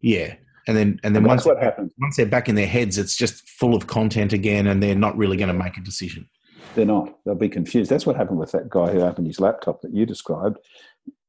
Yeah. 0.00 0.34
And 0.66 0.76
then 0.76 1.00
and 1.02 1.14
then 1.14 1.22
and 1.22 1.26
once 1.26 1.44
what 1.44 1.62
happens. 1.62 1.92
Once 1.98 2.16
they're 2.16 2.26
back 2.26 2.48
in 2.48 2.54
their 2.54 2.66
heads, 2.66 2.98
it's 2.98 3.16
just 3.16 3.48
full 3.48 3.74
of 3.74 3.86
content 3.86 4.32
again 4.32 4.66
and 4.66 4.82
they're 4.82 4.94
not 4.94 5.16
really 5.16 5.36
going 5.36 5.48
to 5.48 5.54
make 5.54 5.76
a 5.76 5.80
decision. 5.82 6.28
They're 6.74 6.84
not. 6.84 7.18
They'll 7.24 7.34
be 7.34 7.48
confused. 7.48 7.90
That's 7.90 8.06
what 8.06 8.16
happened 8.16 8.38
with 8.38 8.52
that 8.52 8.68
guy 8.68 8.92
who 8.92 9.00
opened 9.00 9.26
his 9.26 9.40
laptop 9.40 9.80
that 9.82 9.94
you 9.94 10.04
described. 10.04 10.58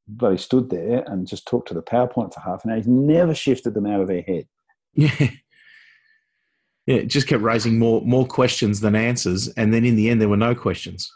But 0.08 0.32
he 0.32 0.38
stood 0.38 0.70
there 0.70 1.04
and 1.06 1.26
just 1.26 1.46
talked 1.46 1.68
to 1.68 1.74
the 1.74 1.82
PowerPoint 1.82 2.34
for 2.34 2.40
half 2.40 2.64
an 2.64 2.70
hour. 2.70 2.76
He's 2.76 2.88
never 2.88 3.34
shifted 3.34 3.74
them 3.74 3.86
out 3.86 4.00
of 4.00 4.08
their 4.08 4.22
head. 4.22 4.46
Yeah 4.94 5.30
yeah, 6.90 6.96
it 6.96 7.06
just 7.06 7.28
kept 7.28 7.42
raising 7.42 7.78
more 7.78 8.02
more 8.02 8.26
questions 8.26 8.80
than 8.80 8.96
answers, 8.96 9.46
and 9.56 9.72
then 9.72 9.84
in 9.84 9.94
the 9.94 10.10
end, 10.10 10.20
there 10.20 10.28
were 10.28 10.36
no 10.36 10.56
questions. 10.56 11.08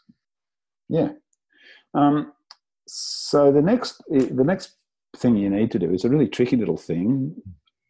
Yeah. 0.89 1.09
Um, 1.95 2.33
so 2.87 3.51
the 3.51 3.61
next 3.61 4.01
the 4.09 4.45
next 4.45 4.77
thing 5.17 5.37
you 5.37 5.51
need 5.51 5.73
to 5.73 5.81
do 5.81 5.93
is 5.93 6.05
a 6.05 6.09
really 6.09 6.29
tricky 6.29 6.57
little 6.57 6.77
thing. 6.77 7.35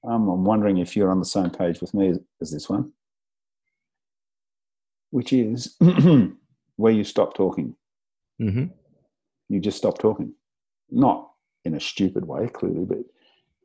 Um, 0.02 0.28
I'm 0.28 0.44
wondering 0.44 0.78
if 0.78 0.96
you're 0.96 1.10
on 1.10 1.18
the 1.18 1.26
same 1.26 1.50
page 1.50 1.82
with 1.82 1.92
me 1.92 2.08
as, 2.08 2.18
as 2.40 2.52
this 2.52 2.70
one, 2.70 2.92
which 5.10 5.34
is 5.34 5.76
where 6.76 6.92
you 6.92 7.04
stop 7.04 7.34
talking. 7.34 7.76
Mm-hmm. 8.40 8.66
You 9.50 9.60
just 9.60 9.76
stop 9.76 9.98
talking, 9.98 10.32
not 10.90 11.30
in 11.66 11.74
a 11.74 11.80
stupid 11.80 12.26
way, 12.26 12.48
clearly, 12.48 12.86
but 12.86 12.98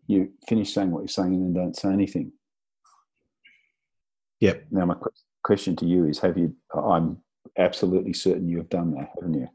you 0.08 0.30
finish 0.48 0.74
saying 0.74 0.92
what 0.92 1.02
you're 1.02 1.08
saying 1.08 1.34
and 1.34 1.56
then 1.56 1.64
don't 1.64 1.76
say 1.76 1.90
anything. 1.90 2.34
Yep. 4.40 4.66
Now, 4.72 4.86
my 4.86 4.96
question 5.44 5.76
to 5.78 5.86
you 5.86 6.06
is: 6.06 6.20
Have 6.20 6.38
you? 6.38 6.56
I'm 6.74 7.18
absolutely 7.58 8.14
certain 8.14 8.48
you 8.48 8.58
have 8.58 8.70
done 8.70 8.92
that, 8.96 9.10
haven't 9.16 9.34
you? 9.34 9.48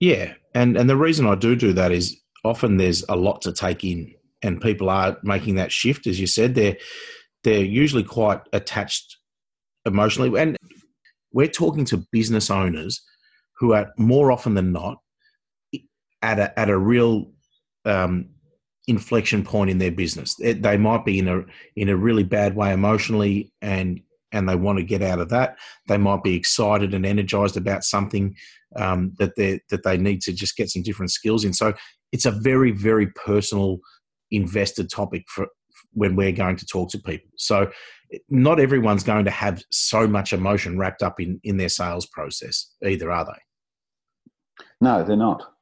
Yeah, 0.00 0.34
and 0.54 0.76
and 0.76 0.88
the 0.88 0.96
reason 0.96 1.26
I 1.26 1.34
do 1.34 1.54
do 1.56 1.72
that 1.74 1.92
is 1.92 2.20
often 2.44 2.76
there's 2.76 3.04
a 3.08 3.16
lot 3.16 3.42
to 3.42 3.52
take 3.52 3.84
in, 3.84 4.14
and 4.42 4.60
people 4.60 4.90
are 4.90 5.18
making 5.22 5.56
that 5.56 5.72
shift, 5.72 6.06
as 6.06 6.18
you 6.18 6.26
said. 6.26 6.54
They're 6.54 6.76
they're 7.42 7.64
usually 7.64 8.04
quite 8.04 8.40
attached 8.52 9.18
emotionally, 9.84 10.38
and 10.40 10.56
we're 11.32 11.48
talking 11.48 11.84
to 11.86 12.06
business 12.10 12.50
owners 12.50 13.02
who 13.58 13.72
are 13.72 13.92
more 13.98 14.32
often 14.32 14.54
than 14.54 14.72
not 14.72 14.98
at 16.22 16.38
a 16.38 16.58
at 16.58 16.70
a 16.70 16.78
real 16.78 17.32
um, 17.84 18.30
inflection 18.86 19.44
point 19.44 19.70
in 19.70 19.78
their 19.78 19.90
business. 19.90 20.34
They 20.36 20.76
might 20.76 21.04
be 21.04 21.18
in 21.18 21.28
a 21.28 21.44
in 21.76 21.88
a 21.88 21.96
really 21.96 22.24
bad 22.24 22.54
way 22.54 22.72
emotionally, 22.72 23.52
and 23.62 24.00
and 24.32 24.48
they 24.48 24.56
want 24.56 24.78
to 24.78 24.84
get 24.84 25.02
out 25.02 25.20
of 25.20 25.28
that. 25.30 25.56
They 25.88 25.96
might 25.96 26.22
be 26.22 26.34
excited 26.34 26.92
and 26.92 27.06
energized 27.06 27.56
about 27.56 27.84
something 27.84 28.34
um, 28.76 29.14
that 29.18 29.36
they 29.36 29.60
that 29.70 29.84
they 29.84 29.96
need 29.96 30.20
to 30.22 30.32
just 30.32 30.56
get 30.56 30.70
some 30.70 30.82
different 30.82 31.12
skills 31.12 31.44
in. 31.44 31.52
So 31.52 31.74
it's 32.12 32.26
a 32.26 32.30
very 32.30 32.72
very 32.72 33.06
personal, 33.24 33.78
invested 34.30 34.90
topic 34.90 35.24
for 35.28 35.48
when 35.92 36.16
we're 36.16 36.32
going 36.32 36.56
to 36.56 36.66
talk 36.66 36.90
to 36.90 36.98
people. 36.98 37.30
So 37.36 37.70
not 38.28 38.60
everyone's 38.60 39.04
going 39.04 39.24
to 39.24 39.30
have 39.30 39.62
so 39.70 40.06
much 40.06 40.32
emotion 40.32 40.78
wrapped 40.78 41.02
up 41.02 41.20
in 41.20 41.40
in 41.42 41.56
their 41.56 41.68
sales 41.68 42.06
process 42.06 42.70
either, 42.84 43.10
are 43.10 43.24
they? 43.24 44.64
No, 44.80 45.02
they're 45.02 45.16
not. 45.16 45.53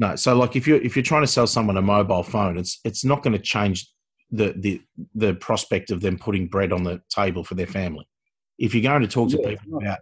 No. 0.00 0.16
So 0.16 0.34
like 0.34 0.56
if 0.56 0.66
you're 0.66 0.80
if 0.80 0.96
you're 0.96 1.02
trying 1.02 1.22
to 1.22 1.28
sell 1.28 1.46
someone 1.46 1.76
a 1.76 1.82
mobile 1.82 2.22
phone, 2.22 2.56
it's 2.56 2.80
it's 2.84 3.04
not 3.04 3.22
going 3.22 3.34
to 3.34 3.38
change 3.38 3.86
the 4.30 4.54
the 4.56 4.80
the 5.14 5.34
prospect 5.34 5.90
of 5.90 6.00
them 6.00 6.18
putting 6.18 6.48
bread 6.48 6.72
on 6.72 6.84
the 6.84 7.02
table 7.10 7.44
for 7.44 7.54
their 7.54 7.66
family. 7.66 8.08
If 8.58 8.74
you're 8.74 8.82
going 8.82 9.02
to 9.02 9.08
talk 9.08 9.28
to 9.30 9.38
yeah, 9.40 9.50
people 9.50 9.78
about 9.78 9.98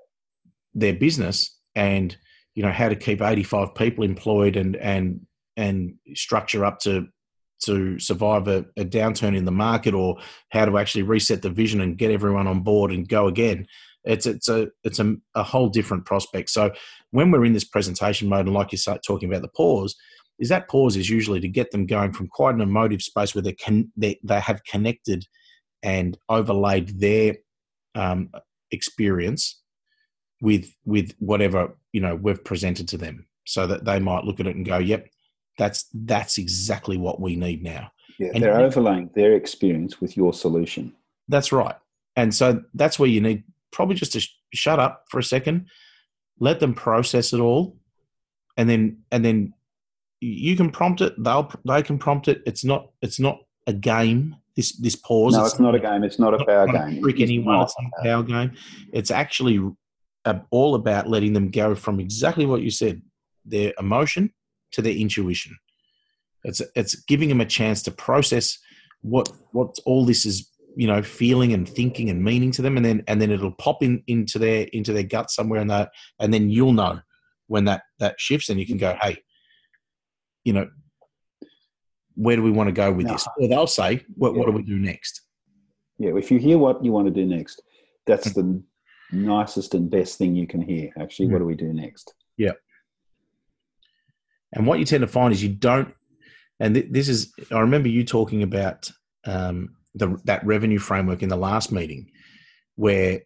their 0.73 0.95
business 0.95 1.59
and 1.75 2.17
you 2.55 2.63
know 2.63 2.71
how 2.71 2.89
to 2.89 2.95
keep 2.95 3.21
85 3.21 3.75
people 3.75 4.05
employed 4.05 4.57
and 4.57 4.77
and 4.77 5.21
and 5.57 5.95
structure 6.15 6.65
up 6.65 6.79
to 6.81 7.09
to 7.65 7.99
survive 7.99 8.47
a, 8.47 8.65
a, 8.77 8.85
downturn 8.85 9.37
in 9.37 9.45
the 9.45 9.51
market 9.51 9.93
or 9.93 10.19
how 10.51 10.65
to 10.65 10.79
actually 10.79 11.03
reset 11.03 11.43
the 11.43 11.51
vision 11.51 11.81
and 11.81 11.99
get 11.99 12.13
everyone 12.13 12.47
on 12.47 12.61
board 12.61 12.93
and 12.93 13.09
go 13.09 13.27
again 13.27 13.67
it's 14.05 14.27
it's 14.27 14.49
a 14.49 14.69
it's 14.85 14.99
a, 14.99 15.17
a 15.35 15.43
whole 15.43 15.69
different 15.69 16.05
prospect. 16.05 16.51
So 16.51 16.73
when 17.11 17.31
we're 17.31 17.45
in 17.45 17.53
this 17.53 17.65
presentation 17.65 18.29
mode 18.29 18.47
and 18.47 18.55
like 18.55 18.73
you 18.73 18.79
start 18.79 19.03
talking 19.07 19.29
about 19.29 19.43
the 19.43 19.49
pause 19.49 19.97
is 20.39 20.49
that 20.49 20.69
pause 20.69 20.97
is 20.97 21.11
usually 21.11 21.41
to 21.41 21.49
get 21.49 21.71
them 21.73 21.87
going 21.87 22.13
from 22.13 22.29
quite 22.29 22.55
an 22.55 22.61
emotive 22.61 23.03
space 23.03 23.35
where 23.35 23.43
they 23.43 23.53
can 23.53 23.93
they, 23.97 24.19
they 24.23 24.41
have 24.41 24.65
connected 24.65 25.25
and 25.83 26.17
overlaid 26.29 27.01
their 27.01 27.37
um, 27.95 28.31
experience 28.71 29.61
with 30.41 30.73
with 30.85 31.15
whatever 31.19 31.77
you 31.93 32.01
know 32.01 32.15
we've 32.15 32.45
presented 32.45 32.89
to 32.89 32.97
them. 32.97 33.27
So 33.47 33.67
that 33.67 33.87
they 33.87 33.99
might 33.99 34.25
look 34.25 34.41
at 34.41 34.47
it 34.47 34.57
and 34.57 34.67
go 34.67 34.77
yep 34.79 35.09
that's 35.57 35.87
that's 35.93 36.39
exactly 36.39 36.97
what 36.97 37.21
we 37.21 37.35
need 37.35 37.63
now. 37.63 37.91
Yeah 38.19 38.31
and 38.35 38.43
they're 38.43 38.61
overlaying 38.61 39.11
their 39.15 39.35
experience 39.35 40.01
with 40.01 40.17
your 40.17 40.33
solution. 40.33 40.95
That's 41.29 41.51
right. 41.53 41.77
And 42.17 42.35
so 42.35 42.63
that's 42.75 42.99
where 42.99 43.09
you 43.09 43.21
need 43.21 43.45
probably 43.73 43.95
just 43.95 44.13
to 44.13 44.21
sh- 44.21 44.35
shut 44.53 44.79
up 44.79 45.05
for 45.11 45.19
a 45.19 45.25
second 45.25 45.67
let 46.41 46.61
them 46.61 46.75
process 46.75 47.33
it 47.33 47.41
all 47.41 47.77
and 48.57 48.69
then 48.69 48.99
and 49.11 49.25
then 49.25 49.53
you 50.21 50.57
can 50.57 50.71
prompt 50.71 51.01
it 51.01 51.15
they'll 51.23 51.51
they 51.67 51.83
can 51.83 51.99
prompt 51.99 52.29
it. 52.29 52.43
It's 52.47 52.65
not 52.65 52.91
it's 53.03 53.21
not 53.21 53.39
a 53.67 53.73
game 53.73 54.37
this 54.57 54.77
this 54.79 54.97
pause. 54.97 55.35
No 55.35 55.45
it's, 55.45 55.53
it's 55.53 55.61
not 55.61 55.75
a 55.75 55.79
game. 55.79 56.05
It's 56.05 56.19
not 56.19 56.35
a 56.35 56.45
power 56.45 56.67
game. 56.67 57.01
Trick 57.03 57.21
anyone. 57.21 57.63
it's 57.63 57.75
not 57.81 57.93
a 58.01 58.03
power 58.03 58.23
game. 58.23 58.53
It's 58.93 59.11
actually 59.11 59.61
all 60.51 60.75
about 60.75 61.09
letting 61.09 61.33
them 61.33 61.51
go 61.51 61.75
from 61.75 62.01
exactly 62.01 62.45
what 62.45 62.63
you 62.63 62.71
said 62.71 63.01
their 63.45 63.73
emotion 63.79 64.33
to 64.73 64.83
their 64.83 64.93
intuition. 64.93 65.57
It's 66.45 66.61
it's 66.75 66.97
giving 67.05 67.29
them 67.29 67.41
a 67.41 67.47
chance 67.47 67.83
to 67.85 67.91
process 67.91 68.59
what 69.03 69.31
what 69.53 69.79
all 69.87 70.05
this 70.05 70.27
is 70.27 70.51
you 70.77 70.87
know 70.87 71.03
feeling 71.03 71.53
and 71.53 71.69
thinking 71.69 72.11
and 72.11 72.23
meaning 72.23 72.51
to 72.51 72.63
them 72.63 72.77
and 72.77 72.85
then 72.85 73.03
and 73.09 73.21
then 73.21 73.31
it'll 73.31 73.53
pop 73.53 73.83
in 73.83 74.03
into 74.07 74.39
their 74.39 74.63
into 74.73 74.93
their 74.93 75.03
gut 75.03 75.31
somewhere 75.31 75.61
and 75.61 75.71
that 75.71 75.91
and 76.21 76.33
then 76.33 76.51
you'll 76.51 76.73
know 76.73 77.01
when 77.47 77.65
that 77.65 77.83
that 77.99 78.21
shifts 78.21 78.49
and 78.49 78.61
you 78.61 78.67
can 78.67 78.77
go 78.77 78.97
hey 79.01 79.19
you 80.45 80.53
know 80.53 80.69
where 82.15 82.37
do 82.37 82.43
we 82.43 82.51
want 82.51 82.67
to 82.67 82.73
go 82.73 82.91
with 82.91 83.07
no. 83.07 83.13
this? 83.13 83.29
Or 83.39 83.47
they'll 83.47 83.69
say 83.69 84.05
what, 84.17 84.33
yeah. 84.33 84.39
what 84.39 84.47
do 84.47 84.53
we 84.53 84.63
do 84.63 84.77
next? 84.77 85.23
Yeah 85.99 86.17
if 86.17 86.31
you 86.31 86.39
hear 86.39 86.59
what 86.59 86.85
you 86.85 86.93
want 86.93 87.07
to 87.07 87.13
do 87.13 87.27
next 87.27 87.63
that's 88.07 88.33
the 88.33 88.63
nicest 89.13 89.75
and 89.75 89.91
best 89.91 90.19
thing 90.19 90.35
you 90.35 90.47
can 90.47 90.63
hear. 90.63 90.91
Actually 91.01 91.29
what 91.29 91.39
do 91.39 91.45
we 91.45 91.55
do 91.55 91.73
next? 91.73 92.15
Yeah. 92.37 92.53
And 94.55 94.67
what 94.67 94.79
you 94.79 94.85
tend 94.85 95.03
to 95.03 95.09
find 95.09 95.33
is 95.33 95.43
you 95.43 95.51
don't 95.51 95.95
and 96.61 96.75
th- 96.75 96.87
this 96.91 97.09
is 97.09 97.33
i 97.53 97.61
remember 97.61 97.89
you 97.89 98.05
talking 98.05 98.43
about 98.43 98.91
um, 99.25 99.77
the, 99.99 100.19
that 100.25 100.45
revenue 100.45 100.79
framework 100.79 101.23
in 101.23 101.29
the 101.29 101.37
last 101.37 101.73
meeting 101.73 102.11
where 102.77 103.21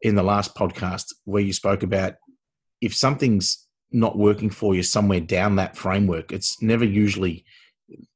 in 0.00 0.14
the 0.14 0.22
last 0.22 0.54
podcast 0.54 1.06
where 1.24 1.42
you 1.42 1.52
spoke 1.52 1.82
about 1.82 2.14
if 2.80 2.94
something's 2.94 3.66
not 3.90 4.18
working 4.18 4.50
for 4.50 4.74
you 4.74 4.82
somewhere 4.82 5.20
down 5.20 5.56
that 5.56 5.76
framework 5.76 6.32
it's 6.32 6.60
never 6.62 6.84
usually 6.84 7.44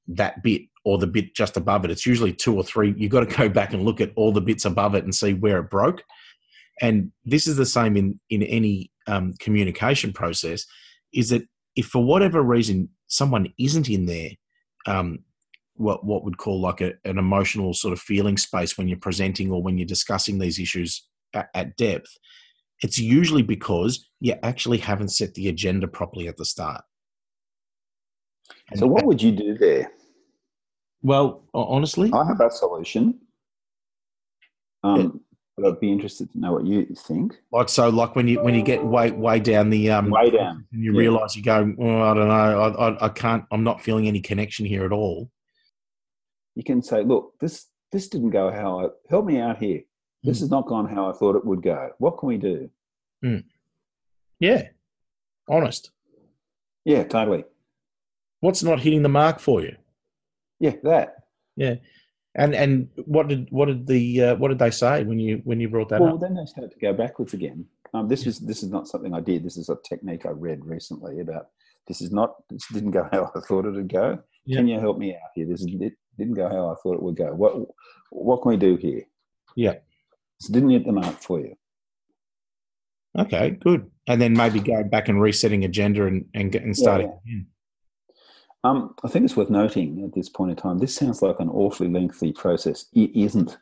that 0.09 0.43
bit 0.43 0.63
or 0.87 0.99
the 0.99 1.07
bit 1.07 1.35
just 1.35 1.57
above 1.57 1.85
it. 1.85 1.91
It's 1.91 2.07
usually 2.07 2.33
two 2.33 2.55
or 2.55 2.63
three. 2.63 2.95
You've 2.97 3.11
got 3.11 3.29
to 3.29 3.37
go 3.37 3.49
back 3.49 3.73
and 3.73 3.85
look 3.85 4.01
at 4.01 4.13
all 4.15 4.33
the 4.33 4.41
bits 4.41 4.65
above 4.65 4.95
it 4.95 5.03
and 5.03 5.15
see 5.15 5.35
where 5.35 5.59
it 5.59 5.69
broke. 5.69 6.03
And 6.81 7.11
this 7.25 7.49
is 7.49 7.57
the 7.57 7.67
same 7.67 7.97
in 7.97 8.21
in 8.31 8.43
any 8.45 8.93
um, 9.09 9.35
communication 9.41 10.13
process 10.13 10.65
is 11.13 11.31
that 11.31 11.43
if 11.75 11.87
for 11.87 12.05
whatever 12.05 12.43
reason 12.43 12.89
someone 13.09 13.53
isn't 13.59 13.89
in 13.89 14.07
there 14.07 14.31
um, 14.87 15.21
what 15.79 16.05
what 16.05 16.25
would 16.25 16.39
call 16.39 16.61
like 16.61 16.81
a, 16.81 16.93
an 17.05 17.19
emotional 17.19 17.75
sort 17.75 17.93
of 17.93 18.01
feeling 18.01 18.37
space 18.37 18.77
when 18.77 18.89
you're 18.89 18.99
presenting 18.99 19.51
or 19.51 19.63
when 19.63 19.79
you're 19.79 19.87
discussing 19.87 20.39
these 20.39 20.59
issues 20.59 21.07
at, 21.35 21.49
at 21.55 21.77
depth. 21.77 22.17
It's 22.83 22.99
usually 22.99 23.43
because 23.43 24.07
you 24.21 24.35
actually 24.43 24.79
haven't 24.79 25.09
set 25.09 25.35
the 25.35 25.49
agenda 25.49 25.89
properly 25.89 26.29
at 26.29 26.37
the 26.37 26.45
start. 26.45 26.83
And 28.71 28.79
so 28.79 28.87
what 28.87 29.05
would 29.07 29.23
you 29.23 29.33
do 29.33 29.57
there? 29.57 29.91
Well 31.03 31.45
honestly 31.55 32.11
i 32.13 32.27
have 32.27 32.41
a 32.41 32.51
solution. 32.51 33.21
Um, 34.83 35.21
but 35.57 35.67
I'd 35.67 35.81
be 35.81 35.91
interested 35.91 36.31
to 36.33 36.39
know 36.39 36.53
what 36.53 36.67
you 36.67 36.87
think. 36.95 37.35
Like 37.51 37.69
so, 37.69 37.89
like 37.89 38.15
when 38.15 38.29
you 38.29 38.43
when 38.43 38.55
you 38.55 38.63
get 38.63 38.85
way 38.85 39.11
way 39.11 39.41
down 39.41 39.71
the 39.71 39.91
um, 39.91 40.11
way 40.11 40.31
down, 40.31 40.67
and 40.71 40.85
you 40.85 40.93
yeah. 40.93 40.99
realise 40.99 41.35
you 41.35 41.43
go, 41.43 41.75
oh, 41.79 42.03
I 42.03 42.15
don't 42.15 42.29
know, 42.29 42.61
I, 42.61 42.89
I, 42.89 43.05
I 43.07 43.09
can't, 43.09 43.45
I'm 43.51 43.65
not 43.65 43.81
feeling 43.81 44.07
any 44.07 44.21
connection 44.21 44.67
here 44.67 44.85
at 44.85 44.93
all 44.93 45.31
you 46.57 46.65
can 46.65 46.83
say, 46.83 47.05
look, 47.05 47.35
this 47.39 47.67
this 47.93 48.09
didn't 48.09 48.31
go 48.31 48.51
how 48.51 48.81
I 48.81 48.89
help 49.09 49.27
me 49.27 49.39
out 49.39 49.59
here. 49.59 49.83
This 50.25 50.39
mm. 50.39 50.41
has 50.41 50.51
not 50.51 50.67
gone 50.67 50.89
how 50.89 51.09
I 51.09 51.13
thought 51.13 51.37
it 51.37 51.45
would 51.45 51.63
go. 51.63 51.91
What 51.99 52.19
can 52.19 52.29
we 52.29 52.39
do? 52.39 52.69
Mm. 53.25 53.45
Yeah. 54.41 54.69
Honest. 55.49 55.91
Yeah, 56.85 57.05
totally. 57.05 57.45
What's 58.41 58.63
not 58.63 58.81
hitting 58.81 59.03
the 59.03 59.09
mark 59.09 59.39
for 59.39 59.63
you? 59.63 59.77
Yeah, 60.59 60.75
that. 60.83 61.17
Yeah. 61.57 61.77
And 62.35 62.55
and 62.55 62.89
what 63.05 63.29
did 63.29 63.49
what 63.51 63.67
did 63.67 63.87
the 63.87 64.23
uh, 64.23 64.37
what 64.37 64.49
did 64.49 64.59
they 64.59 64.71
say 64.71 65.05
when 65.05 65.19
you 65.19 65.41
when 65.45 65.61
you 65.61 65.69
brought 65.69 65.89
that 65.91 66.01
well, 66.01 66.15
up? 66.15 66.21
Well, 66.21 66.29
then 66.29 66.37
they 66.37 66.47
started 66.47 66.73
to 66.73 66.79
go 66.79 66.93
backwards 66.93 67.35
again. 67.35 67.67
Um, 67.95 68.09
this 68.09 68.27
is 68.27 68.41
this 68.41 68.63
is 68.63 68.71
not 68.71 68.89
something 68.89 69.15
I 69.15 69.21
did. 69.21 69.45
This 69.45 69.57
is 69.57 69.69
a 69.69 69.77
technique 69.89 70.27
I 70.27 70.31
read 70.31 70.65
recently 70.65 71.21
about. 71.21 71.49
This 71.87 72.01
is 72.01 72.13
not. 72.13 72.35
This 72.51 72.67
didn't 72.73 72.91
go 72.91 73.09
how 73.13 73.31
I 73.35 73.41
thought 73.41 73.67
it 73.67 73.75
would 73.75 73.93
go. 73.93 74.19
Yeah. 74.45 74.59
Can 74.59 74.69
you 74.69 74.79
help 74.79 74.99
me 74.99 75.15
out 75.15 75.31
here? 75.35 75.47
This 75.47 75.63
is 75.63 75.75
it, 75.81 75.95
didn't 76.19 76.35
go 76.35 76.49
how 76.49 76.71
I 76.71 76.75
thought 76.83 76.95
it 76.95 77.03
would 77.03 77.17
go. 77.17 77.35
What 77.35 77.55
what 78.11 78.43
can 78.43 78.51
we 78.51 78.57
do 78.57 78.77
here? 78.77 79.03
Yeah. 79.55 79.75
So 80.41 80.53
didn't 80.53 80.71
hit 80.71 80.87
the 80.87 80.93
mark 80.93 81.21
for 81.21 81.41
you. 81.41 81.55
Okay, 83.19 83.51
good. 83.51 83.91
And 84.07 84.21
then 84.21 84.35
maybe 84.35 84.61
going 84.61 84.89
back 84.91 85.09
and 85.09 85.21
resetting 85.21 85.65
agenda 85.65 86.07
and 86.07 86.27
and, 86.35 86.55
and 86.55 86.77
starting 86.77 87.09
yeah. 87.09 87.33
again. 87.33 87.47
Um, 88.65 88.95
I 89.05 89.09
think 89.09 89.25
it's 89.25 89.37
worth 89.37 89.51
noting 89.51 90.03
at 90.05 90.15
this 90.15 90.29
point 90.29 90.51
in 90.51 90.57
time. 90.57 90.79
This 90.79 90.95
sounds 90.95 91.23
like 91.23 91.39
an 91.39 91.49
awfully 91.49 91.89
lengthy 91.89 92.33
process. 92.33 92.87
It 92.93 93.11
isn't. 93.15 93.57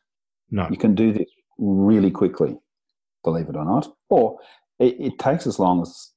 No. 0.50 0.66
You 0.70 0.78
can 0.78 0.94
do 0.94 1.12
this 1.12 1.28
really 1.58 2.10
quickly, 2.10 2.56
believe 3.22 3.48
it 3.48 3.56
or 3.56 3.64
not, 3.64 3.86
or 4.08 4.38
it, 4.78 4.96
it 4.98 5.18
takes 5.18 5.46
as 5.46 5.58
long 5.58 5.82
as 5.82 6.12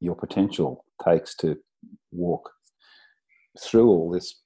your 0.00 0.14
potential 0.14 0.84
takes 1.02 1.34
to 1.36 1.56
walk 2.12 2.50
through 3.58 3.88
all 3.88 4.10
this 4.10 4.42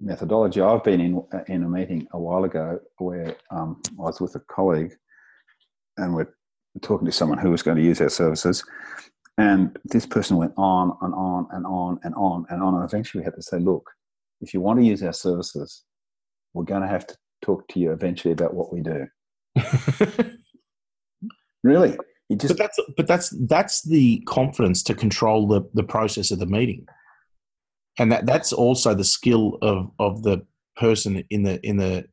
methodology. 0.00 0.60
I've 0.60 0.84
been 0.84 1.00
in 1.00 1.22
in 1.48 1.62
a 1.64 1.68
meeting 1.68 2.06
a 2.12 2.18
while 2.18 2.44
ago 2.44 2.80
where 2.98 3.36
um, 3.50 3.80
I 3.98 4.02
was 4.02 4.20
with 4.20 4.34
a 4.34 4.40
colleague, 4.40 4.92
and 5.96 6.14
we're 6.14 6.32
talking 6.82 7.06
to 7.06 7.12
someone 7.12 7.38
who 7.38 7.50
was 7.50 7.62
going 7.62 7.76
to 7.76 7.82
use 7.82 8.00
our 8.00 8.08
services, 8.08 8.64
and 9.38 9.78
this 9.84 10.06
person 10.06 10.36
went 10.36 10.52
on 10.56 10.96
and 11.02 11.14
on 11.14 11.46
and 11.52 11.66
on 11.66 11.98
and 12.02 12.14
on 12.14 12.46
and 12.50 12.62
on, 12.62 12.74
and 12.74 12.84
eventually 12.84 13.20
we 13.20 13.24
had 13.24 13.34
to 13.34 13.42
say, 13.42 13.58
look, 13.58 13.90
if 14.40 14.54
you 14.54 14.60
want 14.60 14.78
to 14.78 14.84
use 14.84 15.02
our 15.02 15.12
services, 15.12 15.84
we're 16.54 16.64
going 16.64 16.82
to 16.82 16.88
have 16.88 17.06
to 17.06 17.16
talk 17.42 17.66
to 17.68 17.80
you 17.80 17.92
eventually 17.92 18.32
about 18.32 18.54
what 18.54 18.72
we 18.72 18.80
do. 18.80 19.06
really. 21.62 21.96
Just, 22.36 22.56
but 22.56 22.58
that's 22.58 22.80
but 22.96 23.06
that's 23.08 23.34
that's 23.48 23.82
the 23.82 24.22
confidence 24.28 24.84
to 24.84 24.94
control 24.94 25.48
the, 25.48 25.62
the 25.74 25.82
process 25.82 26.30
of 26.30 26.38
the 26.38 26.46
meeting 26.46 26.86
and 28.00 28.10
that 28.10 28.24
that's 28.24 28.52
also 28.52 28.94
the 28.94 29.04
skill 29.04 29.58
of 29.60 29.90
of 29.98 30.22
the 30.22 30.44
person 30.76 31.22
in 31.28 31.42
the 31.42 31.60
in 31.64 31.76
the 31.76 32.08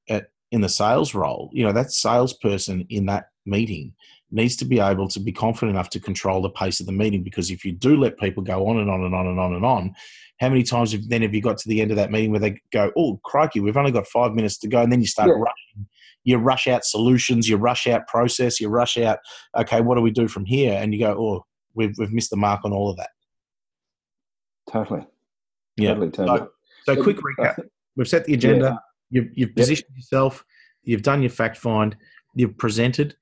in 0.52 0.62
the 0.62 0.70
sales 0.70 1.16
role. 1.16 1.50
You 1.54 1.64
know, 1.64 1.72
that 1.72 1.92
salesperson 1.92 2.86
in 2.90 3.06
that 3.06 3.30
meeting 3.46 3.94
needs 4.30 4.58
to 4.58 4.66
be 4.66 4.82
able 4.82 5.08
to 5.08 5.20
be 5.22 5.32
confident 5.32 5.72
enough 5.72 5.90
to 5.92 6.00
control 6.02 6.42
the 6.42 6.50
pace 6.50 6.82
of 6.82 6.86
the 6.86 6.92
meeting 6.92 7.24
because 7.24 7.50
if 7.50 7.64
you 7.64 7.72
do 7.72 7.96
let 7.96 8.20
people 8.20 8.44
go 8.44 8.68
on 8.68 8.78
and 8.78 8.90
on 8.90 9.02
and 9.06 9.16
on 9.16 9.28
and 9.28 9.40
on 9.40 9.54
and 9.54 9.66
on, 9.66 9.96
how 10.42 10.50
many 10.50 10.62
times 10.62 10.92
have, 10.92 11.08
then 11.08 11.22
have 11.22 11.34
you 11.34 11.42
got 11.42 11.58
to 11.58 11.70
the 11.70 11.82
end 11.82 11.92
of 11.92 11.96
that 11.96 12.12
meeting 12.12 12.32
where 12.32 12.42
they 12.42 12.60
go, 12.74 12.92
oh, 12.98 13.18
crikey, 13.24 13.62
we've 13.62 13.78
only 13.78 13.94
got 13.94 14.06
five 14.08 14.34
minutes 14.34 14.58
to 14.58 14.68
go, 14.68 14.82
and 14.82 14.92
then 14.92 15.00
you 15.00 15.08
start 15.08 15.30
yeah. 15.30 15.36
rushing. 15.36 15.88
You 16.26 16.38
rush 16.38 16.68
out 16.68 16.84
solutions, 16.84 17.48
you 17.48 17.56
rush 17.56 17.88
out 17.88 18.08
process, 18.08 18.60
you 18.60 18.68
rush 18.68 18.98
out, 18.98 19.20
okay, 19.58 19.80
what 19.80 19.96
do 19.96 20.02
we 20.02 20.12
do 20.12 20.28
from 20.28 20.44
here? 20.44 20.78
And 20.78 20.94
you 20.94 21.00
go, 21.00 21.16
oh, 21.18 21.46
we've, 21.74 21.96
we've 21.98 22.12
missed 22.12 22.32
the 22.32 22.36
mark 22.36 22.66
on 22.66 22.74
all 22.74 22.90
of 22.90 22.98
that. 22.98 23.12
Totally. 24.70 25.08
Yeah. 25.78 25.94
Totally, 25.94 26.12
totally. 26.12 26.40
So, 26.86 26.96
so 26.96 27.04
quick 27.04 27.18
recap. 27.18 27.60
We've 27.96 28.08
set 28.08 28.26
the 28.26 28.34
agenda. 28.34 28.82
Yeah. 29.10 29.22
You've, 29.22 29.32
you've 29.36 29.56
positioned 29.56 29.90
yep. 29.92 29.98
yourself. 29.98 30.44
You've 30.84 31.02
done 31.02 31.22
your 31.22 31.30
fact 31.30 31.58
find. 31.58 31.96
You've 32.36 32.58
presented. 32.58 33.16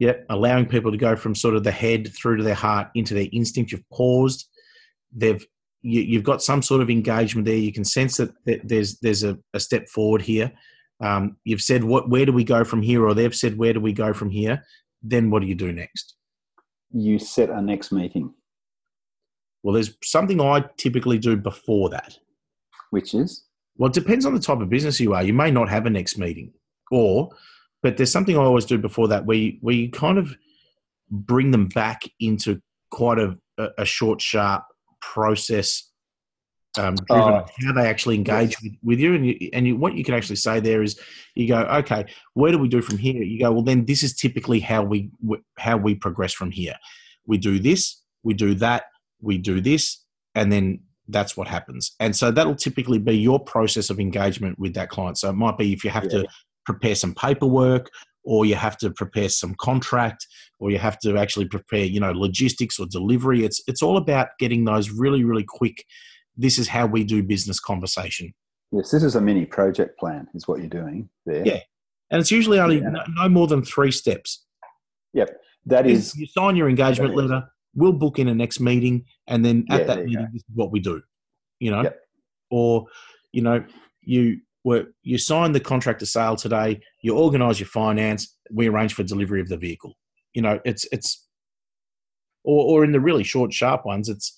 Yep. 0.00 0.26
Allowing 0.30 0.66
people 0.66 0.90
to 0.90 0.96
go 0.96 1.14
from 1.14 1.34
sort 1.34 1.54
of 1.54 1.64
the 1.64 1.70
head 1.70 2.12
through 2.14 2.38
to 2.38 2.42
their 2.42 2.54
heart 2.54 2.88
into 2.94 3.14
their 3.14 3.28
instinct. 3.32 3.72
You've 3.72 3.88
paused. 3.90 4.48
They've 5.14 5.44
you, 5.84 6.16
have 6.16 6.24
got 6.24 6.42
some 6.42 6.62
sort 6.62 6.80
of 6.80 6.88
engagement 6.88 7.44
there. 7.44 7.56
You 7.56 7.72
can 7.72 7.84
sense 7.84 8.16
that 8.16 8.32
there's 8.64 8.98
there's 9.00 9.22
a, 9.22 9.38
a 9.52 9.60
step 9.60 9.88
forward 9.88 10.22
here. 10.22 10.50
Um, 11.00 11.36
you've 11.44 11.60
said 11.60 11.84
what 11.84 12.08
where 12.08 12.24
do 12.24 12.32
we 12.32 12.44
go 12.44 12.64
from 12.64 12.80
here, 12.80 13.06
or 13.06 13.12
they've 13.14 13.34
said 13.34 13.58
where 13.58 13.74
do 13.74 13.80
we 13.80 13.92
go 13.92 14.12
from 14.12 14.30
here. 14.30 14.64
Then 15.02 15.30
what 15.30 15.42
do 15.42 15.48
you 15.48 15.54
do 15.54 15.72
next? 15.72 16.14
You 16.90 17.18
set 17.18 17.50
a 17.50 17.60
next 17.60 17.92
meeting. 17.92 18.32
Well, 19.64 19.72
there's 19.72 19.96
something 20.04 20.40
I 20.40 20.64
typically 20.76 21.18
do 21.18 21.36
before 21.36 21.88
that. 21.88 22.16
Which 22.90 23.14
is? 23.14 23.44
Well, 23.76 23.88
it 23.88 23.94
depends 23.94 24.24
on 24.24 24.34
the 24.34 24.40
type 24.40 24.60
of 24.60 24.68
business 24.68 25.00
you 25.00 25.14
are. 25.14 25.24
You 25.24 25.32
may 25.32 25.50
not 25.50 25.68
have 25.68 25.86
a 25.86 25.90
next 25.90 26.16
meeting, 26.16 26.52
or 26.92 27.30
but 27.82 27.96
there's 27.96 28.12
something 28.12 28.38
I 28.38 28.42
always 28.42 28.66
do 28.66 28.78
before 28.78 29.08
that 29.08 29.24
where 29.24 29.36
you, 29.36 29.58
where 29.62 29.74
you 29.74 29.90
kind 29.90 30.18
of 30.18 30.36
bring 31.10 31.50
them 31.50 31.66
back 31.66 32.02
into 32.20 32.60
quite 32.90 33.18
a, 33.18 33.36
a 33.76 33.84
short, 33.84 34.20
sharp 34.20 34.64
process 35.00 35.90
um, 36.78 36.96
driven 37.08 37.34
oh. 37.34 37.46
how 37.64 37.72
they 37.72 37.88
actually 37.88 38.16
engage 38.16 38.50
yes. 38.50 38.62
with, 38.62 38.72
with, 38.82 38.98
you 38.98 39.14
and 39.14 39.26
you 39.26 39.50
and 39.52 39.66
you, 39.66 39.76
what 39.76 39.94
you 39.94 40.04
can 40.04 40.14
actually 40.14 40.36
say 40.36 40.58
there 40.60 40.82
is 40.82 40.98
you 41.36 41.46
go 41.46 41.60
okay 41.60 42.04
where 42.32 42.50
do 42.50 42.58
we 42.58 42.66
do 42.66 42.82
from 42.82 42.98
here 42.98 43.22
you 43.22 43.38
go 43.38 43.52
well 43.52 43.62
then 43.62 43.84
this 43.84 44.02
is 44.02 44.12
typically 44.12 44.58
how 44.58 44.82
we 44.82 45.08
how 45.56 45.76
we 45.76 45.94
progress 45.94 46.32
from 46.32 46.50
here 46.50 46.74
we 47.26 47.38
do 47.38 47.60
this 47.60 48.02
we 48.24 48.34
do 48.34 48.54
that 48.54 48.86
we 49.24 49.38
do 49.38 49.60
this 49.60 50.04
and 50.34 50.52
then 50.52 50.80
that's 51.08 51.36
what 51.36 51.48
happens. 51.48 51.94
And 52.00 52.16
so 52.16 52.30
that'll 52.30 52.54
typically 52.54 52.98
be 52.98 53.16
your 53.16 53.38
process 53.38 53.90
of 53.90 54.00
engagement 54.00 54.58
with 54.58 54.74
that 54.74 54.88
client. 54.88 55.18
So 55.18 55.28
it 55.30 55.34
might 55.34 55.58
be 55.58 55.72
if 55.72 55.84
you 55.84 55.90
have 55.90 56.04
yeah. 56.04 56.22
to 56.22 56.28
prepare 56.64 56.94
some 56.94 57.14
paperwork 57.14 57.90
or 58.24 58.46
you 58.46 58.54
have 58.54 58.78
to 58.78 58.90
prepare 58.90 59.28
some 59.28 59.54
contract 59.56 60.26
or 60.58 60.70
you 60.70 60.78
have 60.78 60.98
to 60.98 61.18
actually 61.18 61.44
prepare 61.46 61.84
you 61.84 62.00
know 62.00 62.12
logistics 62.12 62.78
or 62.78 62.86
delivery. 62.86 63.44
It's 63.44 63.62
it's 63.66 63.82
all 63.82 63.96
about 63.96 64.28
getting 64.38 64.64
those 64.64 64.90
really 64.90 65.24
really 65.24 65.44
quick 65.46 65.84
this 66.36 66.58
is 66.58 66.66
how 66.66 66.86
we 66.86 67.04
do 67.04 67.22
business 67.22 67.60
conversation. 67.60 68.32
Yes 68.72 68.90
this 68.90 69.02
is 69.02 69.14
a 69.14 69.20
mini 69.20 69.44
project 69.44 69.98
plan 69.98 70.26
is 70.34 70.48
what 70.48 70.60
you're 70.60 70.68
doing 70.68 71.10
there. 71.26 71.46
Yeah. 71.46 71.60
And 72.10 72.20
it's 72.20 72.30
usually 72.30 72.60
only 72.60 72.78
yeah. 72.78 72.90
no, 72.90 73.02
no, 73.08 73.28
more 73.28 73.46
than 73.46 73.62
three 73.62 73.90
steps. 73.90 74.44
Yep. 75.12 75.40
That 75.66 75.86
is 75.86 76.16
you 76.16 76.26
sign 76.26 76.56
your 76.56 76.68
engagement 76.68 77.14
letter 77.14 77.48
we'll 77.74 77.92
book 77.92 78.18
in 78.18 78.28
a 78.28 78.34
next 78.34 78.60
meeting 78.60 79.04
and 79.26 79.44
then 79.44 79.64
at 79.70 79.80
yeah, 79.80 79.86
that 79.86 80.04
meeting 80.04 80.28
this 80.32 80.42
is 80.42 80.54
what 80.54 80.70
we 80.70 80.80
do 80.80 81.00
you 81.58 81.70
know 81.70 81.82
yep. 81.82 82.00
or 82.50 82.86
you 83.32 83.42
know 83.42 83.64
you 84.02 84.38
where 84.64 84.86
you 85.02 85.18
sign 85.18 85.52
the 85.52 85.60
contract 85.60 86.00
to 86.00 86.06
sale 86.06 86.36
today, 86.36 86.80
you 87.02 87.16
organise 87.16 87.60
your 87.60 87.68
finance, 87.68 88.34
we 88.50 88.66
arrange 88.66 88.94
for 88.94 89.02
delivery 89.02 89.40
of 89.40 89.48
the 89.48 89.58
vehicle. 89.58 89.94
You 90.32 90.42
know, 90.42 90.58
it's 90.64 90.86
it's 90.90 91.26
or, 92.42 92.64
or 92.64 92.84
in 92.84 92.92
the 92.92 93.00
really 93.00 93.24
short, 93.24 93.52
sharp 93.52 93.86
ones, 93.86 94.08
it's 94.08 94.36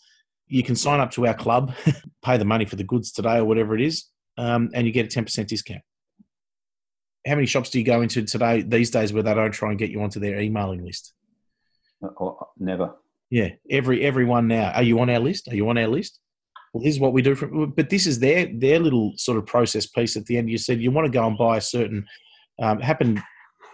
you 0.48 0.62
can 0.62 0.76
sign 0.76 1.00
up 1.00 1.12
to 1.12 1.26
our 1.26 1.34
club, 1.34 1.72
pay 2.24 2.36
the 2.36 2.44
money 2.44 2.64
for 2.64 2.76
the 2.76 2.84
goods 2.84 3.12
today 3.12 3.38
or 3.38 3.44
whatever 3.44 3.74
it 3.74 3.80
is, 3.80 4.06
um, 4.36 4.68
and 4.74 4.86
you 4.86 4.92
get 4.92 5.06
a 5.06 5.08
ten 5.08 5.24
percent 5.24 5.48
discount. 5.48 5.82
How 7.24 7.36
many 7.36 7.46
shops 7.46 7.70
do 7.70 7.78
you 7.78 7.84
go 7.84 8.02
into 8.02 8.22
today 8.24 8.62
these 8.62 8.90
days 8.90 9.12
where 9.12 9.22
they 9.22 9.34
don't 9.34 9.52
try 9.52 9.70
and 9.70 9.78
get 9.78 9.90
you 9.90 10.02
onto 10.02 10.20
their 10.20 10.40
emailing 10.40 10.84
list? 10.84 11.14
Uh, 12.02 12.30
never. 12.58 12.94
Yeah, 13.30 13.50
every 13.70 14.02
everyone 14.02 14.48
now. 14.48 14.72
Are 14.72 14.82
you 14.82 15.00
on 15.00 15.10
our 15.10 15.18
list? 15.18 15.48
Are 15.48 15.56
you 15.56 15.68
on 15.68 15.78
our 15.78 15.88
list? 15.88 16.20
well, 16.76 16.84
this 16.84 16.94
is 16.94 17.00
what 17.00 17.14
we 17.14 17.22
do. 17.22 17.34
For, 17.34 17.66
but 17.66 17.88
this 17.88 18.06
is 18.06 18.18
their 18.18 18.48
their 18.52 18.78
little 18.78 19.14
sort 19.16 19.38
of 19.38 19.46
process 19.46 19.86
piece 19.86 20.14
at 20.14 20.26
the 20.26 20.36
end. 20.36 20.50
You 20.50 20.58
said 20.58 20.80
you 20.80 20.90
want 20.90 21.06
to 21.06 21.10
go 21.10 21.26
and 21.26 21.38
buy 21.38 21.56
a 21.56 21.60
certain. 21.60 22.04
Um, 22.60 22.80
happened 22.80 23.22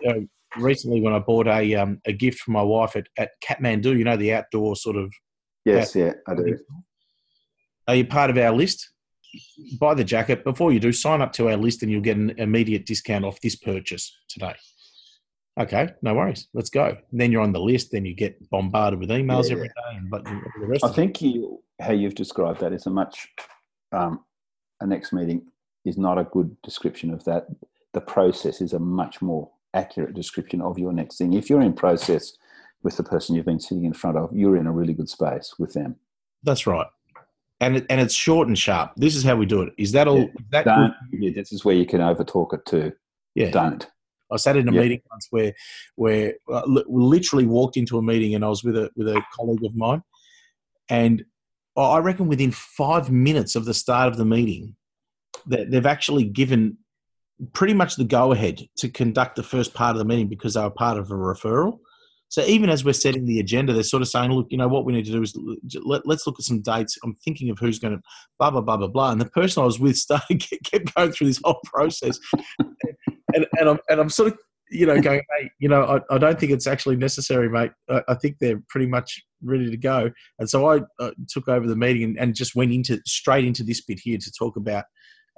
uh, 0.09 0.21
recently 0.57 1.01
when 1.01 1.13
I 1.13 1.19
bought 1.19 1.49
a 1.49 1.75
um, 1.75 2.01
a 2.07 2.13
gift 2.13 2.39
for 2.41 2.53
my 2.53 2.63
wife 2.63 2.95
at, 2.95 3.09
at 3.19 3.31
Kathmandu. 3.45 3.99
You 3.99 4.05
know 4.05 4.17
the 4.17 4.35
outdoor 4.35 4.77
sort 4.77 4.97
of. 4.97 5.13
Yes, 5.65 5.97
yeah, 5.97 6.13
I 6.29 6.35
do. 6.35 6.59
Are 7.89 7.97
you 7.97 8.07
part 8.07 8.31
of 8.31 8.39
our 8.39 8.53
list? 8.53 8.89
Buy 9.81 9.95
the 9.95 10.05
jacket 10.05 10.45
before 10.45 10.73
you 10.73 10.79
do. 10.79 10.93
Sign 10.93 11.21
up 11.21 11.33
to 11.33 11.49
our 11.49 11.57
list, 11.57 11.83
and 11.83 11.91
you'll 11.91 12.03
get 12.03 12.17
an 12.17 12.31
immediate 12.39 12.87
discount 12.87 13.25
off 13.25 13.41
this 13.41 13.57
purchase 13.57 14.17
today. 14.29 14.55
Okay, 15.61 15.91
no 16.01 16.15
worries. 16.15 16.49
Let's 16.55 16.71
go. 16.71 16.97
And 17.11 17.21
then 17.21 17.31
you're 17.31 17.43
on 17.43 17.53
the 17.53 17.61
list. 17.61 17.93
Then 17.93 18.07
you 18.07 18.15
get 18.15 18.49
bombarded 18.49 18.99
with 18.99 19.11
emails 19.11 19.49
yeah, 19.49 19.57
every 19.57 19.69
day. 19.69 19.97
And 19.97 20.11
but 20.11 20.25
the 20.25 20.67
rest. 20.67 20.85
I 20.85 20.89
think 20.89 21.21
you 21.21 21.63
how 21.81 21.93
you've 21.93 22.15
described 22.15 22.61
that 22.61 22.73
is 22.73 22.87
a 22.87 22.91
much 22.91 23.29
um, 23.93 24.25
a 24.81 24.87
next 24.87 25.13
meeting 25.13 25.43
is 25.85 25.99
not 25.99 26.19
a 26.19 26.25
good 26.25 26.57
description 26.63 27.13
of 27.13 27.25
that. 27.25 27.47
The 27.93 28.01
process 28.01 28.61
is 28.61 28.73
a 28.73 28.79
much 28.79 29.21
more 29.21 29.51
accurate 29.75 30.15
description 30.15 30.63
of 30.63 30.79
your 30.79 30.93
next 30.93 31.19
thing. 31.19 31.35
If 31.35 31.51
you're 31.51 31.61
in 31.61 31.75
process 31.75 32.33
with 32.83 32.97
the 32.97 33.03
person 33.03 33.35
you've 33.35 33.45
been 33.45 33.61
sitting 33.61 33.85
in 33.85 33.93
front 33.93 34.17
of, 34.17 34.35
you're 34.35 34.57
in 34.57 34.67
a 34.67 34.73
really 34.73 34.95
good 34.95 35.09
space 35.09 35.55
with 35.59 35.75
them. 35.75 35.97
That's 36.43 36.67
right. 36.67 36.87
And 37.61 37.77
it, 37.77 37.87
and 37.91 38.01
it's 38.01 38.15
short 38.15 38.49
and 38.49 38.59
sharp. 38.59 38.93
This 38.97 39.15
is 39.15 39.23
how 39.23 39.37
we 39.37 39.47
do 39.47 39.63
it. 39.63 39.73
Is 39.79 39.93
that 39.93 40.09
all? 40.09 40.19
Yeah. 40.19 40.25
Is 40.25 40.45
that 40.51 40.65
Don't, 40.65 40.95
yeah, 41.13 41.31
this 41.35 41.53
is 41.53 41.65
where 41.65 41.77
you 41.77 41.87
can 41.87 42.01
overtalk 42.01 42.55
it 42.55 42.65
too. 42.67 42.93
Yeah. 43.35 43.51
Don't. 43.51 43.87
I 44.33 44.37
sat 44.37 44.57
in 44.57 44.69
a 44.69 44.73
yep. 44.73 44.83
meeting 44.83 45.01
once 45.11 45.27
where 45.31 45.53
where 45.97 46.35
uh, 46.53 46.63
literally 46.67 47.47
walked 47.47 47.77
into 47.77 47.99
a 47.99 48.03
meeting 48.03 48.35
and 48.35 48.45
I 48.45 48.49
was 48.49 48.65
with 48.65 48.77
a 48.77 48.91
with 48.97 49.09
a 49.09 49.23
colleague 49.35 49.65
of 49.65 49.77
mine, 49.77 50.03
and 50.89 51.25
I 51.77 51.99
reckon 51.99 52.29
within 52.29 52.51
five 52.51 53.11
minutes 53.11 53.57
of 53.57 53.65
the 53.65 53.75
start 53.75 54.09
of 54.09 54.17
the 54.17 54.25
meeting, 54.25 54.77
that 55.47 55.71
they've 55.71 55.87
actually 55.87 56.25
given 56.25 56.79
pretty 57.53 57.75
much 57.75 57.97
the 57.97 58.05
go 58.05 58.33
ahead 58.33 58.69
to 58.77 58.89
conduct 58.89 59.37
the 59.37 59.43
first 59.43 59.75
part 59.75 59.97
of 59.97 59.99
the 59.99 60.05
meeting 60.05 60.29
because 60.29 60.55
they 60.55 60.63
were 60.63 60.71
part 60.71 60.99
of 60.99 61.11
a 61.11 61.15
referral. 61.15 61.79
So 62.29 62.43
even 62.45 62.71
as 62.71 62.83
we're 62.83 62.95
setting 62.95 63.27
the 63.27 63.41
agenda, 63.41 63.75
they're 63.75 63.83
sort 63.83 64.01
of 64.01 64.09
saying, 64.09 64.33
"Look, 64.33 64.47
you 64.51 64.57
know 64.57 64.69
what 64.69 64.87
we 64.87 64.95
need 64.95 65.05
to 65.05 65.13
do 65.13 65.23
is 65.23 65.37
let, 65.85 66.07
us 66.07 66.27
look 66.27 66.39
at 66.39 66.47
some 66.47 66.63
dates. 66.63 66.97
I'm 67.05 67.15
thinking 67.17 67.51
of 67.51 67.59
who's 67.59 67.79
going 67.79 67.95
to 67.95 68.03
blah 68.39 68.51
blah 68.51 68.63
blah 68.63 68.79
blah 68.79 68.87
blah." 68.87 69.11
And 69.13 69.21
the 69.21 69.27
person 69.27 69.63
I 69.63 69.67
was 69.67 69.79
with 69.79 69.97
started 69.97 70.43
kept 70.65 70.95
going 70.95 71.13
through 71.13 71.27
this 71.27 71.41
whole 71.45 71.61
process, 71.65 72.19
and, 73.35 73.47
and 73.59 73.69
I'm 73.69 73.79
and 73.89 74.01
I'm 74.01 74.11
sort 74.11 74.33
of 74.33 74.39
you 74.71 74.87
know 74.87 75.01
going, 75.01 75.23
"Hey, 75.39 75.51
you 75.59 75.69
know, 75.69 75.83
I, 75.85 76.15
I 76.15 76.19
don't 76.19 76.39
think 76.39 76.53
it's 76.53 76.67
actually 76.67 76.97
necessary, 76.97 77.49
mate. 77.49 77.73
I, 77.89 78.03
I 78.09 78.15
think 78.15 78.37
they're 78.39 78.63
pretty 78.69 78.87
much 78.87 79.23
ready 79.43 79.71
to 79.71 79.77
go." 79.77 80.11
And 80.39 80.49
so 80.49 80.69
I 80.69 80.81
uh, 80.99 81.11
took 81.29 81.49
over 81.49 81.67
the 81.67 81.77
meeting 81.77 82.05
and, 82.05 82.19
and, 82.19 82.35
just 82.35 82.55
went 82.55 82.73
into 82.73 83.01
straight 83.07 83.45
into 83.45 83.63
this 83.63 83.81
bit 83.81 84.01
here 84.01 84.19
to 84.19 84.33
talk 84.33 84.57
about 84.57 84.85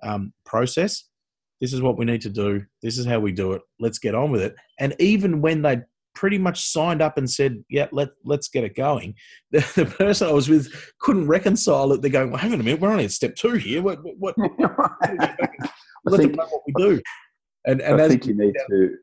um, 0.02 0.32
process. 0.44 1.04
This 1.60 1.72
is 1.72 1.82
what 1.82 1.96
we 1.96 2.04
need 2.04 2.20
to 2.22 2.30
do. 2.30 2.64
This 2.82 2.98
is 2.98 3.06
how 3.06 3.20
we 3.20 3.32
do 3.32 3.52
it. 3.52 3.62
Let's 3.80 3.98
get 3.98 4.14
on 4.14 4.30
with 4.30 4.42
it. 4.42 4.54
And 4.78 4.94
even 4.98 5.40
when 5.40 5.62
they 5.62 5.82
pretty 6.14 6.38
much 6.38 6.64
signed 6.66 7.02
up 7.02 7.18
and 7.18 7.28
said, 7.28 7.62
"Yeah, 7.68 7.88
let 7.92 8.10
let's 8.24 8.48
get 8.48 8.64
it 8.64 8.74
going." 8.74 9.14
The, 9.50 9.60
the 9.76 9.86
person 9.86 10.28
I 10.28 10.32
was 10.32 10.48
with 10.48 10.72
couldn't 11.00 11.28
reconcile 11.28 11.92
it. 11.92 12.02
They're 12.02 12.10
going, 12.10 12.30
"Well, 12.30 12.38
hang 12.38 12.52
on 12.52 12.60
a 12.60 12.62
minute, 12.62 12.80
we're 12.80 12.90
only 12.90 13.04
at 13.04 13.12
step 13.12 13.36
two 13.36 13.54
here. 13.54 13.82
What 13.82 13.98
what? 14.02 14.36
what 14.36 14.36
them 14.36 16.32
know 16.32 16.46
what 16.46 16.62
we 16.66 16.72
do." 16.76 17.00
And 17.66 17.80
and 17.80 18.00
I 18.00 18.08
think 18.08 18.26
you 18.26 18.34
need 18.34 18.54
out, 18.56 18.66
to. 18.70 18.96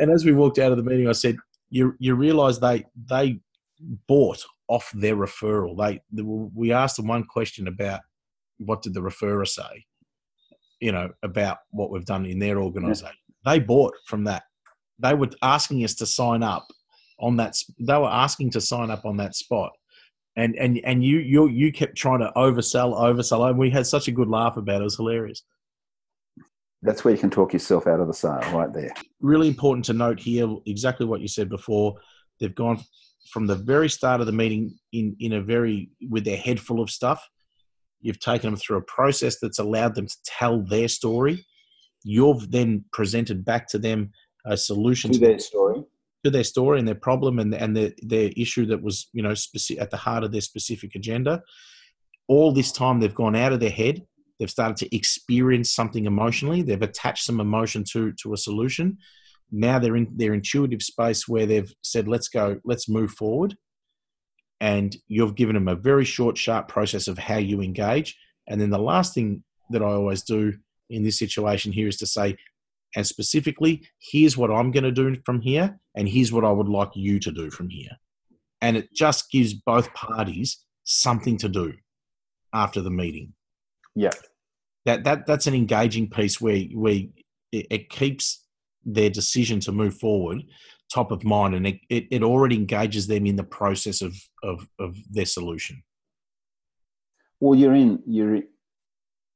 And 0.00 0.10
as 0.10 0.24
we 0.24 0.32
walked 0.32 0.58
out 0.58 0.70
of 0.70 0.78
the 0.78 0.84
meeting, 0.84 1.08
I 1.08 1.12
said, 1.12 1.36
"You 1.70 1.94
you 1.98 2.14
realise 2.14 2.58
they 2.58 2.84
they 3.08 3.40
bought 4.06 4.44
off 4.68 4.90
their 4.94 5.16
referral. 5.16 5.76
They, 5.76 6.00
we 6.22 6.72
asked 6.72 6.96
them 6.96 7.06
one 7.06 7.24
question 7.24 7.68
about 7.68 8.00
what 8.58 8.82
did 8.82 8.94
the 8.94 9.00
referrer 9.00 9.46
say, 9.46 9.84
you 10.80 10.92
know, 10.92 11.10
about 11.22 11.58
what 11.70 11.90
we've 11.90 12.04
done 12.04 12.26
in 12.26 12.38
their 12.38 12.58
organisation. 12.58 13.16
Yeah. 13.44 13.52
They 13.52 13.60
bought 13.60 13.94
from 14.06 14.24
that. 14.24 14.44
They 14.98 15.14
were 15.14 15.30
asking 15.42 15.84
us 15.84 15.94
to 15.96 16.06
sign 16.06 16.42
up 16.42 16.66
on 17.20 17.36
that. 17.36 17.56
They 17.78 17.96
were 17.96 18.10
asking 18.10 18.50
to 18.52 18.60
sign 18.60 18.90
up 18.90 19.04
on 19.04 19.16
that 19.18 19.34
spot, 19.34 19.72
and 20.36 20.56
and 20.56 20.80
and 20.84 21.04
you 21.04 21.18
you 21.18 21.48
you 21.48 21.72
kept 21.72 21.96
trying 21.96 22.18
to 22.20 22.32
oversell, 22.36 22.98
oversell, 22.98 23.48
and 23.48 23.58
we 23.58 23.70
had 23.70 23.86
such 23.86 24.08
a 24.08 24.12
good 24.12 24.28
laugh 24.28 24.56
about 24.56 24.76
it. 24.76 24.80
It 24.80 24.84
was 24.84 24.96
hilarious. 24.96 25.44
That's 26.82 27.04
where 27.04 27.12
you 27.12 27.20
can 27.20 27.30
talk 27.30 27.52
yourself 27.52 27.86
out 27.86 28.00
of 28.00 28.06
the 28.06 28.14
sale, 28.14 28.40
right 28.52 28.72
there. 28.72 28.92
Really 29.20 29.48
important 29.48 29.84
to 29.86 29.92
note 29.92 30.20
here 30.20 30.48
exactly 30.66 31.06
what 31.06 31.20
you 31.20 31.28
said 31.28 31.48
before. 31.48 31.96
They've 32.38 32.54
gone 32.54 32.80
from 33.32 33.46
the 33.46 33.56
very 33.56 33.88
start 33.88 34.20
of 34.20 34.26
the 34.26 34.32
meeting 34.32 34.78
in, 34.92 35.16
in 35.18 35.32
a 35.32 35.42
very 35.42 35.90
with 36.08 36.24
their 36.24 36.36
head 36.36 36.60
full 36.60 36.80
of 36.80 36.88
stuff. 36.90 37.28
You've 38.00 38.20
taken 38.20 38.50
them 38.50 38.56
through 38.56 38.76
a 38.76 38.82
process 38.82 39.38
that's 39.40 39.58
allowed 39.58 39.96
them 39.96 40.06
to 40.06 40.16
tell 40.24 40.62
their 40.62 40.86
story. 40.86 41.44
You've 42.04 42.50
then 42.52 42.84
presented 42.92 43.44
back 43.44 43.66
to 43.68 43.78
them 43.78 44.12
a 44.46 44.56
solution 44.56 45.10
to, 45.10 45.18
to 45.18 45.24
their 45.26 45.38
story. 45.40 45.82
to 46.24 46.30
their 46.30 46.44
story 46.44 46.78
and 46.78 46.86
their 46.86 46.94
problem 46.94 47.40
and 47.40 47.52
and 47.54 47.76
their 47.76 47.90
their 48.02 48.30
issue 48.36 48.66
that 48.66 48.82
was 48.82 49.08
you 49.12 49.22
know 49.22 49.34
specific, 49.34 49.82
at 49.82 49.90
the 49.90 49.96
heart 49.96 50.22
of 50.22 50.30
their 50.30 50.40
specific 50.40 50.94
agenda. 50.94 51.42
All 52.28 52.52
this 52.52 52.70
time 52.70 53.00
they've 53.00 53.12
gone 53.12 53.34
out 53.34 53.52
of 53.52 53.58
their 53.58 53.68
head. 53.70 54.06
They've 54.38 54.50
started 54.50 54.76
to 54.78 54.94
experience 54.94 55.72
something 55.72 56.06
emotionally. 56.06 56.62
They've 56.62 56.80
attached 56.80 57.24
some 57.24 57.40
emotion 57.40 57.84
to 57.92 58.12
to 58.22 58.32
a 58.32 58.36
solution. 58.36 58.98
Now 59.50 59.78
they're 59.78 59.96
in 59.96 60.08
their 60.16 60.34
intuitive 60.34 60.82
space 60.82 61.26
where 61.26 61.46
they've 61.46 61.72
said, 61.82 62.08
"Let's 62.08 62.28
go. 62.28 62.60
Let's 62.64 62.88
move 62.88 63.12
forward." 63.12 63.56
And 64.60 64.96
you've 65.06 65.36
given 65.36 65.54
them 65.54 65.68
a 65.68 65.76
very 65.76 66.04
short, 66.04 66.36
sharp 66.36 66.68
process 66.68 67.08
of 67.08 67.18
how 67.18 67.38
you 67.38 67.60
engage. 67.60 68.16
And 68.48 68.60
then 68.60 68.70
the 68.70 68.78
last 68.78 69.14
thing 69.14 69.44
that 69.70 69.82
I 69.82 69.86
always 69.86 70.22
do 70.22 70.54
in 70.90 71.04
this 71.04 71.18
situation 71.18 71.72
here 71.72 71.88
is 71.88 71.96
to 71.98 72.06
say, 72.06 72.36
and 72.96 73.06
specifically, 73.06 73.86
here's 74.00 74.36
what 74.36 74.50
I'm 74.50 74.70
going 74.70 74.84
to 74.84 74.90
do 74.90 75.16
from 75.24 75.40
here, 75.42 75.78
and 75.94 76.08
here's 76.08 76.32
what 76.32 76.44
I 76.44 76.50
would 76.50 76.68
like 76.68 76.90
you 76.94 77.18
to 77.20 77.30
do 77.30 77.50
from 77.50 77.68
here. 77.68 77.98
And 78.60 78.76
it 78.76 78.92
just 78.94 79.30
gives 79.30 79.54
both 79.54 79.92
parties 79.94 80.64
something 80.84 81.36
to 81.38 81.48
do 81.48 81.74
after 82.52 82.80
the 82.80 82.90
meeting. 82.90 83.34
Yeah. 83.94 84.10
That, 84.84 85.04
that 85.04 85.26
that's 85.26 85.46
an 85.46 85.54
engaging 85.54 86.08
piece 86.08 86.40
where 86.40 86.60
where 86.74 87.02
it, 87.52 87.66
it 87.70 87.90
keeps 87.90 88.44
their 88.84 89.10
decision 89.10 89.60
to 89.60 89.72
move 89.72 89.98
forward 89.98 90.42
top 90.92 91.10
of 91.10 91.22
mind 91.22 91.54
and 91.54 91.66
it, 91.66 91.80
it, 91.90 92.06
it 92.10 92.22
already 92.22 92.56
engages 92.56 93.06
them 93.06 93.26
in 93.26 93.36
the 93.36 93.44
process 93.44 94.00
of, 94.00 94.16
of, 94.42 94.66
of 94.78 94.96
their 95.10 95.26
solution. 95.26 95.82
Well, 97.40 97.58
you're 97.58 97.74
in 97.74 98.02
you're 98.06 98.40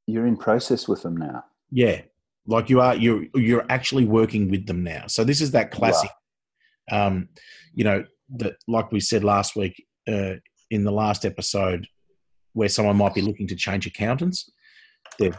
you're 0.07 0.26
in 0.26 0.36
process 0.36 0.88
with 0.88 1.03
them 1.03 1.16
now. 1.16 1.44
Yeah, 1.70 2.00
like 2.46 2.70
you 2.70 2.80
are 2.80 2.94
you're 2.94 3.24
you're 3.34 3.66
actually 3.68 4.05
working 4.05 4.50
with 4.50 4.66
them 4.66 4.82
now 4.82 5.07
so 5.07 5.24
this 5.24 5.40
is 5.40 5.53
that 5.53 5.70
classic 5.70 6.11
um 6.90 7.28
you 7.74 7.84
know 7.84 8.05
that 8.36 8.55
like 8.66 8.90
we 8.90 9.00
said 9.00 9.22
last 9.22 9.55
week 9.55 9.84
uh, 10.09 10.34
in 10.70 10.84
the 10.84 10.90
last 10.90 11.24
episode 11.24 11.86
where 12.53 12.68
someone 12.68 12.96
might 12.96 13.14
be 13.14 13.22
looking 13.22 13.46
to 13.48 13.57
change 13.57 13.86
accountants. 13.86 14.50
They've 15.18 15.38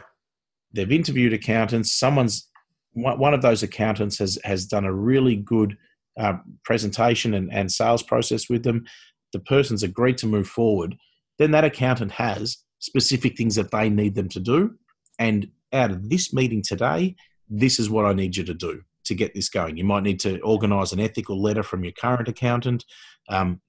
they've 0.72 0.92
interviewed 0.92 1.32
accountants. 1.32 1.92
Someone's 1.92 2.48
one 2.92 3.34
of 3.34 3.42
those 3.42 3.62
accountants 3.62 4.18
has 4.18 4.38
has 4.44 4.66
done 4.66 4.84
a 4.84 4.92
really 4.92 5.36
good 5.36 5.76
uh, 6.18 6.34
presentation 6.64 7.34
and, 7.34 7.52
and 7.52 7.70
sales 7.70 8.02
process 8.02 8.48
with 8.48 8.62
them. 8.62 8.84
The 9.32 9.40
person's 9.40 9.82
agreed 9.82 10.18
to 10.18 10.26
move 10.26 10.46
forward. 10.46 10.96
Then 11.38 11.50
that 11.50 11.64
accountant 11.64 12.12
has 12.12 12.58
specific 12.78 13.36
things 13.36 13.56
that 13.56 13.72
they 13.72 13.88
need 13.88 14.14
them 14.14 14.28
to 14.28 14.40
do. 14.40 14.74
And 15.18 15.48
out 15.72 15.90
of 15.90 16.08
this 16.08 16.32
meeting 16.32 16.62
today, 16.62 17.16
this 17.48 17.80
is 17.80 17.90
what 17.90 18.04
I 18.04 18.12
need 18.12 18.36
you 18.36 18.44
to 18.44 18.54
do 18.54 18.82
to 19.04 19.14
get 19.14 19.34
this 19.34 19.48
going. 19.48 19.76
You 19.76 19.84
might 19.84 20.02
need 20.02 20.20
to 20.20 20.40
organise 20.40 20.92
an 20.92 21.00
ethical 21.00 21.40
letter 21.40 21.62
from 21.62 21.84
your 21.84 21.92
current 21.92 22.28
accountant 22.28 22.84
um, 23.28 23.60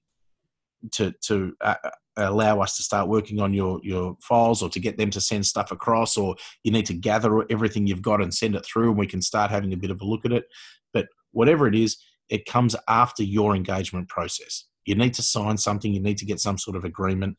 to 0.92 1.12
to 1.22 1.54
uh, 1.60 1.74
allow 2.16 2.60
us 2.60 2.76
to 2.76 2.82
start 2.82 3.08
working 3.08 3.40
on 3.40 3.52
your 3.52 3.80
your 3.82 4.16
files, 4.20 4.62
or 4.62 4.68
to 4.70 4.80
get 4.80 4.98
them 4.98 5.10
to 5.10 5.20
send 5.20 5.46
stuff 5.46 5.70
across, 5.70 6.16
or 6.16 6.36
you 6.64 6.72
need 6.72 6.86
to 6.86 6.94
gather 6.94 7.44
everything 7.50 7.86
you've 7.86 8.02
got 8.02 8.22
and 8.22 8.32
send 8.32 8.54
it 8.54 8.64
through, 8.64 8.90
and 8.90 8.98
we 8.98 9.06
can 9.06 9.22
start 9.22 9.50
having 9.50 9.72
a 9.72 9.76
bit 9.76 9.90
of 9.90 10.00
a 10.00 10.04
look 10.04 10.24
at 10.24 10.32
it. 10.32 10.44
But 10.92 11.06
whatever 11.32 11.66
it 11.66 11.74
is, 11.74 11.96
it 12.28 12.46
comes 12.46 12.74
after 12.88 13.22
your 13.22 13.54
engagement 13.54 14.08
process. 14.08 14.64
You 14.84 14.94
need 14.94 15.14
to 15.14 15.22
sign 15.22 15.56
something. 15.58 15.92
You 15.92 16.00
need 16.00 16.18
to 16.18 16.26
get 16.26 16.40
some 16.40 16.58
sort 16.58 16.76
of 16.76 16.84
agreement. 16.84 17.36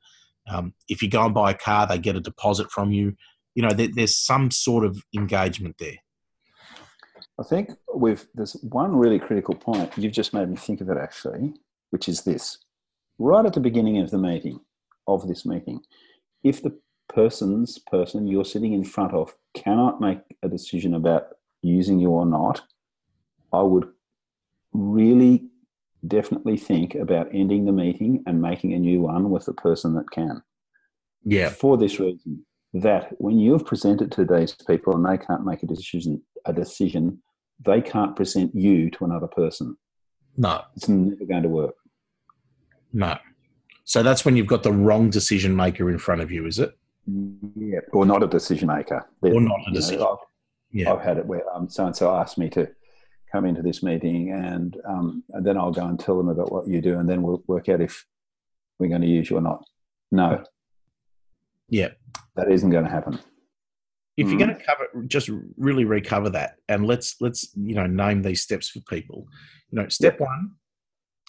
Um, 0.49 0.73
if 0.87 1.01
you 1.01 1.09
go 1.09 1.25
and 1.25 1.33
buy 1.33 1.51
a 1.51 1.57
car, 1.57 1.87
they 1.87 1.97
get 1.97 2.15
a 2.15 2.21
deposit 2.21 2.71
from 2.71 2.91
you 2.91 3.15
you 3.57 3.63
know, 3.63 3.73
there, 3.73 3.87
there's 3.91 4.15
some 4.15 4.51
sort 4.51 4.85
of 4.85 5.03
engagement 5.15 5.77
there. 5.79 5.95
I 7.39 7.43
think 7.43 7.71
with 7.87 8.27
there's 8.35 8.53
one 8.61 8.95
really 8.95 9.17
critical 9.17 9.55
point. 9.55 9.91
You've 9.97 10.13
just 10.13 10.31
made 10.31 10.47
me 10.47 10.55
think 10.55 10.79
of 10.79 10.89
it 10.91 10.97
actually, 10.97 11.55
which 11.89 12.07
is 12.07 12.21
this: 12.21 12.59
right 13.17 13.43
at 13.43 13.53
the 13.53 13.59
beginning 13.59 13.97
of 13.97 14.11
the 14.11 14.19
meeting, 14.19 14.59
of 15.07 15.27
this 15.27 15.45
meeting, 15.45 15.81
if 16.43 16.61
the 16.61 16.77
person's 17.09 17.79
person 17.79 18.27
you're 18.27 18.45
sitting 18.45 18.73
in 18.73 18.83
front 18.83 19.13
of 19.13 19.35
cannot 19.53 20.01
make 20.01 20.19
a 20.43 20.49
decision 20.49 20.93
about 20.93 21.27
using 21.61 21.99
you 21.99 22.09
or 22.09 22.25
not, 22.25 22.61
I 23.53 23.61
would 23.61 23.87
really 24.73 25.45
definitely 26.05 26.57
think 26.57 26.95
about 26.95 27.29
ending 27.33 27.65
the 27.65 27.71
meeting 27.71 28.23
and 28.27 28.41
making 28.41 28.73
a 28.73 28.79
new 28.79 29.01
one 29.01 29.29
with 29.29 29.45
the 29.45 29.53
person 29.53 29.95
that 29.95 30.11
can. 30.11 30.43
Yeah. 31.23 31.49
For 31.49 31.77
this 31.77 31.99
reason, 31.99 32.45
that 32.73 33.13
when 33.17 33.39
you've 33.39 33.65
presented 33.65 34.11
to 34.13 34.25
these 34.25 34.55
people 34.67 34.95
and 34.95 35.05
they 35.05 35.23
can't 35.23 35.45
make 35.45 35.63
a 35.63 35.67
decision, 35.67 36.21
a 36.45 36.53
decision, 36.53 37.21
they 37.65 37.81
can't 37.81 38.15
present 38.15 38.53
you 38.53 38.89
to 38.91 39.05
another 39.05 39.27
person. 39.27 39.77
No, 40.35 40.61
it's 40.75 40.87
never 40.87 41.25
going 41.25 41.43
to 41.43 41.49
work. 41.49 41.75
No. 42.93 43.17
So 43.87 44.03
that's 44.03 44.23
when 44.23 44.37
you've 44.37 44.47
got 44.47 44.63
the 44.63 44.71
wrong 44.71 45.09
decision 45.09 45.55
maker 45.55 45.89
in 45.89 45.97
front 45.97 46.21
of 46.21 46.31
you, 46.31 46.45
is 46.45 46.59
it? 46.59 46.77
Yeah, 47.55 47.79
or 47.93 48.05
not 48.05 48.21
a 48.21 48.27
decision 48.27 48.67
maker. 48.67 49.05
or 49.21 49.41
not 49.41 49.59
a 49.67 49.71
decision. 49.71 50.01
Know, 50.01 50.11
I've, 50.11 50.27
yeah. 50.71 50.93
I've 50.93 51.01
had 51.01 51.17
it 51.17 51.25
where 51.25 51.43
um, 51.55 51.69
so 51.69 51.85
and 51.85 51.95
so 51.95 52.13
asked 52.13 52.37
me 52.37 52.49
to 52.49 52.69
come 53.31 53.45
into 53.45 53.61
this 53.61 53.81
meeting, 53.81 54.31
and, 54.31 54.77
um, 54.87 55.23
and 55.31 55.45
then 55.45 55.57
I'll 55.57 55.71
go 55.71 55.85
and 55.85 55.99
tell 55.99 56.17
them 56.17 56.29
about 56.29 56.51
what 56.51 56.67
you 56.67 56.81
do, 56.81 56.99
and 56.99 57.09
then 57.09 57.23
we'll 57.23 57.43
work 57.47 57.69
out 57.69 57.81
if 57.81 58.05
we're 58.77 58.89
going 58.89 59.01
to 59.01 59.07
use 59.07 59.29
you 59.29 59.37
or 59.37 59.41
not. 59.41 59.63
No. 60.11 60.43
Yeah 61.69 61.89
that 62.37 62.49
isn't 62.51 62.69
going 62.69 62.85
to 62.85 62.89
happen. 62.89 63.19
If 64.15 64.27
you're 64.27 64.37
mm. 64.37 64.45
going 64.45 64.57
to 64.57 64.63
cover, 64.63 65.03
just 65.07 65.29
really 65.57 65.85
recover 65.85 66.29
that, 66.31 66.55
and 66.69 66.87
let's 66.87 67.15
let's 67.19 67.49
you 67.55 67.75
know 67.75 67.85
name 67.85 68.21
these 68.21 68.41
steps 68.41 68.69
for 68.69 68.79
people. 68.81 69.27
You 69.69 69.81
know, 69.81 69.89
step 69.89 70.19
one, 70.19 70.53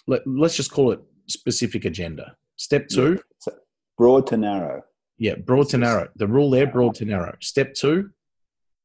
let, 0.07 0.25
let's 0.25 0.55
just 0.55 0.71
call 0.71 0.91
it 0.91 1.01
specific 1.27 1.85
agenda. 1.85 2.35
Step 2.59 2.89
two, 2.89 3.17
yeah. 3.47 3.53
broad 3.97 4.27
to 4.27 4.35
narrow. 4.35 4.83
Yeah, 5.17 5.35
broad 5.35 5.69
to 5.69 5.77
narrow. 5.77 6.09
The 6.17 6.27
rule 6.27 6.49
there, 6.49 6.67
broad 6.67 6.95
to 6.95 7.05
narrow. 7.05 7.37
Step 7.39 7.73
two, 7.73 8.09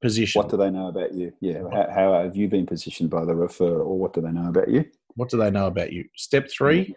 position. 0.01 0.39
What 0.39 0.49
do 0.49 0.57
they 0.57 0.71
know 0.71 0.87
about 0.87 1.13
you? 1.13 1.33
Yeah, 1.41 1.63
how, 1.73 1.91
how 1.93 2.23
have 2.23 2.37
you 2.37 2.47
been 2.49 2.67
positioned 2.67 3.11
by 3.11 3.25
the 3.25 3.33
referrer, 3.33 3.81
or 3.81 3.99
what 3.99 4.13
do 4.13 4.21
they 4.21 4.31
know 4.31 4.49
about 4.49 4.69
you? 4.69 4.85
What 5.17 5.29
do 5.29 5.39
they 5.39 5.51
know 5.51 5.67
about 5.67 5.93
you? 5.93 6.05
Step 6.17 6.49
three, 6.49 6.83
mm-hmm. 6.83 6.93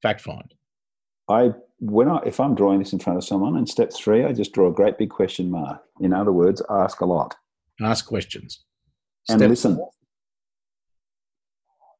fact 0.00 0.20
find. 0.20 0.54
I 1.28 1.54
when 1.80 2.08
I 2.08 2.18
if 2.24 2.38
I'm 2.38 2.54
drawing 2.54 2.78
this 2.78 2.92
in 2.92 3.00
front 3.00 3.16
of 3.16 3.24
someone 3.24 3.56
in 3.56 3.66
step 3.66 3.92
three, 3.92 4.24
I 4.24 4.32
just 4.32 4.52
draw 4.52 4.68
a 4.68 4.72
great 4.72 4.96
big 4.96 5.10
question 5.10 5.50
mark. 5.50 5.82
In 6.00 6.12
other 6.12 6.32
words, 6.32 6.62
ask 6.70 7.00
a 7.00 7.04
lot. 7.04 7.34
Ask 7.82 8.06
questions. 8.06 8.64
And 9.28 9.40
listen. 9.40 9.74
Four. 9.74 9.90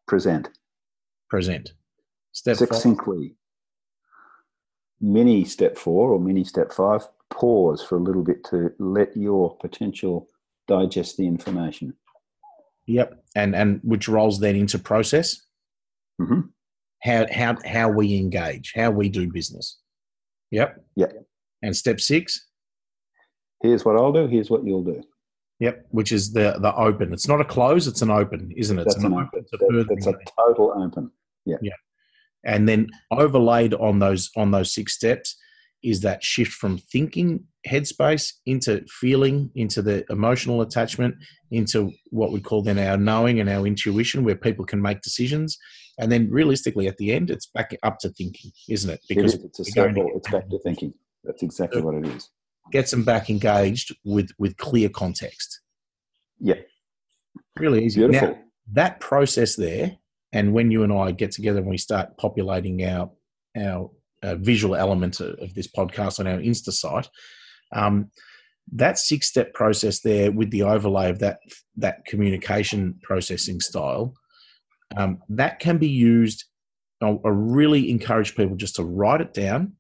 Present. 0.07 0.49
Present. 1.29 1.73
Step 2.37 2.57
succinctly. 2.57 3.37
Mini 5.01 5.45
step 5.45 5.77
four 5.77 6.11
or 6.11 6.21
mini 6.21 6.45
step 6.45 6.73
five, 6.73 7.07
pause 7.31 7.83
for 7.83 7.97
a 7.97 8.03
little 8.03 8.23
bit 8.23 8.45
to 8.45 8.73
let 8.79 9.17
your 9.17 9.57
potential 9.57 10.29
digest 10.69 11.17
the 11.17 11.27
information. 11.27 11.95
Yep. 12.87 13.23
And 13.35 13.55
and 13.55 13.81
which 13.83 14.09
rolls 14.09 14.41
then 14.41 14.57
into 14.57 14.79
process. 14.79 15.43
Mm-hmm 16.21 16.49
how 17.07 17.27
how 17.33 17.57
how 17.65 17.89
we 17.89 18.17
engage, 18.17 18.73
how 18.75 18.91
we 18.91 19.09
do 19.09 19.31
business. 19.31 19.79
Yep. 20.51 20.85
Yep. 20.97 21.27
And 21.63 21.77
step 21.77 22.01
six. 22.01 22.47
Here's 23.63 23.85
what 23.85 23.97
I'll 23.97 24.13
do. 24.13 24.27
Here's 24.27 24.51
what 24.51 24.65
you'll 24.65 24.85
do. 24.85 25.03
Yep, 25.61 25.87
which 25.91 26.13
is 26.13 26.33
the 26.33 26.59
the 26.61 26.75
open. 26.75 27.13
It's 27.13 27.29
not 27.29 27.41
a 27.41 27.45
close; 27.45 27.87
it's 27.87 28.03
an 28.03 28.11
open, 28.11 28.53
isn't 28.57 28.79
it? 28.79 28.85
That's 28.85 28.97
it's 28.97 29.05
an, 29.05 29.15
open. 29.15 29.47
That, 29.53 29.87
that's 29.89 30.07
a 30.07 30.17
total 30.39 30.75
open. 30.77 31.11
Yeah. 31.47 31.57
Yeah. 31.63 31.73
And 32.47 32.69
then 32.69 32.89
overlaid 33.11 33.75
on 33.75 33.99
those 33.99 34.31
on 34.37 34.53
those 34.53 34.73
six 34.73 34.95
steps 34.95 35.37
is 35.83 36.01
that 36.01 36.25
shift 36.25 36.53
from 36.53 36.79
thinking 36.79 37.45
headspace 37.69 38.33
into 38.47 38.85
feeling, 38.89 39.51
into 39.55 39.83
the 39.83 40.05
emotional 40.11 40.61
attachment, 40.63 41.15
into 41.51 41.93
what 42.11 42.33
we 42.33 42.41
call 42.41 42.63
then 42.63 42.79
our 42.79 42.97
knowing 42.97 43.41
and 43.41 43.51
our 43.51 43.67
intuition, 43.67 44.25
where 44.25 44.37
people 44.37 44.65
can 44.65 44.81
make 44.81 45.03
decisions. 45.03 45.59
And 45.99 46.11
then 46.11 46.31
realistically, 46.31 46.87
at 46.87 46.97
the 46.99 47.13
end, 47.13 47.31
it's 47.31 47.47
back 47.47 47.77
up 47.83 47.99
to 48.01 48.11
thinking, 48.11 48.53
isn't 48.69 48.91
it? 48.91 49.01
Because 49.09 49.35
it 49.35 49.41
is. 49.41 49.45
it's 49.45 49.61
a 49.61 49.65
circle. 49.65 50.11
It's 50.15 50.31
back 50.31 50.49
to 50.49 50.59
thinking. 50.61 50.95
That's 51.25 51.43
exactly 51.43 51.83
what 51.83 51.95
it 51.95 52.07
is. 52.07 52.31
Gets 52.73 52.91
them 52.91 53.05
back 53.05 53.31
engaged 53.31 53.95
with 54.05 54.31
with 54.39 54.57
clear 54.57 54.89
context. 54.89 55.61
Yeah. 56.39 56.61
Really 57.59 57.85
easy. 57.85 58.01
Beautiful. 58.01 58.29
Now, 58.29 58.39
that 58.73 59.01
process 59.01 59.57
there, 59.57 59.99
and 60.33 60.53
when 60.53 60.71
you 60.71 60.83
and 60.83 60.93
I 60.93 61.13
get 61.13 61.33
together 61.33 61.59
and 61.61 61.69
we 61.69 61.79
start 61.79 62.17
populating 62.19 62.85
our 62.85 63.11
our 63.57 63.91
uh, 64.23 64.35
visual 64.37 64.75
element 64.75 65.21
of, 65.21 65.39
of, 65.41 65.55
this 65.55 65.69
podcast 65.69 66.21
on 66.21 66.27
our 66.27 66.39
Insta 66.39 66.73
site, 66.73 67.09
um, 67.73 68.11
that 68.73 68.99
six 68.99 69.29
step 69.29 69.55
process 69.55 70.01
there 70.01 70.31
with 70.33 70.51
the 70.51 70.63
overlay 70.63 71.11
of 71.11 71.21
that 71.21 71.39
that 71.77 72.05
communication 72.07 72.99
processing 73.03 73.61
style 73.61 74.15
um, 74.97 75.19
that 75.29 75.59
can 75.59 75.79
be 75.79 75.89
used 75.89 76.45
I, 77.01 77.09
I 77.09 77.29
really 77.29 77.91
encourage 77.91 78.35
people 78.35 78.57
just 78.57 78.77
to 78.77 78.85
write 78.85 79.21
it 79.21 79.35
down 79.35 79.75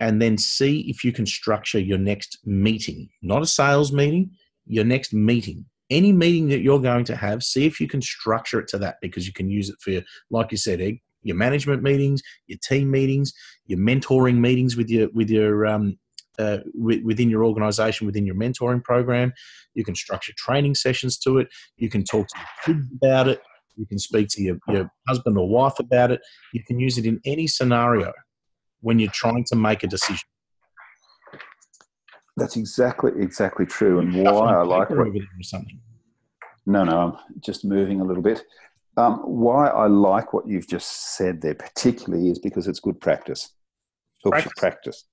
and 0.00 0.20
then 0.20 0.36
see 0.36 0.80
if 0.88 1.04
you 1.04 1.12
can 1.12 1.26
structure 1.26 1.78
your 1.78 1.98
next 1.98 2.38
meeting. 2.44 3.08
Not 3.22 3.42
a 3.42 3.46
sales 3.46 3.92
meeting 3.92 4.32
your 4.66 4.84
next 4.84 5.12
meeting 5.12 5.64
any 5.92 6.12
meeting 6.12 6.48
that 6.48 6.60
you're 6.60 6.80
going 6.80 7.04
to 7.04 7.16
have, 7.16 7.42
see 7.42 7.66
if 7.66 7.80
you 7.80 7.86
can 7.86 8.02
structure 8.02 8.58
it 8.58 8.68
to 8.68 8.78
that 8.78 8.96
because 9.00 9.26
you 9.26 9.32
can 9.32 9.48
use 9.48 9.68
it 9.68 9.76
for, 9.80 10.02
like 10.30 10.50
you 10.50 10.56
said, 10.56 10.80
your 11.22 11.36
management 11.36 11.82
meetings, 11.82 12.22
your 12.46 12.58
team 12.62 12.90
meetings, 12.90 13.32
your 13.66 13.78
mentoring 13.78 14.38
meetings 14.38 14.76
with 14.76 14.90
your 14.90 15.08
with 15.12 15.30
your 15.30 15.66
um, 15.66 15.98
uh, 16.38 16.58
within 16.74 17.30
your 17.30 17.44
organization, 17.44 18.06
within 18.06 18.26
your 18.26 18.34
mentoring 18.34 18.82
program. 18.82 19.32
You 19.74 19.84
can 19.84 19.94
structure 19.94 20.32
training 20.36 20.74
sessions 20.74 21.18
to 21.18 21.38
it. 21.38 21.48
You 21.76 21.88
can 21.88 22.04
talk 22.04 22.26
to 22.28 22.38
your 22.38 22.48
kids 22.76 22.88
about 22.96 23.28
it. 23.28 23.42
You 23.76 23.86
can 23.86 23.98
speak 23.98 24.28
to 24.30 24.42
your, 24.42 24.58
your 24.68 24.90
husband 25.08 25.38
or 25.38 25.48
wife 25.48 25.78
about 25.78 26.10
it. 26.10 26.20
You 26.52 26.62
can 26.64 26.78
use 26.78 26.98
it 26.98 27.06
in 27.06 27.20
any 27.24 27.46
scenario 27.46 28.12
when 28.80 28.98
you're 28.98 29.10
trying 29.10 29.44
to 29.44 29.56
make 29.56 29.82
a 29.82 29.86
decision. 29.86 30.28
That's 32.36 32.56
exactly 32.56 33.12
exactly 33.18 33.66
true, 33.66 33.98
and 33.98 34.24
why 34.24 34.54
I 34.54 34.62
like 34.62 34.88
what, 34.90 35.08
something. 35.42 35.78
No, 36.64 36.84
no, 36.84 36.98
I'm 36.98 37.40
just 37.40 37.64
moving 37.64 38.00
a 38.00 38.04
little 38.04 38.22
bit. 38.22 38.42
Um, 38.96 39.18
why 39.20 39.68
I 39.68 39.86
like 39.86 40.32
what 40.32 40.46
you've 40.46 40.66
just 40.66 41.16
said 41.16 41.42
there, 41.42 41.54
particularly, 41.54 42.30
is 42.30 42.38
because 42.38 42.68
it's 42.68 42.80
good 42.80 43.00
practice. 43.00 43.50
Practice. 44.24 44.52
practice. 44.56 45.04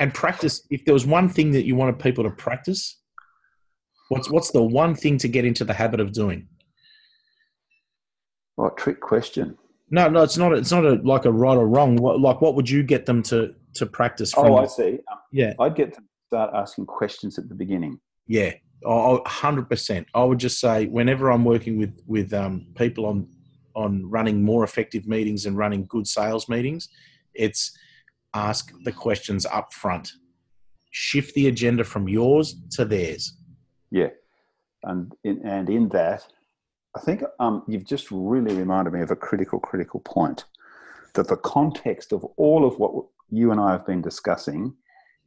And 0.00 0.14
practice. 0.14 0.66
If 0.70 0.84
there 0.84 0.94
was 0.94 1.06
one 1.06 1.28
thing 1.28 1.50
that 1.52 1.66
you 1.66 1.76
wanted 1.76 1.98
people 1.98 2.24
to 2.24 2.30
practice, 2.30 3.00
what's 4.08 4.30
what's 4.30 4.50
the 4.50 4.62
one 4.62 4.94
thing 4.94 5.18
to 5.18 5.28
get 5.28 5.44
into 5.44 5.64
the 5.64 5.74
habit 5.74 6.00
of 6.00 6.12
doing? 6.12 6.48
What 8.54 8.76
trick 8.78 9.00
question? 9.00 9.58
No, 9.90 10.08
no, 10.08 10.22
it's 10.22 10.38
not. 10.38 10.54
It's 10.54 10.70
not 10.70 10.86
a 10.86 10.94
like 11.02 11.26
a 11.26 11.32
right 11.32 11.56
or 11.56 11.68
wrong. 11.68 11.96
What, 11.96 12.20
like, 12.20 12.40
what 12.40 12.54
would 12.54 12.70
you 12.70 12.82
get 12.82 13.04
them 13.04 13.22
to 13.24 13.54
to 13.74 13.86
practice? 13.86 14.32
From? 14.32 14.46
Oh, 14.46 14.56
I 14.56 14.66
see. 14.66 15.00
Um, 15.10 15.18
yeah, 15.32 15.52
I'd 15.58 15.76
get 15.76 15.94
them 15.94 16.08
start 16.34 16.50
asking 16.52 16.86
questions 16.86 17.38
at 17.38 17.48
the 17.48 17.54
beginning. 17.54 18.00
Yeah, 18.26 18.52
hundred 18.84 19.68
percent. 19.68 20.08
I 20.14 20.24
would 20.24 20.38
just 20.38 20.58
say 20.58 20.86
whenever 20.86 21.30
I'm 21.30 21.44
working 21.44 21.78
with 21.78 21.94
with 22.06 22.32
um, 22.32 22.66
people 22.74 23.06
on 23.06 23.28
on 23.76 24.08
running 24.10 24.42
more 24.42 24.64
effective 24.64 25.06
meetings 25.06 25.46
and 25.46 25.56
running 25.56 25.86
good 25.86 26.06
sales 26.06 26.48
meetings, 26.48 26.88
it's 27.34 27.76
ask 28.34 28.72
the 28.84 28.92
questions 28.92 29.46
up 29.46 29.72
front. 29.72 30.12
Shift 30.90 31.34
the 31.34 31.46
agenda 31.46 31.84
from 31.84 32.08
yours 32.08 32.56
to 32.72 32.84
theirs. 32.84 33.36
Yeah, 33.90 34.10
and 34.82 35.12
in, 35.22 35.40
and 35.46 35.70
in 35.70 35.88
that, 35.90 36.26
I 36.96 37.00
think 37.00 37.22
um, 37.38 37.62
you've 37.68 37.86
just 37.86 38.10
really 38.10 38.54
reminded 38.56 38.92
me 38.92 39.02
of 39.02 39.12
a 39.12 39.16
critical, 39.16 39.60
critical 39.60 40.00
point. 40.00 40.46
That 41.14 41.28
the 41.28 41.36
context 41.36 42.12
of 42.12 42.24
all 42.36 42.66
of 42.66 42.80
what 42.80 42.92
you 43.30 43.52
and 43.52 43.60
I 43.60 43.70
have 43.70 43.86
been 43.86 44.02
discussing 44.02 44.74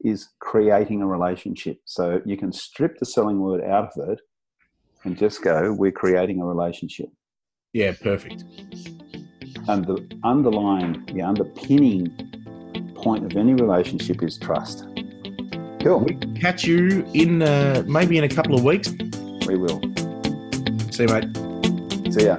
is 0.02 0.30
creating 0.40 1.02
a 1.02 1.08
relationship. 1.08 1.80
So 1.86 2.22
you 2.26 2.38
can 2.38 2.52
strip 2.52 2.98
the 3.00 3.06
selling 3.06 3.40
word 3.40 3.64
out 3.64 3.92
of 3.96 4.10
it 4.10 4.22
and 5.04 5.18
just 5.18 5.42
go, 5.42 5.74
we're 5.74 5.92
creating 5.92 6.42
a 6.42 6.46
relationship. 6.46 7.10
Yeah, 7.74 7.94
perfect. 8.02 8.44
And 9.68 9.86
the 9.86 10.08
underlying, 10.24 11.06
the 11.14 11.22
underpinning 11.22 12.08
point 12.96 13.26
of 13.26 13.36
any 13.36 13.54
relationship 13.54 14.24
is 14.24 14.38
trust. 14.38 14.86
Cool. 15.82 16.00
We 16.00 16.16
catch 16.40 16.66
you 16.66 17.06
in 17.14 17.42
uh, 17.42 17.84
maybe 17.88 18.18
in 18.18 18.24
a 18.24 18.30
couple 18.30 18.56
of 18.56 18.64
weeks. 18.64 18.92
We 19.48 19.58
will. 19.58 19.82
See 20.92 21.04
you, 21.04 21.10
mate. 21.10 22.14
See 22.14 22.26
ya. 22.26 22.38